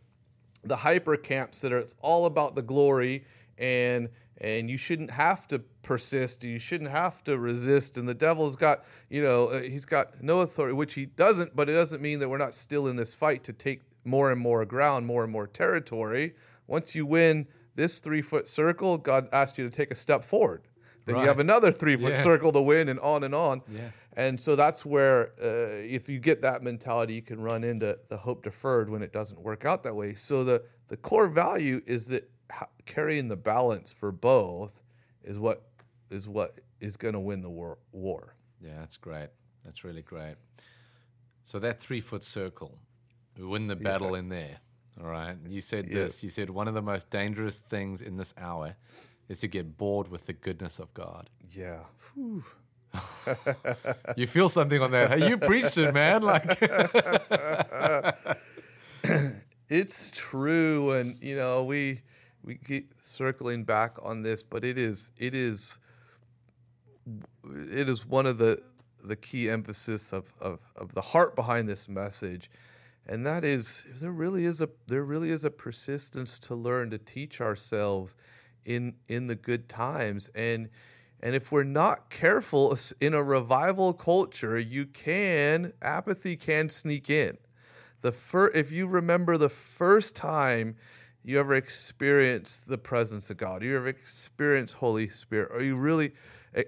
the 0.64 0.76
hyper 0.76 1.16
camps 1.16 1.60
that 1.60 1.72
are 1.72 1.78
it's 1.78 1.94
all 2.00 2.26
about 2.26 2.54
the 2.54 2.62
glory 2.62 3.24
and 3.58 4.08
and 4.38 4.68
you 4.68 4.76
shouldn't 4.76 5.10
have 5.10 5.48
to 5.48 5.58
persist. 5.82 6.44
You 6.44 6.58
shouldn't 6.58 6.90
have 6.90 7.24
to 7.24 7.38
resist. 7.38 7.96
And 7.96 8.06
the 8.06 8.14
devil's 8.14 8.56
got 8.56 8.84
you 9.10 9.22
know 9.22 9.48
uh, 9.48 9.62
he's 9.62 9.84
got 9.84 10.22
no 10.22 10.40
authority 10.40 10.74
which 10.74 10.94
he 10.94 11.06
doesn't 11.06 11.54
but 11.56 11.68
it 11.68 11.72
doesn't 11.72 12.02
mean 12.02 12.18
that 12.18 12.28
we're 12.28 12.38
not 12.38 12.54
still 12.54 12.88
in 12.88 12.96
this 12.96 13.14
fight 13.14 13.42
to 13.44 13.52
take 13.52 13.80
more 14.04 14.30
and 14.30 14.40
more 14.40 14.64
ground 14.64 15.06
more 15.06 15.24
and 15.24 15.32
more 15.32 15.46
territory. 15.46 16.34
Once 16.66 16.94
you 16.94 17.06
win 17.06 17.46
this 17.74 17.98
three 17.98 18.22
foot 18.22 18.48
circle 18.48 18.98
god 18.98 19.28
asks 19.32 19.58
you 19.58 19.68
to 19.68 19.74
take 19.74 19.90
a 19.90 19.96
step 19.96 20.24
forward 20.24 20.62
then 21.06 21.14
right. 21.14 21.22
you 21.22 21.28
have 21.28 21.40
another 21.40 21.72
three 21.72 21.96
foot 21.96 22.12
yeah. 22.12 22.22
circle 22.22 22.52
to 22.52 22.60
win 22.60 22.90
and 22.90 23.00
on 23.00 23.24
and 23.24 23.34
on 23.34 23.62
yeah 23.72 23.88
and 24.16 24.40
so 24.40 24.56
that's 24.56 24.84
where, 24.86 25.32
uh, 25.42 25.76
if 25.84 26.08
you 26.08 26.18
get 26.18 26.40
that 26.40 26.62
mentality, 26.62 27.12
you 27.12 27.20
can 27.20 27.38
run 27.38 27.62
into 27.64 27.98
the 28.08 28.16
hope 28.16 28.42
deferred 28.42 28.88
when 28.88 29.02
it 29.02 29.12
doesn't 29.12 29.38
work 29.38 29.66
out 29.66 29.82
that 29.82 29.94
way. 29.94 30.14
So 30.14 30.42
the 30.42 30.62
the 30.88 30.96
core 30.96 31.28
value 31.28 31.82
is 31.86 32.06
that 32.06 32.30
carrying 32.86 33.28
the 33.28 33.36
balance 33.36 33.92
for 33.92 34.12
both 34.12 34.72
is 35.22 35.38
what 35.38 35.68
is 36.10 36.28
what 36.28 36.60
is 36.80 36.96
going 36.96 37.14
to 37.14 37.20
win 37.20 37.42
the 37.42 37.50
war, 37.50 37.78
war. 37.92 38.34
Yeah, 38.60 38.78
that's 38.78 38.96
great. 38.96 39.28
That's 39.64 39.84
really 39.84 40.02
great. 40.02 40.36
So 41.44 41.58
that 41.58 41.80
three 41.80 42.00
foot 42.00 42.24
circle, 42.24 42.78
we 43.36 43.44
win 43.44 43.66
the 43.66 43.76
battle 43.76 44.12
yeah. 44.12 44.18
in 44.18 44.28
there. 44.30 44.60
All 44.98 45.10
right. 45.10 45.36
You 45.46 45.60
said 45.60 45.90
this. 45.90 46.24
You 46.24 46.30
said 46.30 46.48
one 46.48 46.68
of 46.68 46.74
the 46.74 46.80
most 46.80 47.10
dangerous 47.10 47.58
things 47.58 48.00
in 48.00 48.16
this 48.16 48.32
hour 48.38 48.76
is 49.28 49.40
to 49.40 49.48
get 49.48 49.76
bored 49.76 50.08
with 50.08 50.26
the 50.26 50.32
goodness 50.32 50.78
of 50.78 50.92
God. 50.94 51.30
Yeah. 51.50 51.80
You 54.16 54.26
feel 54.26 54.48
something 54.48 54.80
on 54.80 54.92
that. 54.92 55.10
Hey, 55.10 55.28
you 55.28 55.36
preached 55.36 55.76
it, 55.76 55.92
man. 55.92 56.22
Like 56.22 56.58
it's 59.68 60.10
true, 60.14 60.92
and 60.92 61.18
you 61.20 61.36
know 61.36 61.62
we 61.64 62.00
we 62.42 62.54
keep 62.54 62.94
circling 63.02 63.64
back 63.64 63.98
on 64.02 64.22
this, 64.22 64.42
but 64.42 64.64
it 64.64 64.78
is 64.78 65.10
it 65.18 65.34
is 65.34 65.78
it 67.70 67.86
is 67.90 68.06
one 68.06 68.24
of 68.24 68.38
the 68.38 68.62
the 69.04 69.16
key 69.16 69.50
emphasis 69.50 70.14
of, 70.14 70.32
of, 70.40 70.58
of 70.76 70.94
the 70.94 71.02
heart 71.02 71.36
behind 71.36 71.68
this 71.68 71.88
message 71.88 72.50
and 73.08 73.26
that 73.26 73.44
is 73.44 73.84
there 74.00 74.10
really 74.10 74.44
is 74.44 74.60
a 74.60 74.68
there 74.86 75.04
really 75.04 75.30
is 75.30 75.44
a 75.44 75.50
persistence 75.50 76.38
to 76.40 76.54
learn 76.54 76.90
to 76.90 76.98
teach 76.98 77.40
ourselves 77.40 78.16
in 78.66 78.94
in 79.08 79.26
the 79.26 79.34
good 79.34 79.68
times 79.68 80.30
and 80.34 80.68
and 81.20 81.34
if 81.34 81.50
we're 81.50 81.64
not 81.64 82.10
careful 82.10 82.78
in 83.00 83.14
a 83.14 83.22
revival 83.22 83.92
culture, 83.92 84.58
you 84.58 84.86
can 84.86 85.72
apathy 85.82 86.36
can 86.36 86.68
sneak 86.68 87.10
in. 87.10 87.36
The 88.02 88.12
fir- 88.12 88.52
if 88.54 88.70
you 88.70 88.86
remember 88.86 89.38
the 89.38 89.48
first 89.48 90.14
time 90.14 90.76
you 91.24 91.40
ever 91.40 91.54
experienced 91.54 92.68
the 92.68 92.78
presence 92.78 93.30
of 93.30 93.38
God, 93.38 93.62
you 93.62 93.76
ever 93.76 93.88
experienced 93.88 94.74
Holy 94.74 95.08
Spirit, 95.08 95.50
or 95.52 95.62
you 95.62 95.74
really 95.74 96.12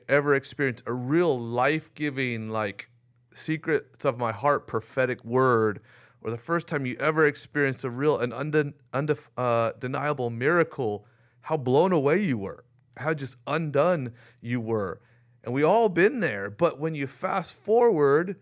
ever 0.08 0.34
experienced 0.34 0.82
a 0.86 0.92
real 0.92 1.38
life-giving 1.38 2.48
like 2.50 2.88
secrets 3.34 4.04
of 4.04 4.18
my 4.18 4.32
heart 4.32 4.66
prophetic 4.66 5.24
word, 5.24 5.80
or 6.22 6.30
the 6.30 6.36
first 6.36 6.66
time 6.66 6.84
you 6.84 6.96
ever 6.98 7.26
experienced 7.26 7.84
a 7.84 7.90
real 7.90 8.18
and 8.18 8.32
undeniable 8.34 10.26
uh, 10.26 10.30
miracle, 10.30 11.06
how 11.48 11.56
blown 11.56 11.92
away 11.92 12.18
you 12.22 12.36
were 12.36 12.62
how 12.98 13.14
just 13.14 13.36
undone 13.46 14.12
you 14.42 14.60
were. 14.60 15.00
And 15.44 15.54
we 15.54 15.62
all 15.62 15.88
been 15.88 16.20
there. 16.20 16.50
But 16.50 16.78
when 16.78 16.94
you 16.94 17.06
fast 17.06 17.54
forward 17.54 18.36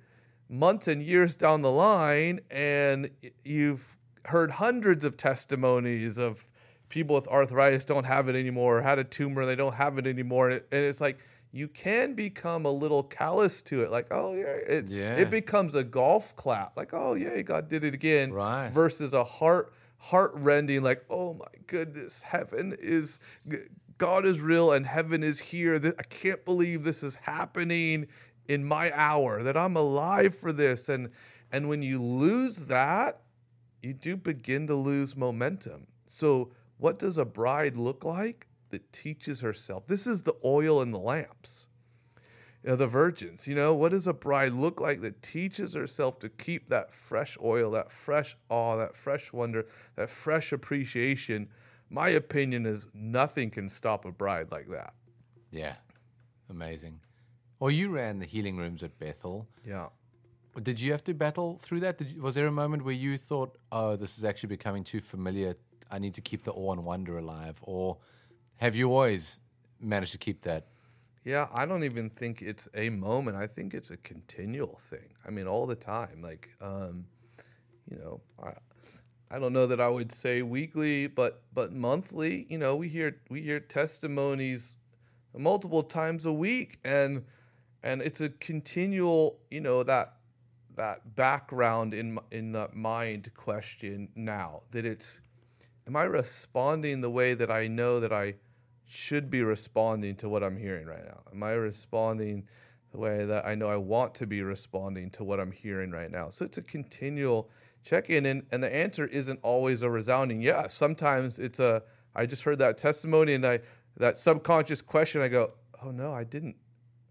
months 0.48 0.88
and 0.88 1.02
years 1.02 1.34
down 1.36 1.62
the 1.62 1.70
line 1.70 2.40
and 2.50 3.10
you've 3.44 3.86
heard 4.24 4.50
hundreds 4.50 5.04
of 5.04 5.16
testimonies 5.16 6.18
of 6.18 6.44
people 6.88 7.14
with 7.14 7.28
arthritis 7.28 7.84
don't 7.84 8.04
have 8.04 8.28
it 8.28 8.34
anymore, 8.34 8.80
had 8.82 8.98
a 8.98 9.04
tumor, 9.04 9.44
they 9.46 9.54
don't 9.54 9.74
have 9.74 9.98
it 9.98 10.06
anymore. 10.06 10.50
And 10.50 10.62
it's 10.70 11.00
like 11.00 11.18
you 11.52 11.68
can 11.68 12.14
become 12.14 12.64
a 12.66 12.70
little 12.70 13.04
callous 13.04 13.62
to 13.62 13.82
it. 13.82 13.90
Like, 13.90 14.06
oh, 14.10 14.34
yeah, 14.34 14.46
it, 14.46 14.88
Yeah. 14.88 15.14
it 15.14 15.30
becomes 15.30 15.74
a 15.74 15.84
golf 15.84 16.34
clap. 16.34 16.76
Like, 16.76 16.90
oh, 16.92 17.14
yeah, 17.14 17.40
God 17.42 17.68
did 17.68 17.84
it 17.84 17.94
again. 17.94 18.32
Right. 18.32 18.68
Versus 18.70 19.12
a 19.12 19.22
heart 19.22 19.72
heart 19.98 20.32
rending, 20.34 20.82
like, 20.82 21.04
oh 21.10 21.34
my 21.34 21.46
goodness, 21.66 22.20
heaven 22.22 22.76
is, 22.80 23.18
God 23.98 24.26
is 24.26 24.40
real 24.40 24.72
and 24.72 24.86
heaven 24.86 25.22
is 25.22 25.38
here. 25.38 25.80
I 25.98 26.02
can't 26.04 26.44
believe 26.44 26.84
this 26.84 27.02
is 27.02 27.16
happening 27.16 28.06
in 28.48 28.64
my 28.64 28.92
hour, 28.94 29.42
that 29.42 29.56
I'm 29.56 29.76
alive 29.76 30.36
for 30.36 30.52
this. 30.52 30.88
And, 30.88 31.10
and 31.52 31.68
when 31.68 31.82
you 31.82 32.00
lose 32.00 32.56
that, 32.56 33.20
you 33.82 33.92
do 33.92 34.16
begin 34.16 34.66
to 34.66 34.74
lose 34.74 35.16
momentum. 35.16 35.86
So, 36.08 36.50
what 36.78 36.98
does 36.98 37.18
a 37.18 37.24
bride 37.24 37.76
look 37.76 38.04
like 38.04 38.46
that 38.70 38.92
teaches 38.92 39.40
herself? 39.40 39.86
This 39.86 40.06
is 40.06 40.22
the 40.22 40.34
oil 40.44 40.82
in 40.82 40.90
the 40.90 40.98
lamps, 40.98 41.68
the 42.74 42.88
virgins. 42.88 43.46
You 43.46 43.54
know, 43.54 43.74
what 43.74 43.92
does 43.92 44.08
a 44.08 44.12
bride 44.12 44.52
look 44.52 44.80
like 44.80 45.00
that 45.02 45.22
teaches 45.22 45.72
herself 45.74 46.18
to 46.20 46.28
keep 46.28 46.68
that 46.68 46.92
fresh 46.92 47.38
oil, 47.40 47.70
that 47.70 47.92
fresh 47.92 48.36
awe, 48.48 48.76
that 48.76 48.96
fresh 48.96 49.32
wonder, 49.32 49.66
that 49.94 50.10
fresh 50.10 50.50
appreciation? 50.50 51.48
My 51.90 52.08
opinion 52.10 52.66
is 52.66 52.88
nothing 52.92 53.50
can 53.50 53.68
stop 53.68 54.04
a 54.04 54.10
bride 54.10 54.50
like 54.50 54.68
that. 54.70 54.94
Yeah, 55.52 55.74
amazing. 56.50 56.98
Well, 57.60 57.70
you 57.70 57.90
ran 57.90 58.18
the 58.18 58.26
healing 58.26 58.56
rooms 58.56 58.82
at 58.82 58.98
Bethel. 58.98 59.46
Yeah. 59.64 59.86
Did 60.60 60.80
you 60.80 60.90
have 60.90 61.04
to 61.04 61.14
battle 61.14 61.58
through 61.62 61.80
that? 61.80 61.98
Did 61.98 62.10
you, 62.10 62.22
was 62.22 62.34
there 62.34 62.46
a 62.48 62.52
moment 62.52 62.84
where 62.84 62.94
you 62.94 63.16
thought, 63.16 63.56
"Oh, 63.70 63.94
this 63.94 64.18
is 64.18 64.24
actually 64.24 64.48
becoming 64.48 64.82
too 64.82 65.00
familiar. 65.00 65.54
I 65.90 65.98
need 65.98 66.14
to 66.14 66.20
keep 66.20 66.42
the 66.42 66.52
awe 66.52 66.72
and 66.72 66.84
wonder 66.84 67.18
alive," 67.18 67.58
or 67.62 67.98
have 68.56 68.74
you 68.74 68.90
always 68.90 69.40
managed 69.80 70.12
to 70.12 70.18
keep 70.18 70.42
that? 70.42 70.66
Yeah, 71.26 71.48
I 71.52 71.66
don't 71.66 71.82
even 71.82 72.08
think 72.08 72.40
it's 72.40 72.68
a 72.74 72.88
moment. 72.88 73.36
I 73.36 73.48
think 73.48 73.74
it's 73.74 73.90
a 73.90 73.96
continual 73.96 74.80
thing. 74.88 75.08
I 75.26 75.30
mean, 75.30 75.48
all 75.48 75.66
the 75.66 75.74
time. 75.74 76.22
Like, 76.22 76.48
um, 76.60 77.04
you 77.90 77.98
know, 77.98 78.20
I, 78.40 78.52
I 79.32 79.40
don't 79.40 79.52
know 79.52 79.66
that 79.66 79.80
I 79.80 79.88
would 79.88 80.12
say 80.12 80.42
weekly, 80.42 81.08
but 81.08 81.42
but 81.52 81.72
monthly. 81.72 82.46
You 82.48 82.58
know, 82.58 82.76
we 82.76 82.88
hear 82.88 83.16
we 83.28 83.42
hear 83.42 83.58
testimonies 83.58 84.76
multiple 85.36 85.82
times 85.82 86.26
a 86.26 86.32
week, 86.32 86.78
and 86.84 87.24
and 87.82 88.02
it's 88.02 88.20
a 88.20 88.28
continual. 88.28 89.40
You 89.50 89.62
know 89.62 89.82
that 89.82 90.18
that 90.76 91.16
background 91.16 91.92
in 91.92 92.20
in 92.30 92.52
the 92.52 92.68
mind 92.72 93.32
question 93.34 94.08
now 94.14 94.62
that 94.70 94.84
it's 94.84 95.18
am 95.88 95.96
I 95.96 96.04
responding 96.04 97.00
the 97.00 97.10
way 97.10 97.34
that 97.34 97.50
I 97.50 97.66
know 97.66 97.98
that 97.98 98.12
I 98.12 98.34
should 98.86 99.30
be 99.30 99.42
responding 99.42 100.16
to 100.16 100.28
what 100.28 100.42
I'm 100.42 100.56
hearing 100.56 100.86
right 100.86 101.04
now? 101.04 101.20
Am 101.32 101.42
I 101.42 101.52
responding 101.52 102.46
the 102.92 102.98
way 102.98 103.24
that 103.24 103.46
I 103.46 103.54
know 103.54 103.68
I 103.68 103.76
want 103.76 104.14
to 104.16 104.26
be 104.26 104.42
responding 104.42 105.10
to 105.10 105.24
what 105.24 105.40
I'm 105.40 105.52
hearing 105.52 105.90
right 105.90 106.10
now? 106.10 106.30
So 106.30 106.44
it's 106.44 106.58
a 106.58 106.62
continual 106.62 107.50
check 107.84 108.10
in, 108.10 108.26
and, 108.26 108.44
and 108.52 108.62
the 108.62 108.74
answer 108.74 109.06
isn't 109.06 109.38
always 109.42 109.82
a 109.82 109.90
resounding 109.90 110.40
yes. 110.40 110.74
Sometimes 110.74 111.38
it's 111.38 111.58
a, 111.58 111.82
I 112.14 112.26
just 112.26 112.42
heard 112.42 112.58
that 112.60 112.78
testimony 112.78 113.34
and 113.34 113.44
I, 113.44 113.60
that 113.96 114.18
subconscious 114.18 114.82
question, 114.82 115.20
I 115.20 115.28
go, 115.28 115.52
oh 115.82 115.90
no, 115.90 116.12
I 116.12 116.24
didn't, 116.24 116.56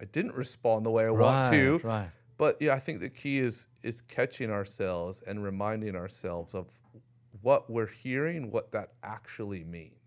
I 0.01 0.05
didn't 0.05 0.35
respond 0.35 0.85
the 0.85 0.91
way 0.91 1.05
I 1.05 1.09
want 1.09 1.53
to. 1.53 1.79
right. 1.83 2.09
But 2.38 2.61
yeah, 2.61 2.73
I 2.73 2.79
think 2.79 2.99
the 2.99 3.09
key 3.09 3.39
is 3.39 3.67
is 3.83 4.01
catching 4.01 4.51
ourselves 4.51 5.23
and 5.25 5.43
reminding 5.43 5.95
ourselves 5.95 6.53
of 6.53 6.67
what 7.41 7.69
we're 7.69 7.88
hearing, 7.88 8.51
what 8.51 8.71
that 8.71 8.91
actually 9.03 9.63
means, 9.63 10.04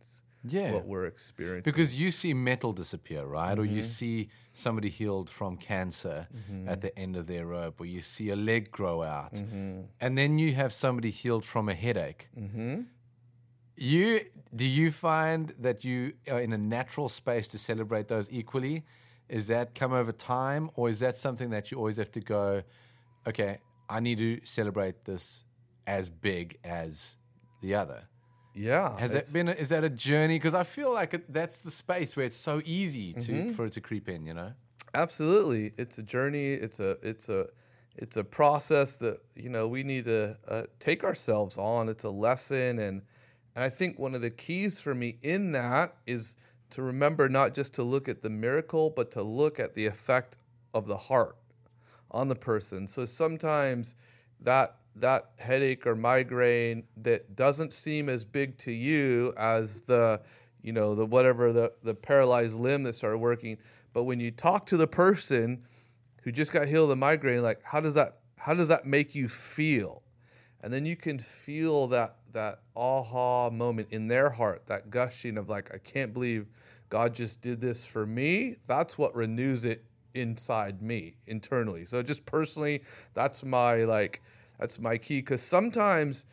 Yeah, 0.52 0.72
what 0.72 0.86
we're 0.86 1.06
experiencing. 1.06 1.62
because 1.70 1.94
you 1.94 2.10
see 2.10 2.34
metal 2.34 2.72
disappear, 2.72 3.24
right? 3.24 3.58
Or 3.58 3.62
Mm-hmm. 3.62 3.76
you 3.76 3.82
see 3.82 4.28
somebody 4.52 4.88
healed 4.88 5.28
from 5.30 5.56
cancer 5.56 6.26
at 6.66 6.80
the 6.80 6.96
end 6.98 7.16
of 7.16 7.26
their 7.26 7.46
rope, 7.46 7.80
or 7.80 7.86
you 7.86 8.00
see 8.00 8.30
a 8.30 8.36
leg 8.36 8.70
grow 8.70 9.02
out, 9.02 9.34
Mm-hmm. 9.34 9.80
and 10.00 10.16
then 10.18 10.38
you 10.38 10.54
have 10.54 10.72
somebody 10.72 11.10
healed 11.10 11.44
from 11.44 11.68
a 11.68 11.74
headache. 11.74 12.28
You 13.76 14.20
do 14.54 14.64
you 14.66 14.90
find 14.90 15.54
that 15.60 15.84
you 15.84 16.14
are 16.30 16.40
in 16.40 16.52
a 16.52 16.58
natural 16.58 17.08
space 17.08 17.46
to 17.48 17.58
celebrate 17.58 18.08
those 18.08 18.30
equally? 18.32 18.84
Is 19.28 19.46
that 19.48 19.74
come 19.74 19.92
over 19.92 20.10
time, 20.10 20.70
or 20.74 20.88
is 20.88 21.00
that 21.00 21.16
something 21.16 21.50
that 21.50 21.70
you 21.70 21.78
always 21.78 21.98
have 21.98 22.10
to 22.12 22.20
go? 22.20 22.62
Okay, 23.26 23.58
I 23.88 24.00
need 24.00 24.18
to 24.18 24.40
celebrate 24.44 25.04
this 25.04 25.44
as 25.86 26.08
big 26.08 26.58
as 26.64 27.16
the 27.60 27.74
other. 27.74 28.02
Yeah, 28.58 28.98
Has 28.98 29.12
that 29.12 29.32
been? 29.32 29.48
A, 29.48 29.52
is 29.52 29.68
that 29.68 29.84
a 29.84 29.90
journey? 29.90 30.36
Because 30.36 30.54
I 30.54 30.64
feel 30.64 30.92
like 30.92 31.14
it, 31.14 31.32
that's 31.32 31.60
the 31.60 31.70
space 31.70 32.16
where 32.16 32.26
it's 32.26 32.36
so 32.36 32.60
easy 32.64 33.12
to 33.12 33.20
Mm-hmm. 33.20 33.52
for 33.52 33.66
it 33.66 33.72
to 33.72 33.80
creep 33.80 34.08
in. 34.08 34.26
You 34.26 34.34
know. 34.34 34.52
Absolutely, 34.94 35.72
it's 35.78 35.98
a 35.98 36.02
journey. 36.02 36.52
It's 36.54 36.80
a 36.80 36.96
it's 37.02 37.28
a 37.28 37.46
it's 37.96 38.16
a 38.16 38.24
process 38.24 38.96
that 38.96 39.20
you 39.36 39.48
know 39.48 39.68
we 39.68 39.82
need 39.82 40.04
to 40.04 40.36
uh, 40.48 40.62
take 40.80 41.04
ourselves 41.04 41.56
on. 41.56 41.88
It's 41.88 42.04
a 42.04 42.10
lesson, 42.10 42.78
and 42.80 43.02
and 43.54 43.64
I 43.64 43.70
think 43.70 43.98
one 43.98 44.14
of 44.14 44.22
the 44.22 44.30
keys 44.30 44.80
for 44.80 44.94
me 44.94 45.18
in 45.22 45.52
that 45.52 45.94
is 46.06 46.34
to 46.70 46.82
remember 46.82 47.28
not 47.28 47.54
just 47.54 47.72
to 47.74 47.82
look 47.82 48.08
at 48.08 48.22
the 48.22 48.30
miracle, 48.30 48.90
but 48.90 49.10
to 49.12 49.22
look 49.22 49.58
at 49.60 49.74
the 49.74 49.86
effect 49.86 50.36
of 50.74 50.86
the 50.86 50.96
heart 50.96 51.36
on 52.10 52.28
the 52.28 52.34
person. 52.34 52.86
So 52.88 53.04
sometimes 53.06 53.94
that 54.40 54.76
that 55.00 55.30
headache 55.36 55.86
or 55.86 55.94
migraine 55.94 56.82
that 56.98 57.34
doesn't 57.36 57.72
seem 57.72 58.08
as 58.08 58.24
big 58.24 58.56
to 58.58 58.72
you 58.72 59.32
as 59.36 59.80
the 59.82 60.20
you 60.62 60.72
know 60.72 60.94
the 60.94 61.06
whatever 61.06 61.52
the 61.52 61.72
the 61.82 61.94
paralyzed 61.94 62.56
limb 62.56 62.82
that 62.82 62.94
started 62.94 63.18
working. 63.18 63.56
But 63.92 64.04
when 64.04 64.20
you 64.20 64.30
talk 64.30 64.66
to 64.66 64.76
the 64.76 64.86
person 64.86 65.62
who 66.22 66.32
just 66.32 66.52
got 66.52 66.68
healed 66.68 66.90
of 66.90 66.98
migraine 66.98 67.42
like 67.42 67.62
how 67.62 67.80
does 67.80 67.94
that 67.94 68.18
how 68.36 68.54
does 68.54 68.68
that 68.68 68.86
make 68.86 69.14
you 69.14 69.28
feel? 69.28 70.02
And 70.62 70.72
then 70.72 70.84
you 70.84 70.96
can 70.96 71.18
feel 71.18 71.86
that 71.88 72.16
that 72.32 72.60
aha 72.76 73.50
moment 73.50 73.88
in 73.90 74.08
their 74.08 74.28
heart 74.30 74.62
that 74.66 74.90
gushing 74.90 75.38
of 75.38 75.48
like 75.48 75.70
i 75.74 75.78
can't 75.78 76.12
believe 76.12 76.46
god 76.90 77.14
just 77.14 77.40
did 77.40 77.60
this 77.60 77.84
for 77.84 78.06
me. 78.06 78.56
That's 78.66 78.98
what 78.98 79.14
renews 79.14 79.64
it 79.64 79.84
inside 80.14 80.82
me 80.82 81.14
internally. 81.26 81.84
So 81.84 82.02
just 82.02 82.24
personally 82.26 82.82
that's 83.14 83.44
my 83.44 83.84
like 83.84 84.22
that's 84.58 84.78
my 84.78 84.98
key 84.98 85.20
because 85.20 85.42
sometimes 85.42 86.24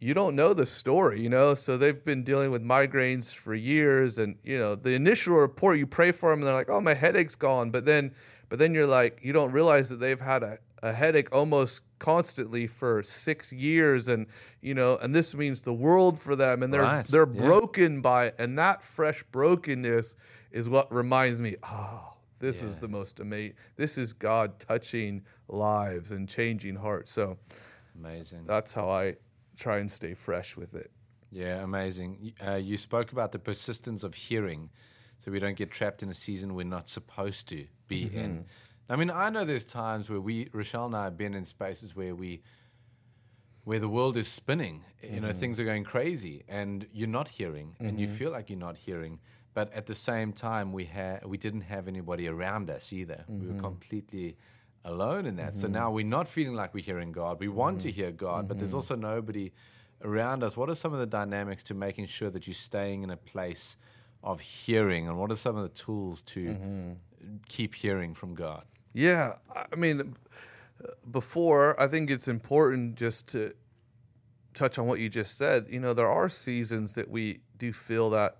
you 0.00 0.12
don't 0.14 0.34
know 0.36 0.52
the 0.52 0.66
story, 0.66 1.20
you 1.20 1.28
know. 1.28 1.54
So 1.54 1.76
they've 1.76 2.04
been 2.04 2.24
dealing 2.24 2.50
with 2.50 2.62
migraines 2.62 3.32
for 3.32 3.54
years, 3.54 4.18
and 4.18 4.36
you 4.44 4.58
know 4.58 4.74
the 4.74 4.92
initial 4.94 5.36
report. 5.36 5.78
You 5.78 5.86
pray 5.86 6.12
for 6.12 6.30
them, 6.30 6.40
and 6.40 6.46
they're 6.46 6.54
like, 6.54 6.70
"Oh, 6.70 6.80
my 6.80 6.94
headache's 6.94 7.34
gone," 7.34 7.70
but 7.70 7.86
then, 7.86 8.14
but 8.48 8.58
then 8.58 8.74
you're 8.74 8.86
like, 8.86 9.18
you 9.22 9.32
don't 9.32 9.52
realize 9.52 9.88
that 9.88 10.00
they've 10.00 10.20
had 10.20 10.42
a, 10.42 10.58
a 10.82 10.92
headache 10.92 11.28
almost 11.32 11.80
constantly 11.98 12.66
for 12.66 13.02
six 13.02 13.52
years, 13.52 14.08
and 14.08 14.26
you 14.60 14.74
know, 14.74 14.98
and 14.98 15.14
this 15.14 15.34
means 15.34 15.62
the 15.62 15.72
world 15.74 16.20
for 16.20 16.36
them, 16.36 16.62
and 16.62 16.72
they're 16.72 16.82
Right, 16.82 17.06
they're 17.06 17.28
yeah. 17.32 17.40
broken 17.42 18.00
by 18.02 18.26
it, 18.26 18.34
and 18.38 18.58
that 18.58 18.82
fresh 18.82 19.24
brokenness 19.32 20.16
is 20.52 20.68
what 20.68 20.92
reminds 20.92 21.40
me, 21.40 21.56
oh. 21.62 22.13
This 22.40 22.62
is 22.62 22.78
the 22.78 22.88
most 22.88 23.20
amazing. 23.20 23.54
This 23.76 23.96
is 23.96 24.12
God 24.12 24.58
touching 24.58 25.22
lives 25.48 26.10
and 26.10 26.28
changing 26.28 26.74
hearts. 26.76 27.12
So 27.12 27.38
Amazing. 27.98 28.44
that's 28.46 28.72
how 28.72 28.88
I 28.88 29.16
try 29.58 29.78
and 29.78 29.90
stay 29.90 30.14
fresh 30.14 30.56
with 30.56 30.74
it. 30.74 30.90
Yeah, 31.30 31.62
amazing. 31.62 32.32
Uh, 32.46 32.54
you 32.56 32.76
spoke 32.76 33.12
about 33.12 33.32
the 33.32 33.38
persistence 33.38 34.04
of 34.04 34.14
hearing, 34.14 34.70
so 35.18 35.30
we 35.30 35.38
don't 35.40 35.56
get 35.56 35.70
trapped 35.70 36.02
in 36.02 36.08
a 36.10 36.14
season 36.14 36.54
we're 36.54 36.64
not 36.64 36.86
supposed 36.88 37.48
to 37.48 37.66
be 37.88 38.04
Mm-hmm. 38.06 38.18
in. 38.18 38.44
I 38.88 38.96
mean, 38.96 39.10
I 39.10 39.30
know 39.30 39.44
there's 39.44 39.64
times 39.64 40.10
where 40.10 40.20
we, 40.20 40.48
Rochelle 40.52 40.86
and 40.86 40.94
I, 40.96 41.04
have 41.04 41.16
been 41.16 41.34
in 41.34 41.44
spaces 41.44 41.96
where 41.96 42.14
we, 42.14 42.42
where 43.64 43.78
the 43.78 43.88
world 43.88 44.16
is 44.16 44.28
spinning. 44.28 44.84
You 45.02 45.08
Mm-hmm. 45.08 45.20
know, 45.26 45.32
things 45.32 45.58
are 45.60 45.64
going 45.64 45.84
crazy, 45.84 46.44
and 46.48 46.86
you're 46.92 47.08
not 47.08 47.28
hearing, 47.28 47.76
and 47.80 47.98
you 47.98 48.06
feel 48.08 48.30
like 48.30 48.48
you're 48.50 48.58
not 48.58 48.76
hearing. 48.76 49.18
But 49.54 49.72
at 49.72 49.86
the 49.86 49.94
same 49.94 50.32
time, 50.32 50.72
we 50.72 50.84
had 50.84 51.24
we 51.24 51.38
didn't 51.38 51.62
have 51.62 51.86
anybody 51.88 52.26
around 52.28 52.70
us 52.70 52.92
either. 52.92 53.24
We 53.28 53.34
Mm-hmm. 53.34 53.54
were 53.56 53.60
completely 53.62 54.36
alone 54.84 55.24
in 55.26 55.36
that. 55.36 55.54
So 55.54 55.66
now 55.68 55.90
we're 55.90 56.04
not 56.18 56.28
feeling 56.28 56.54
like 56.54 56.74
we're 56.74 56.84
hearing 56.84 57.12
God. 57.12 57.40
We 57.40 57.48
want 57.48 57.78
Mm-hmm. 57.78 57.88
to 57.88 57.92
hear 57.92 58.10
God, 58.12 58.48
but 58.48 58.58
there's 58.58 58.74
also 58.74 58.96
nobody 58.96 59.52
around 60.02 60.42
us. 60.42 60.56
What 60.56 60.68
are 60.68 60.74
some 60.74 60.92
of 60.92 60.98
the 60.98 61.06
dynamics 61.06 61.62
to 61.64 61.74
making 61.74 62.06
sure 62.06 62.30
that 62.30 62.46
you're 62.46 62.54
staying 62.54 63.02
in 63.04 63.10
a 63.10 63.16
place 63.16 63.76
of 64.22 64.40
hearing, 64.40 65.06
and 65.08 65.18
what 65.18 65.30
are 65.30 65.36
some 65.36 65.56
of 65.56 65.62
the 65.62 65.68
tools 65.84 66.22
to 66.34 66.40
Mm-hmm. 66.46 66.92
keep 67.48 67.74
hearing 67.74 68.12
from 68.14 68.34
God? 68.34 68.64
Yeah, 68.92 69.34
I 69.72 69.76
mean, 69.76 70.14
before 71.10 71.80
I 71.80 71.86
think 71.86 72.10
it's 72.10 72.28
important 72.28 72.96
just 72.96 73.26
to 73.28 73.54
touch 74.54 74.78
on 74.78 74.86
what 74.86 75.00
you 75.00 75.08
just 75.08 75.36
said. 75.38 75.66
You 75.68 75.80
know, 75.80 75.94
there 75.94 76.08
are 76.08 76.28
seasons 76.28 76.92
that 76.94 77.08
we 77.10 77.40
do 77.58 77.72
feel 77.72 78.10
that 78.10 78.36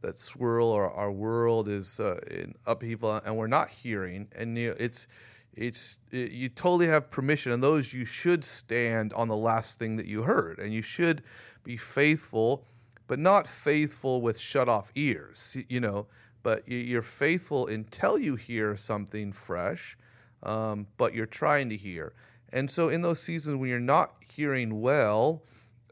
that 0.00 0.16
swirl 0.16 0.68
or 0.68 0.90
our 0.92 1.10
world 1.10 1.68
is 1.68 1.98
uh, 2.00 2.18
in 2.30 2.54
upheaval 2.66 3.20
and 3.24 3.36
we're 3.36 3.46
not 3.46 3.68
hearing, 3.70 4.28
and 4.34 4.56
you 4.56 4.68
know, 4.70 4.76
it's 4.78 5.06
it's 5.54 5.98
it, 6.12 6.30
you 6.32 6.48
totally 6.48 6.86
have 6.86 7.10
permission, 7.10 7.52
and 7.52 7.62
those 7.62 7.92
you 7.92 8.04
should 8.04 8.44
stand 8.44 9.12
on 9.12 9.28
the 9.28 9.36
last 9.36 9.78
thing 9.78 9.96
that 9.96 10.06
you 10.06 10.22
heard, 10.22 10.58
and 10.58 10.72
you 10.72 10.82
should 10.82 11.22
be 11.64 11.76
faithful, 11.76 12.64
but 13.06 13.18
not 13.18 13.48
faithful 13.48 14.20
with 14.22 14.38
shut 14.38 14.68
off 14.68 14.92
ears. 14.94 15.56
You 15.68 15.80
know, 15.80 16.06
but 16.42 16.66
you- 16.68 16.78
you're 16.78 17.02
faithful 17.02 17.66
until 17.66 18.18
you 18.18 18.36
hear 18.36 18.76
something 18.76 19.32
fresh, 19.32 19.96
um, 20.44 20.86
but 20.96 21.14
you're 21.14 21.26
trying 21.26 21.68
to 21.70 21.76
hear. 21.76 22.12
And 22.52 22.70
so, 22.70 22.88
in 22.88 23.02
those 23.02 23.20
seasons 23.20 23.56
when 23.56 23.68
you're 23.68 23.80
not 23.80 24.14
hearing 24.28 24.80
well, 24.80 25.42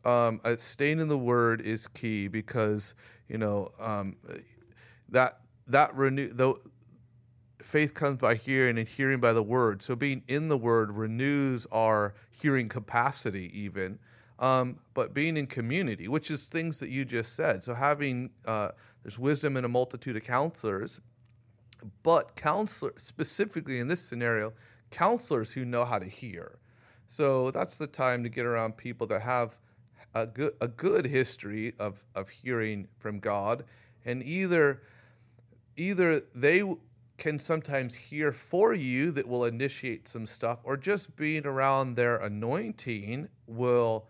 um, 0.06 0.40
staying 0.58 1.00
in 1.00 1.08
the 1.08 1.18
Word 1.18 1.60
is 1.60 1.86
key 1.88 2.28
because 2.28 2.94
you 3.28 3.38
know 3.38 3.72
um, 3.80 4.16
that 5.08 5.40
that 5.66 5.94
renew 5.94 6.32
though 6.32 6.60
faith 7.62 7.94
comes 7.94 8.18
by 8.18 8.34
hearing 8.34 8.78
and 8.78 8.86
hearing 8.86 9.18
by 9.18 9.32
the 9.32 9.42
word. 9.42 9.82
So 9.82 9.96
being 9.96 10.22
in 10.28 10.48
the 10.48 10.56
word 10.56 10.92
renews 10.92 11.66
our 11.72 12.14
hearing 12.30 12.68
capacity 12.68 13.50
even 13.58 13.98
um, 14.38 14.78
but 14.94 15.14
being 15.14 15.36
in 15.36 15.46
community 15.46 16.06
which 16.08 16.30
is 16.30 16.48
things 16.48 16.78
that 16.78 16.90
you 16.90 17.04
just 17.04 17.34
said. 17.34 17.64
So 17.64 17.74
having 17.74 18.30
uh, 18.46 18.70
there's 19.02 19.18
wisdom 19.18 19.56
in 19.56 19.64
a 19.64 19.68
multitude 19.68 20.16
of 20.16 20.22
counselors 20.22 21.00
but 22.02 22.36
counselor 22.36 22.92
specifically 22.96 23.80
in 23.80 23.88
this 23.88 24.00
scenario 24.00 24.52
counselors 24.90 25.50
who 25.50 25.64
know 25.64 25.84
how 25.84 25.98
to 25.98 26.06
hear. 26.06 26.58
So 27.08 27.50
that's 27.50 27.76
the 27.76 27.86
time 27.86 28.22
to 28.22 28.28
get 28.28 28.46
around 28.46 28.76
people 28.76 29.06
that 29.08 29.22
have 29.22 29.56
a 30.22 30.26
good 30.26 30.54
a 30.60 30.68
good 30.68 31.06
history 31.06 31.74
of 31.78 32.02
of 32.14 32.28
hearing 32.28 32.88
from 32.98 33.20
god. 33.20 33.64
And 34.04 34.22
either 34.22 34.82
either 35.76 36.22
they 36.34 36.62
can 37.18 37.38
sometimes 37.38 37.94
hear 37.94 38.32
for 38.32 38.74
you 38.74 39.10
that 39.10 39.26
will 39.26 39.44
initiate 39.44 40.08
some 40.08 40.26
stuff 40.26 40.58
or 40.64 40.76
just 40.76 41.14
being 41.16 41.46
around 41.46 41.94
their 41.94 42.16
anointing 42.16 43.28
will 43.46 44.06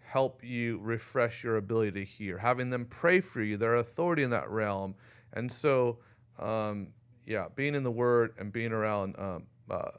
help 0.00 0.42
you 0.42 0.78
refresh 0.78 1.44
your 1.44 1.56
ability 1.56 1.92
to 1.92 2.04
hear 2.04 2.38
having 2.38 2.70
them 2.70 2.84
pray 2.86 3.20
for 3.20 3.42
you 3.42 3.56
their 3.56 3.76
authority 3.76 4.22
in 4.22 4.30
that 4.30 4.48
realm. 4.50 4.94
And 5.34 5.50
so 5.50 5.98
um, 6.38 6.88
yeah 7.26 7.46
being 7.56 7.74
in 7.74 7.82
the 7.82 7.90
word 7.90 8.34
and 8.38 8.52
being 8.52 8.72
around 8.72 9.14
um, 9.18 9.44
uh, 9.70 9.90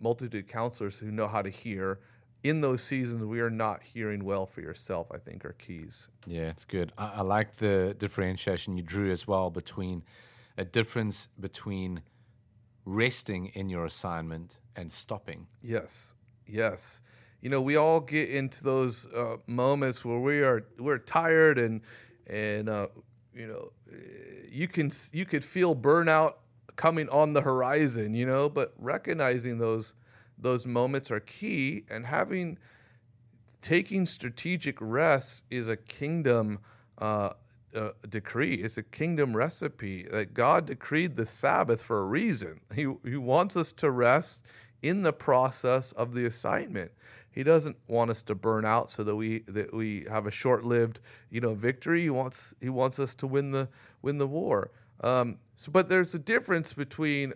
multitude 0.00 0.48
counselors 0.48 0.96
who 0.98 1.10
know 1.10 1.28
how 1.28 1.42
to 1.42 1.50
hear 1.50 2.00
in 2.44 2.60
those 2.60 2.82
seasons 2.82 3.24
we 3.24 3.40
are 3.40 3.50
not 3.50 3.82
hearing 3.82 4.24
well 4.24 4.46
for 4.46 4.60
yourself 4.60 5.06
i 5.12 5.18
think 5.18 5.44
are 5.44 5.54
keys 5.58 6.06
Yeah, 6.26 6.48
it's 6.50 6.64
good. 6.64 6.92
I, 6.98 7.06
I 7.16 7.22
like 7.22 7.56
the 7.56 7.94
differentiation 7.98 8.76
you 8.76 8.82
drew 8.82 9.10
as 9.12 9.26
well 9.28 9.50
between 9.50 10.02
a 10.58 10.64
difference 10.64 11.28
between 11.38 12.02
resting 12.84 13.46
in 13.54 13.68
your 13.68 13.84
assignment 13.84 14.58
and 14.74 14.90
stopping. 14.90 15.46
Yes, 15.62 16.14
yes. 16.46 17.00
You 17.42 17.50
know, 17.50 17.60
we 17.60 17.76
all 17.76 18.00
get 18.00 18.30
into 18.30 18.64
those 18.64 19.06
uh, 19.14 19.36
moments 19.46 20.04
where 20.04 20.18
we 20.18 20.40
are 20.40 20.64
we're 20.78 20.98
tired 20.98 21.58
and 21.58 21.80
and 22.26 22.68
uh, 22.68 22.88
you 23.34 23.46
know 23.46 23.70
eh, 23.92 24.48
you 24.50 24.66
can 24.66 24.90
you 25.12 25.24
could 25.24 25.44
feel 25.44 25.76
burnout 25.76 26.34
coming 26.76 27.08
on 27.10 27.32
the 27.32 27.40
horizon. 27.40 28.14
You 28.14 28.26
know, 28.26 28.48
but 28.48 28.72
recognizing 28.78 29.58
those 29.58 29.94
those 30.38 30.66
moments 30.66 31.10
are 31.10 31.20
key 31.20 31.84
and 31.90 32.06
having 32.06 32.58
taking 33.62 34.06
strategic 34.06 34.76
rest 34.80 35.44
is 35.50 35.68
a 35.68 35.76
kingdom 35.76 36.58
uh, 36.98 37.30
uh, 37.74 37.90
decree. 38.08 38.54
It's 38.54 38.78
a 38.78 38.82
kingdom 38.82 39.36
recipe 39.36 40.04
that 40.10 40.34
God 40.34 40.66
decreed 40.66 41.16
the 41.16 41.26
Sabbath 41.26 41.82
for 41.82 42.00
a 42.00 42.04
reason. 42.04 42.60
He 42.74 42.86
He 43.04 43.16
wants 43.16 43.56
us 43.56 43.72
to 43.72 43.90
rest 43.90 44.42
in 44.82 45.02
the 45.02 45.12
process 45.12 45.92
of 45.92 46.14
the 46.14 46.26
assignment. 46.26 46.92
He 47.30 47.42
doesn't 47.42 47.76
want 47.88 48.10
us 48.10 48.22
to 48.22 48.34
burn 48.34 48.64
out 48.64 48.88
so 48.88 49.04
that 49.04 49.14
we 49.14 49.40
that 49.48 49.72
we 49.74 50.06
have 50.08 50.26
a 50.26 50.30
short-lived, 50.30 51.00
you 51.30 51.40
know, 51.40 51.54
victory. 51.54 52.02
He 52.02 52.10
wants 52.10 52.54
he 52.60 52.70
wants 52.70 52.98
us 52.98 53.14
to 53.16 53.26
win 53.26 53.50
the 53.50 53.68
win 54.02 54.16
the 54.16 54.26
war. 54.26 54.70
Um, 55.02 55.38
so, 55.56 55.70
but 55.70 55.88
there's 55.88 56.14
a 56.14 56.18
difference 56.18 56.72
between 56.72 57.34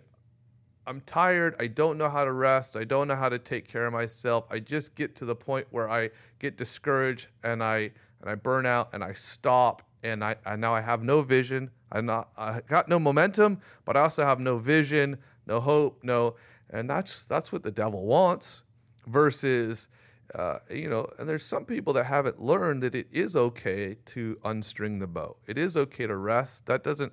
I'm 0.87 1.01
tired. 1.01 1.55
I 1.59 1.67
don't 1.67 1.97
know 1.97 2.09
how 2.09 2.23
to 2.23 2.31
rest. 2.31 2.75
I 2.75 2.83
don't 2.83 3.07
know 3.07 3.15
how 3.15 3.29
to 3.29 3.39
take 3.39 3.67
care 3.67 3.85
of 3.85 3.93
myself. 3.93 4.45
I 4.49 4.59
just 4.59 4.95
get 4.95 5.15
to 5.17 5.25
the 5.25 5.35
point 5.35 5.67
where 5.69 5.89
I 5.89 6.09
get 6.39 6.57
discouraged 6.57 7.27
and 7.43 7.63
I 7.63 7.91
and 8.21 8.29
I 8.29 8.35
burn 8.35 8.65
out 8.65 8.89
and 8.93 9.03
I 9.03 9.13
stop 9.13 9.83
and 10.03 10.23
I, 10.23 10.35
I 10.45 10.55
now 10.55 10.73
I 10.73 10.81
have 10.81 11.03
no 11.03 11.21
vision. 11.21 11.69
I'm 11.91 12.05
not 12.05 12.29
I 12.37 12.61
got 12.67 12.89
no 12.89 12.99
momentum, 12.99 13.61
but 13.85 13.95
I 13.95 14.01
also 14.01 14.25
have 14.25 14.39
no 14.39 14.57
vision, 14.57 15.17
no 15.45 15.59
hope, 15.59 16.03
no 16.03 16.35
and 16.71 16.89
that's 16.89 17.25
that's 17.25 17.51
what 17.51 17.63
the 17.63 17.71
devil 17.71 18.05
wants 18.05 18.63
versus 19.07 19.87
uh, 20.35 20.59
you 20.69 20.89
know, 20.89 21.05
and 21.19 21.27
there's 21.27 21.45
some 21.45 21.65
people 21.65 21.91
that 21.93 22.05
haven't 22.05 22.41
learned 22.41 22.81
that 22.81 22.95
it 22.95 23.07
is 23.11 23.35
okay 23.35 23.97
to 24.05 24.37
unstring 24.45 24.99
the 24.99 25.07
bow. 25.07 25.35
It 25.45 25.57
is 25.57 25.75
okay 25.75 26.07
to 26.07 26.15
rest. 26.15 26.65
That 26.67 26.83
doesn't 26.83 27.11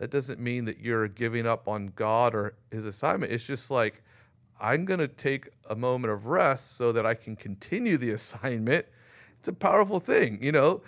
that 0.00 0.10
doesn't 0.10 0.40
mean 0.40 0.64
that 0.64 0.80
you're 0.80 1.08
giving 1.08 1.46
up 1.46 1.68
on 1.68 1.92
God 1.94 2.34
or 2.34 2.54
his 2.70 2.86
assignment. 2.86 3.30
It's 3.32 3.44
just 3.44 3.70
like 3.70 4.02
I'm 4.58 4.86
going 4.86 4.98
to 5.00 5.08
take 5.08 5.50
a 5.68 5.76
moment 5.76 6.10
of 6.10 6.26
rest 6.26 6.78
so 6.78 6.90
that 6.90 7.04
I 7.04 7.12
can 7.14 7.36
continue 7.36 7.98
the 7.98 8.10
assignment. 8.12 8.86
It's 9.38 9.48
a 9.48 9.52
powerful 9.52 10.00
thing, 10.00 10.42
you 10.42 10.52
know. 10.52 10.82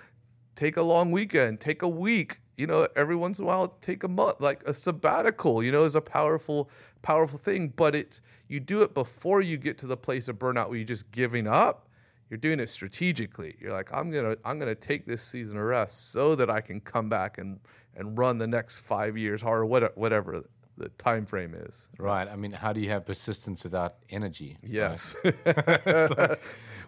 Take 0.57 0.79
a 0.79 0.83
long 0.83 1.11
weekend, 1.11 1.61
take 1.61 1.83
a 1.83 1.89
week, 1.89 2.39
you 2.57 2.67
know, 2.67 2.89
every 2.97 3.17
once 3.17 3.39
in 3.39 3.45
a 3.45 3.47
while 3.47 3.69
take 3.83 4.03
a 4.05 4.09
month 4.09 4.41
like 4.41 4.63
a 4.67 4.73
sabbatical, 4.73 5.63
you 5.63 5.73
know, 5.73 5.85
is 5.85 5.95
a 5.95 6.01
powerful 6.01 6.71
powerful 7.03 7.39
thing, 7.39 7.73
but 7.77 7.95
it's 7.95 8.23
you 8.49 8.61
do 8.61 8.81
it 8.83 8.95
before 8.95 9.43
you 9.43 9.59
get 9.59 9.77
to 9.79 9.87
the 9.87 9.97
place 9.97 10.29
of 10.29 10.39
burnout 10.39 10.69
where 10.69 10.79
you're 10.79 10.87
just 10.87 11.11
giving 11.11 11.47
up. 11.47 11.87
You're 12.33 12.39
doing 12.39 12.61
it 12.61 12.71
strategically. 12.71 13.57
You're 13.61 13.75
like, 13.75 13.93
I'm 13.93 14.11
gonna 14.11 14.39
I'm 14.43 14.59
gonna 14.59 14.75
take 14.75 15.05
this 15.05 15.23
season 15.23 15.59
of 15.59 15.65
rest 15.65 16.13
so 16.13 16.35
that 16.35 16.49
I 16.49 16.63
can 16.63 16.81
come 16.81 17.11
back 17.11 17.37
and 17.37 17.61
and 17.95 18.17
run 18.17 18.39
the 18.39 18.47
next 18.47 18.79
five 18.79 19.19
years 19.19 19.43
what- 19.67 19.95
whatever 19.99 20.43
the 20.83 20.89
time 21.03 21.25
frame 21.27 21.55
is. 21.55 21.89
Right. 21.99 22.29
I 22.29 22.37
mean, 22.37 22.53
how 22.53 22.73
do 22.73 22.81
you 22.81 22.91
have 22.91 23.07
persistence 23.07 23.63
without 23.65 23.95
energy? 24.11 24.59
right? 24.63 24.73
Yes. 24.73 25.15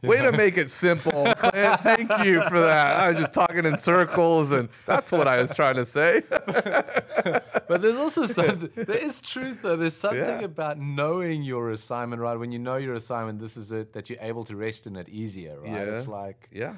Way 0.03 0.21
to 0.21 0.33
make 0.33 0.59
it 0.59 0.71
simple, 0.71 1.25
Clint. 1.39 1.81
Thank 1.81 2.11
you 2.27 2.43
for 2.43 2.61
that. 2.61 2.97
I 3.01 3.09
was 3.11 3.21
just 3.21 3.33
talking 3.33 3.65
in 3.65 3.79
circles, 3.79 4.51
and 4.51 4.69
that's 4.85 5.11
what 5.11 5.27
I 5.27 5.39
was 5.41 5.55
trying 5.55 5.77
to 5.77 5.87
say. 5.87 6.23
But 6.29 7.81
there's 7.81 7.97
also 7.97 8.27
something, 8.27 8.71
there 8.77 8.97
is 8.99 9.23
truth 9.23 9.59
though. 9.63 9.77
There's 9.77 9.97
something 9.97 10.19
Yeah. 10.41 10.41
about 10.41 10.79
knowing 10.79 11.43
your 11.43 11.71
assignment, 11.71 12.21
right? 12.21 12.37
When 12.37 12.53
you 12.53 12.59
know 12.59 12.77
your 12.77 12.95
assignment, 12.95 13.39
this 13.41 13.57
is 13.57 13.73
it, 13.73 13.95
that 13.95 14.11
you're 14.11 14.19
able 14.21 14.45
to 14.45 14.57
rest 14.57 14.87
in 14.87 14.97
it 14.97 15.09
easier, 15.09 15.59
right? 15.61 15.71
Yeah. 15.73 15.97
It's 15.97 16.09
like, 16.09 16.49
yeah. 16.53 16.75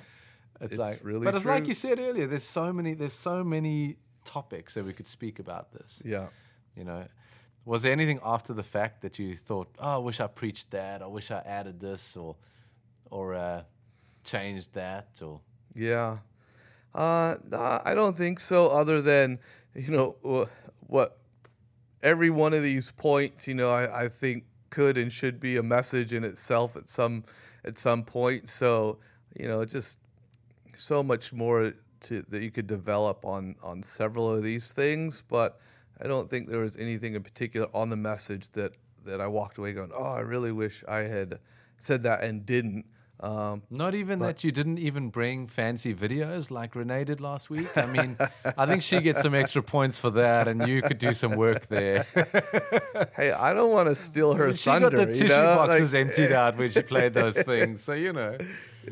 it's, 0.60 0.72
It's 0.74 0.78
like, 0.78 1.00
really 1.02 1.24
but 1.24 1.34
it's 1.34 1.44
like 1.44 1.66
you 1.66 1.74
said 1.74 1.98
earlier, 1.98 2.28
there's 2.28 2.44
so 2.44 2.72
many, 2.72 2.94
there's 2.94 3.12
so 3.30 3.42
many 3.42 3.96
topics 4.24 4.74
that 4.74 4.84
we 4.84 4.92
could 4.92 5.06
speak 5.06 5.40
about 5.40 5.72
this. 5.72 6.00
Yeah. 6.04 6.26
You 6.76 6.84
know, 6.84 7.04
was 7.64 7.82
there 7.82 7.92
anything 7.92 8.20
after 8.22 8.52
the 8.52 8.62
fact 8.62 9.02
that 9.02 9.18
you 9.18 9.36
thought, 9.36 9.68
oh, 9.78 9.94
I 9.94 9.96
wish 9.96 10.20
I 10.20 10.26
preached 10.26 10.70
that, 10.70 11.02
I 11.02 11.06
wish 11.06 11.30
I 11.30 11.38
added 11.38 11.80
this, 11.80 12.16
or, 12.16 12.36
or 13.10 13.34
uh, 13.34 13.62
changed 14.24 14.74
that, 14.74 15.20
or 15.22 15.40
Yeah. 15.74 16.18
Uh, 16.94 17.36
nah, 17.50 17.82
I 17.84 17.94
don't 17.94 18.16
think 18.16 18.40
so. 18.40 18.68
Other 18.68 19.02
than 19.02 19.38
you 19.74 19.90
know 19.90 20.48
what 20.86 21.18
every 22.02 22.30
one 22.30 22.54
of 22.54 22.62
these 22.62 22.90
points, 22.92 23.46
you 23.46 23.54
know, 23.54 23.70
I, 23.70 24.04
I 24.04 24.08
think 24.08 24.44
could 24.70 24.96
and 24.96 25.12
should 25.12 25.38
be 25.40 25.56
a 25.56 25.62
message 25.62 26.12
in 26.12 26.24
itself 26.24 26.76
at 26.76 26.88
some 26.88 27.24
at 27.64 27.78
some 27.78 28.02
point. 28.02 28.48
So 28.48 28.98
you 29.38 29.48
know, 29.48 29.64
just 29.64 29.98
so 30.74 31.02
much 31.02 31.32
more 31.32 31.72
to 32.00 32.24
that 32.28 32.42
you 32.42 32.50
could 32.50 32.66
develop 32.66 33.24
on 33.24 33.56
on 33.62 33.82
several 33.82 34.30
of 34.30 34.42
these 34.42 34.72
things. 34.72 35.22
But 35.28 35.60
I 36.02 36.06
don't 36.06 36.28
think 36.30 36.48
there 36.48 36.60
was 36.60 36.76
anything 36.76 37.14
in 37.14 37.22
particular 37.22 37.68
on 37.74 37.88
the 37.90 37.96
message 37.96 38.50
that 38.52 38.72
that 39.04 39.20
I 39.20 39.26
walked 39.28 39.58
away 39.58 39.72
going, 39.72 39.92
oh, 39.96 40.02
I 40.02 40.20
really 40.20 40.50
wish 40.52 40.82
I 40.88 40.98
had 41.00 41.38
said 41.78 42.02
that 42.04 42.22
and 42.24 42.44
didn't. 42.44 42.84
Um, 43.20 43.62
Not 43.70 43.94
even 43.94 44.18
that 44.18 44.44
you 44.44 44.52
didn't 44.52 44.78
even 44.78 45.08
bring 45.08 45.46
fancy 45.46 45.94
videos 45.94 46.50
like 46.50 46.74
Renee 46.74 47.04
did 47.04 47.18
last 47.20 47.48
week. 47.48 47.74
I 47.74 47.86
mean, 47.86 48.18
I 48.58 48.66
think 48.66 48.82
she 48.82 49.00
gets 49.00 49.22
some 49.22 49.34
extra 49.34 49.62
points 49.62 49.96
for 49.96 50.10
that, 50.10 50.48
and 50.48 50.68
you 50.68 50.82
could 50.82 50.98
do 50.98 51.14
some 51.14 51.32
work 51.32 51.66
there. 51.68 52.04
hey, 53.16 53.30
I 53.32 53.54
don't 53.54 53.70
want 53.72 53.88
to 53.88 53.94
steal 53.94 54.34
her 54.34 54.54
she 54.54 54.64
thunder. 54.68 54.90
got 54.90 55.06
the 55.06 55.14
tissue 55.14 55.28
know? 55.28 55.54
boxes 55.54 55.94
Like, 55.94 56.00
emptied 56.06 56.32
out 56.42 56.58
when 56.58 56.70
she 56.70 56.82
played 56.82 57.14
those 57.14 57.40
things, 57.40 57.82
so 57.82 57.94
you 57.94 58.12
know. 58.12 58.36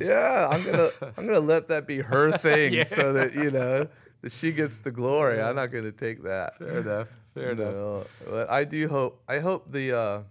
Yeah, 0.00 0.48
I'm 0.50 0.64
gonna 0.64 0.88
I'm 1.18 1.26
gonna 1.26 1.38
let 1.40 1.68
that 1.68 1.86
be 1.86 1.98
her 2.00 2.32
thing, 2.38 2.72
Yeah. 2.72 2.84
so 2.84 3.12
that 3.12 3.34
you 3.34 3.50
know 3.50 3.88
she 4.32 4.52
gets 4.52 4.78
the 4.78 4.90
glory. 4.90 5.40
I'm 5.40 5.56
not 5.56 5.66
gonna 5.66 5.92
take 5.92 6.22
that. 6.22 6.58
Fair 6.58 6.78
enough. 6.78 7.08
Fair 7.34 7.50
enough. 7.52 8.06
But 8.28 8.50
I 8.50 8.64
do 8.64 8.88
hope. 8.88 9.22
I 9.28 9.38
hope 9.38 9.70
the. 9.70 9.96
Uh, 9.96 10.22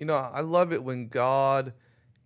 you 0.00 0.06
know, 0.06 0.16
I 0.16 0.40
love 0.40 0.72
it 0.72 0.82
when 0.82 1.08
God 1.08 1.72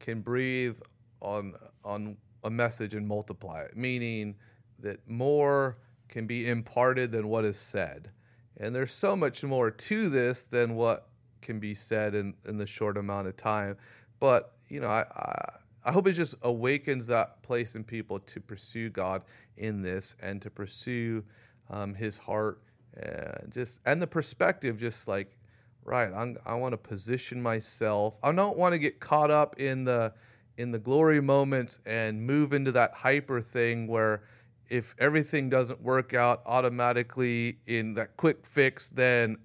can 0.00 0.20
breathe 0.20 0.76
on 1.20 1.54
on 1.84 2.16
a 2.44 2.50
message 2.50 2.94
and 2.94 3.06
multiply 3.06 3.62
it, 3.62 3.76
meaning 3.76 4.34
that 4.78 5.00
more 5.08 5.76
can 6.08 6.26
be 6.26 6.48
imparted 6.48 7.12
than 7.12 7.28
what 7.28 7.44
is 7.44 7.58
said. 7.58 8.10
And 8.58 8.74
there's 8.74 8.92
so 8.92 9.14
much 9.14 9.42
more 9.44 9.70
to 9.70 10.08
this 10.08 10.42
than 10.42 10.74
what 10.74 11.08
can 11.42 11.60
be 11.60 11.74
said 11.74 12.14
in, 12.14 12.34
in 12.46 12.58
the 12.58 12.66
short 12.66 12.96
amount 12.96 13.28
of 13.28 13.36
time. 13.36 13.76
But, 14.18 14.52
you 14.68 14.80
know, 14.80 14.88
I, 14.88 15.00
I, 15.00 15.52
I 15.84 15.92
hope 15.92 16.08
it 16.08 16.12
just 16.12 16.34
awakens 16.42 17.06
that 17.06 17.40
place 17.42 17.76
in 17.76 17.84
people 17.84 18.18
to 18.18 18.40
pursue 18.40 18.90
God 18.90 19.22
in 19.58 19.82
this 19.82 20.16
and 20.20 20.40
to 20.42 20.50
pursue 20.50 21.22
um, 21.70 21.94
his 21.94 22.16
heart 22.16 22.60
and 22.96 23.52
just 23.52 23.80
and 23.86 24.00
the 24.00 24.06
perspective, 24.06 24.78
just 24.78 25.08
like 25.08 25.36
right, 25.84 26.12
I'm, 26.14 26.36
I 26.44 26.54
want 26.54 26.72
to 26.72 26.76
position 26.76 27.42
myself. 27.42 28.14
I 28.22 28.32
don't 28.32 28.58
want 28.58 28.74
to 28.74 28.78
get 28.78 29.00
caught 29.00 29.30
up 29.30 29.58
in 29.58 29.84
the 29.84 30.12
in 30.58 30.70
the 30.72 30.78
glory 30.78 31.20
moments 31.20 31.78
and 31.86 32.20
move 32.20 32.52
into 32.52 32.72
that 32.72 32.92
hyper 32.92 33.40
thing 33.40 33.86
where 33.86 34.22
if 34.68 34.94
everything 34.98 35.48
doesn't 35.48 35.80
work 35.80 36.14
out 36.14 36.42
automatically 36.44 37.58
in 37.66 37.94
that 37.94 38.16
quick 38.16 38.44
fix, 38.44 38.90
then 38.90 39.36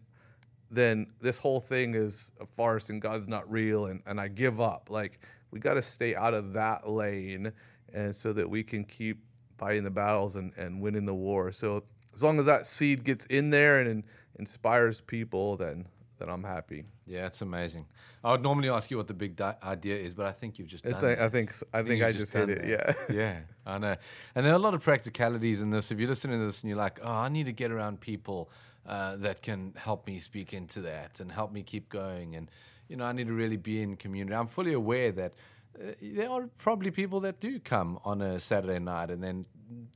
then 0.71 1.07
this 1.21 1.37
whole 1.37 1.61
thing 1.61 1.93
is 1.93 2.31
a 2.41 2.45
farce 2.45 2.89
and 2.89 3.01
God's 3.01 3.27
not 3.27 3.49
real 3.49 3.85
and, 3.85 4.01
and 4.07 4.19
I 4.19 4.27
give 4.27 4.59
up. 4.59 4.89
Like 4.89 5.19
we 5.51 5.59
got 5.59 5.75
to 5.75 5.83
stay 5.83 6.15
out 6.15 6.33
of 6.33 6.51
that 6.53 6.89
lane 6.89 7.51
and 7.93 8.15
so 8.15 8.33
that 8.33 8.49
we 8.49 8.63
can 8.63 8.83
keep 8.83 9.23
fighting 9.63 9.83
the 9.85 9.89
battles 9.89 10.35
and, 10.35 10.51
and 10.57 10.81
winning 10.81 11.05
the 11.05 11.13
war. 11.13 11.51
So 11.53 11.83
as 12.13 12.21
long 12.21 12.37
as 12.37 12.45
that 12.45 12.67
seed 12.67 13.05
gets 13.05 13.25
in 13.27 13.49
there 13.49 13.79
and, 13.79 13.89
and 13.89 14.03
inspires 14.37 14.99
people, 14.99 15.55
then 15.55 15.85
then 16.19 16.29
I'm 16.29 16.43
happy. 16.43 16.83
Yeah, 17.07 17.25
it's 17.25 17.41
amazing. 17.41 17.85
I 18.23 18.31
would 18.31 18.43
normally 18.43 18.69
ask 18.69 18.91
you 18.91 18.97
what 18.97 19.07
the 19.07 19.13
big 19.13 19.35
di- 19.35 19.55
idea 19.63 19.97
is, 19.97 20.13
but 20.13 20.25
I 20.25 20.31
think 20.31 20.59
you've 20.59 20.67
just 20.67 20.85
I 20.85 20.91
done 20.91 21.01
think 21.01 21.17
that. 21.17 21.25
I 21.25 21.29
think 21.29 21.55
I 21.73 21.81
think 21.81 22.03
I 22.03 22.07
you've 22.09 22.17
just 22.17 22.33
hit 22.33 22.49
it. 22.49 22.61
that. 22.61 23.09
Yeah. 23.09 23.15
yeah, 23.15 23.39
I 23.65 23.77
know. 23.77 23.95
And 24.35 24.45
there 24.45 24.53
are 24.53 24.55
a 24.55 24.65
lot 24.67 24.73
of 24.73 24.81
practicalities 24.81 25.61
in 25.61 25.69
this. 25.69 25.91
If 25.91 25.99
you're 25.99 26.09
listening 26.09 26.39
to 26.39 26.45
this 26.45 26.61
and 26.61 26.69
you're 26.69 26.77
like, 26.77 26.99
oh, 27.01 27.11
I 27.11 27.29
need 27.29 27.45
to 27.45 27.53
get 27.53 27.71
around 27.71 28.01
people 28.01 28.49
uh, 28.85 29.15
that 29.17 29.41
can 29.41 29.73
help 29.77 30.05
me 30.07 30.19
speak 30.19 30.53
into 30.53 30.81
that 30.81 31.19
and 31.21 31.31
help 31.31 31.51
me 31.53 31.63
keep 31.63 31.89
going, 31.89 32.35
and 32.35 32.51
you 32.89 32.97
know, 32.97 33.05
I 33.05 33.13
need 33.13 33.27
to 33.27 33.33
really 33.33 33.57
be 33.57 33.81
in 33.81 33.95
community. 33.95 34.35
I'm 34.35 34.47
fully 34.47 34.73
aware 34.73 35.11
that. 35.13 35.33
Uh, 35.79 35.93
there 36.01 36.29
are 36.29 36.47
probably 36.57 36.91
people 36.91 37.19
that 37.21 37.39
do 37.39 37.59
come 37.59 37.99
on 38.03 38.21
a 38.21 38.39
Saturday 38.39 38.79
night 38.79 39.09
and 39.09 39.23
then 39.23 39.45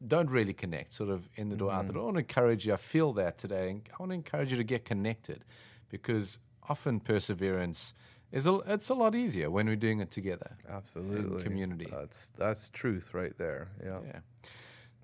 don't 0.08 0.30
really 0.30 0.54
connect, 0.54 0.94
sort 0.94 1.10
of 1.10 1.30
in 1.36 1.50
the 1.50 1.56
door, 1.56 1.72
out 1.72 1.88
the 1.88 1.94
door. 1.94 2.02
I 2.04 2.06
want 2.06 2.16
to 2.16 2.20
encourage 2.20 2.66
you. 2.66 2.74
I 2.74 2.78
feel 2.78 3.14
that 3.14 3.38
today. 3.38 3.70
and 3.70 3.82
I 3.92 3.96
want 4.00 4.12
to 4.12 4.16
encourage 4.16 4.52
you 4.52 4.58
to 4.58 4.64
get 4.64 4.86
connected 4.86 5.44
because 5.90 6.40
often 6.68 7.00
perseverance 7.00 7.94
is 8.32 8.46
a, 8.46 8.56
it's 8.68 8.90
a 8.90 8.94
lot 8.94 9.16
easier 9.16 9.50
when 9.50 9.68
we're 9.68 9.76
doing 9.76 10.00
it 10.00 10.12
together. 10.12 10.58
Absolutely. 10.70 11.44
community. 11.44 11.88
That's 11.92 12.30
that's 12.38 12.70
truth 12.70 13.14
right 13.14 13.38
there. 13.38 13.70
Yeah. 13.84 14.00
Yeah. 14.06 14.20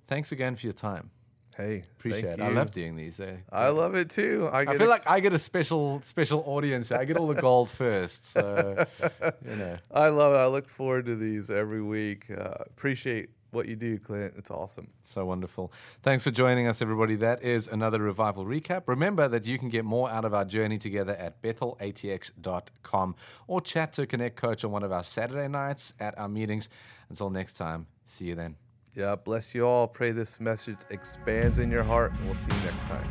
Thanks 0.08 0.32
again 0.32 0.56
for 0.56 0.66
your 0.66 0.74
time. 0.74 1.12
Hey, 1.56 1.84
Appreciate 2.00 2.40
it. 2.40 2.42
I 2.42 2.50
love 2.50 2.72
doing 2.72 2.96
these. 2.96 3.18
They, 3.18 3.38
I 3.52 3.70
love 3.70 3.96
it 3.96 4.10
too. 4.10 4.50
I, 4.52 4.62
I 4.62 4.66
feel 4.66 4.92
ex- 4.92 5.06
like 5.06 5.08
I 5.08 5.20
get 5.20 5.34
a 5.34 5.40
special 5.40 6.02
special 6.04 6.44
audience. 6.48 6.92
I 6.92 7.06
get 7.06 7.18
all 7.18 7.28
the 7.28 7.42
gold 7.42 7.70
first. 7.70 8.26
So 8.32 8.86
you 9.48 9.56
know. 9.56 9.78
I 9.92 10.10
love 10.10 10.34
it. 10.34 10.38
I 10.38 10.48
look 10.48 10.68
forward 10.68 11.06
to 11.06 11.16
these 11.16 11.50
every 11.50 11.82
week. 11.82 12.26
Uh, 12.30 12.56
appreciate 12.66 13.30
what 13.52 13.68
you 13.68 13.76
do, 13.76 14.00
Clint. 14.00 14.34
It's 14.38 14.50
awesome. 14.50 14.88
So 15.04 15.26
wonderful. 15.26 15.72
Thanks 16.02 16.24
for 16.24 16.32
joining 16.32 16.68
us, 16.68 16.82
everybody. 16.82 17.16
That 17.16 17.44
is 17.44 17.68
another 17.68 18.00
revival 18.00 18.46
recap. 18.46 18.84
Remember 18.88 19.28
that 19.28 19.46
you 19.46 19.60
can 19.60 19.70
get 19.70 19.86
more 19.86 20.10
out 20.10 20.26
of 20.26 20.34
our 20.34 20.46
journey 20.46 20.78
together 20.78 21.16
at 21.16 21.42
bethelatx.com 21.42 23.16
or 23.48 23.62
chat 23.62 23.94
to 23.94 24.08
Connect 24.08 24.36
coach 24.36 24.66
on 24.66 24.72
one 24.72 24.84
of 24.84 24.92
our 24.92 25.04
Saturday 25.04 25.48
nights 25.48 25.94
at 26.00 26.18
our 26.18 26.28
meetings. 26.28 26.70
Until 27.10 27.30
next 27.30 27.54
time, 27.54 27.86
see 28.06 28.26
you 28.26 28.36
then. 28.36 28.56
Yeah, 28.96 29.16
bless 29.16 29.56
you 29.56 29.66
all. 29.66 29.88
Pray 29.88 30.12
this 30.12 30.40
message 30.40 30.78
expands 30.90 31.58
in 31.58 31.72
your 31.72 31.84
heart, 31.84 32.12
and 32.12 32.26
we'll 32.26 32.36
see 32.36 32.56
you 32.56 32.64
next 32.64 32.84
time. 32.88 33.10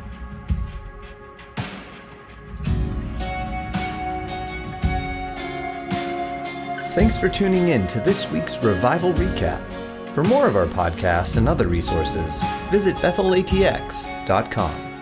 Thanks 6.91 7.17
for 7.17 7.27
tuning 7.27 7.69
in 7.69 7.87
to 7.87 7.99
this 7.99 8.29
week's 8.31 8.57
Revival 8.63 9.13
Recap. 9.13 9.61
For 10.09 10.23
more 10.23 10.47
of 10.47 10.55
our 10.55 10.67
podcasts 10.67 11.37
and 11.37 11.49
other 11.49 11.67
resources, 11.67 12.43
visit 12.69 12.95
bethelatx.com. 12.97 14.92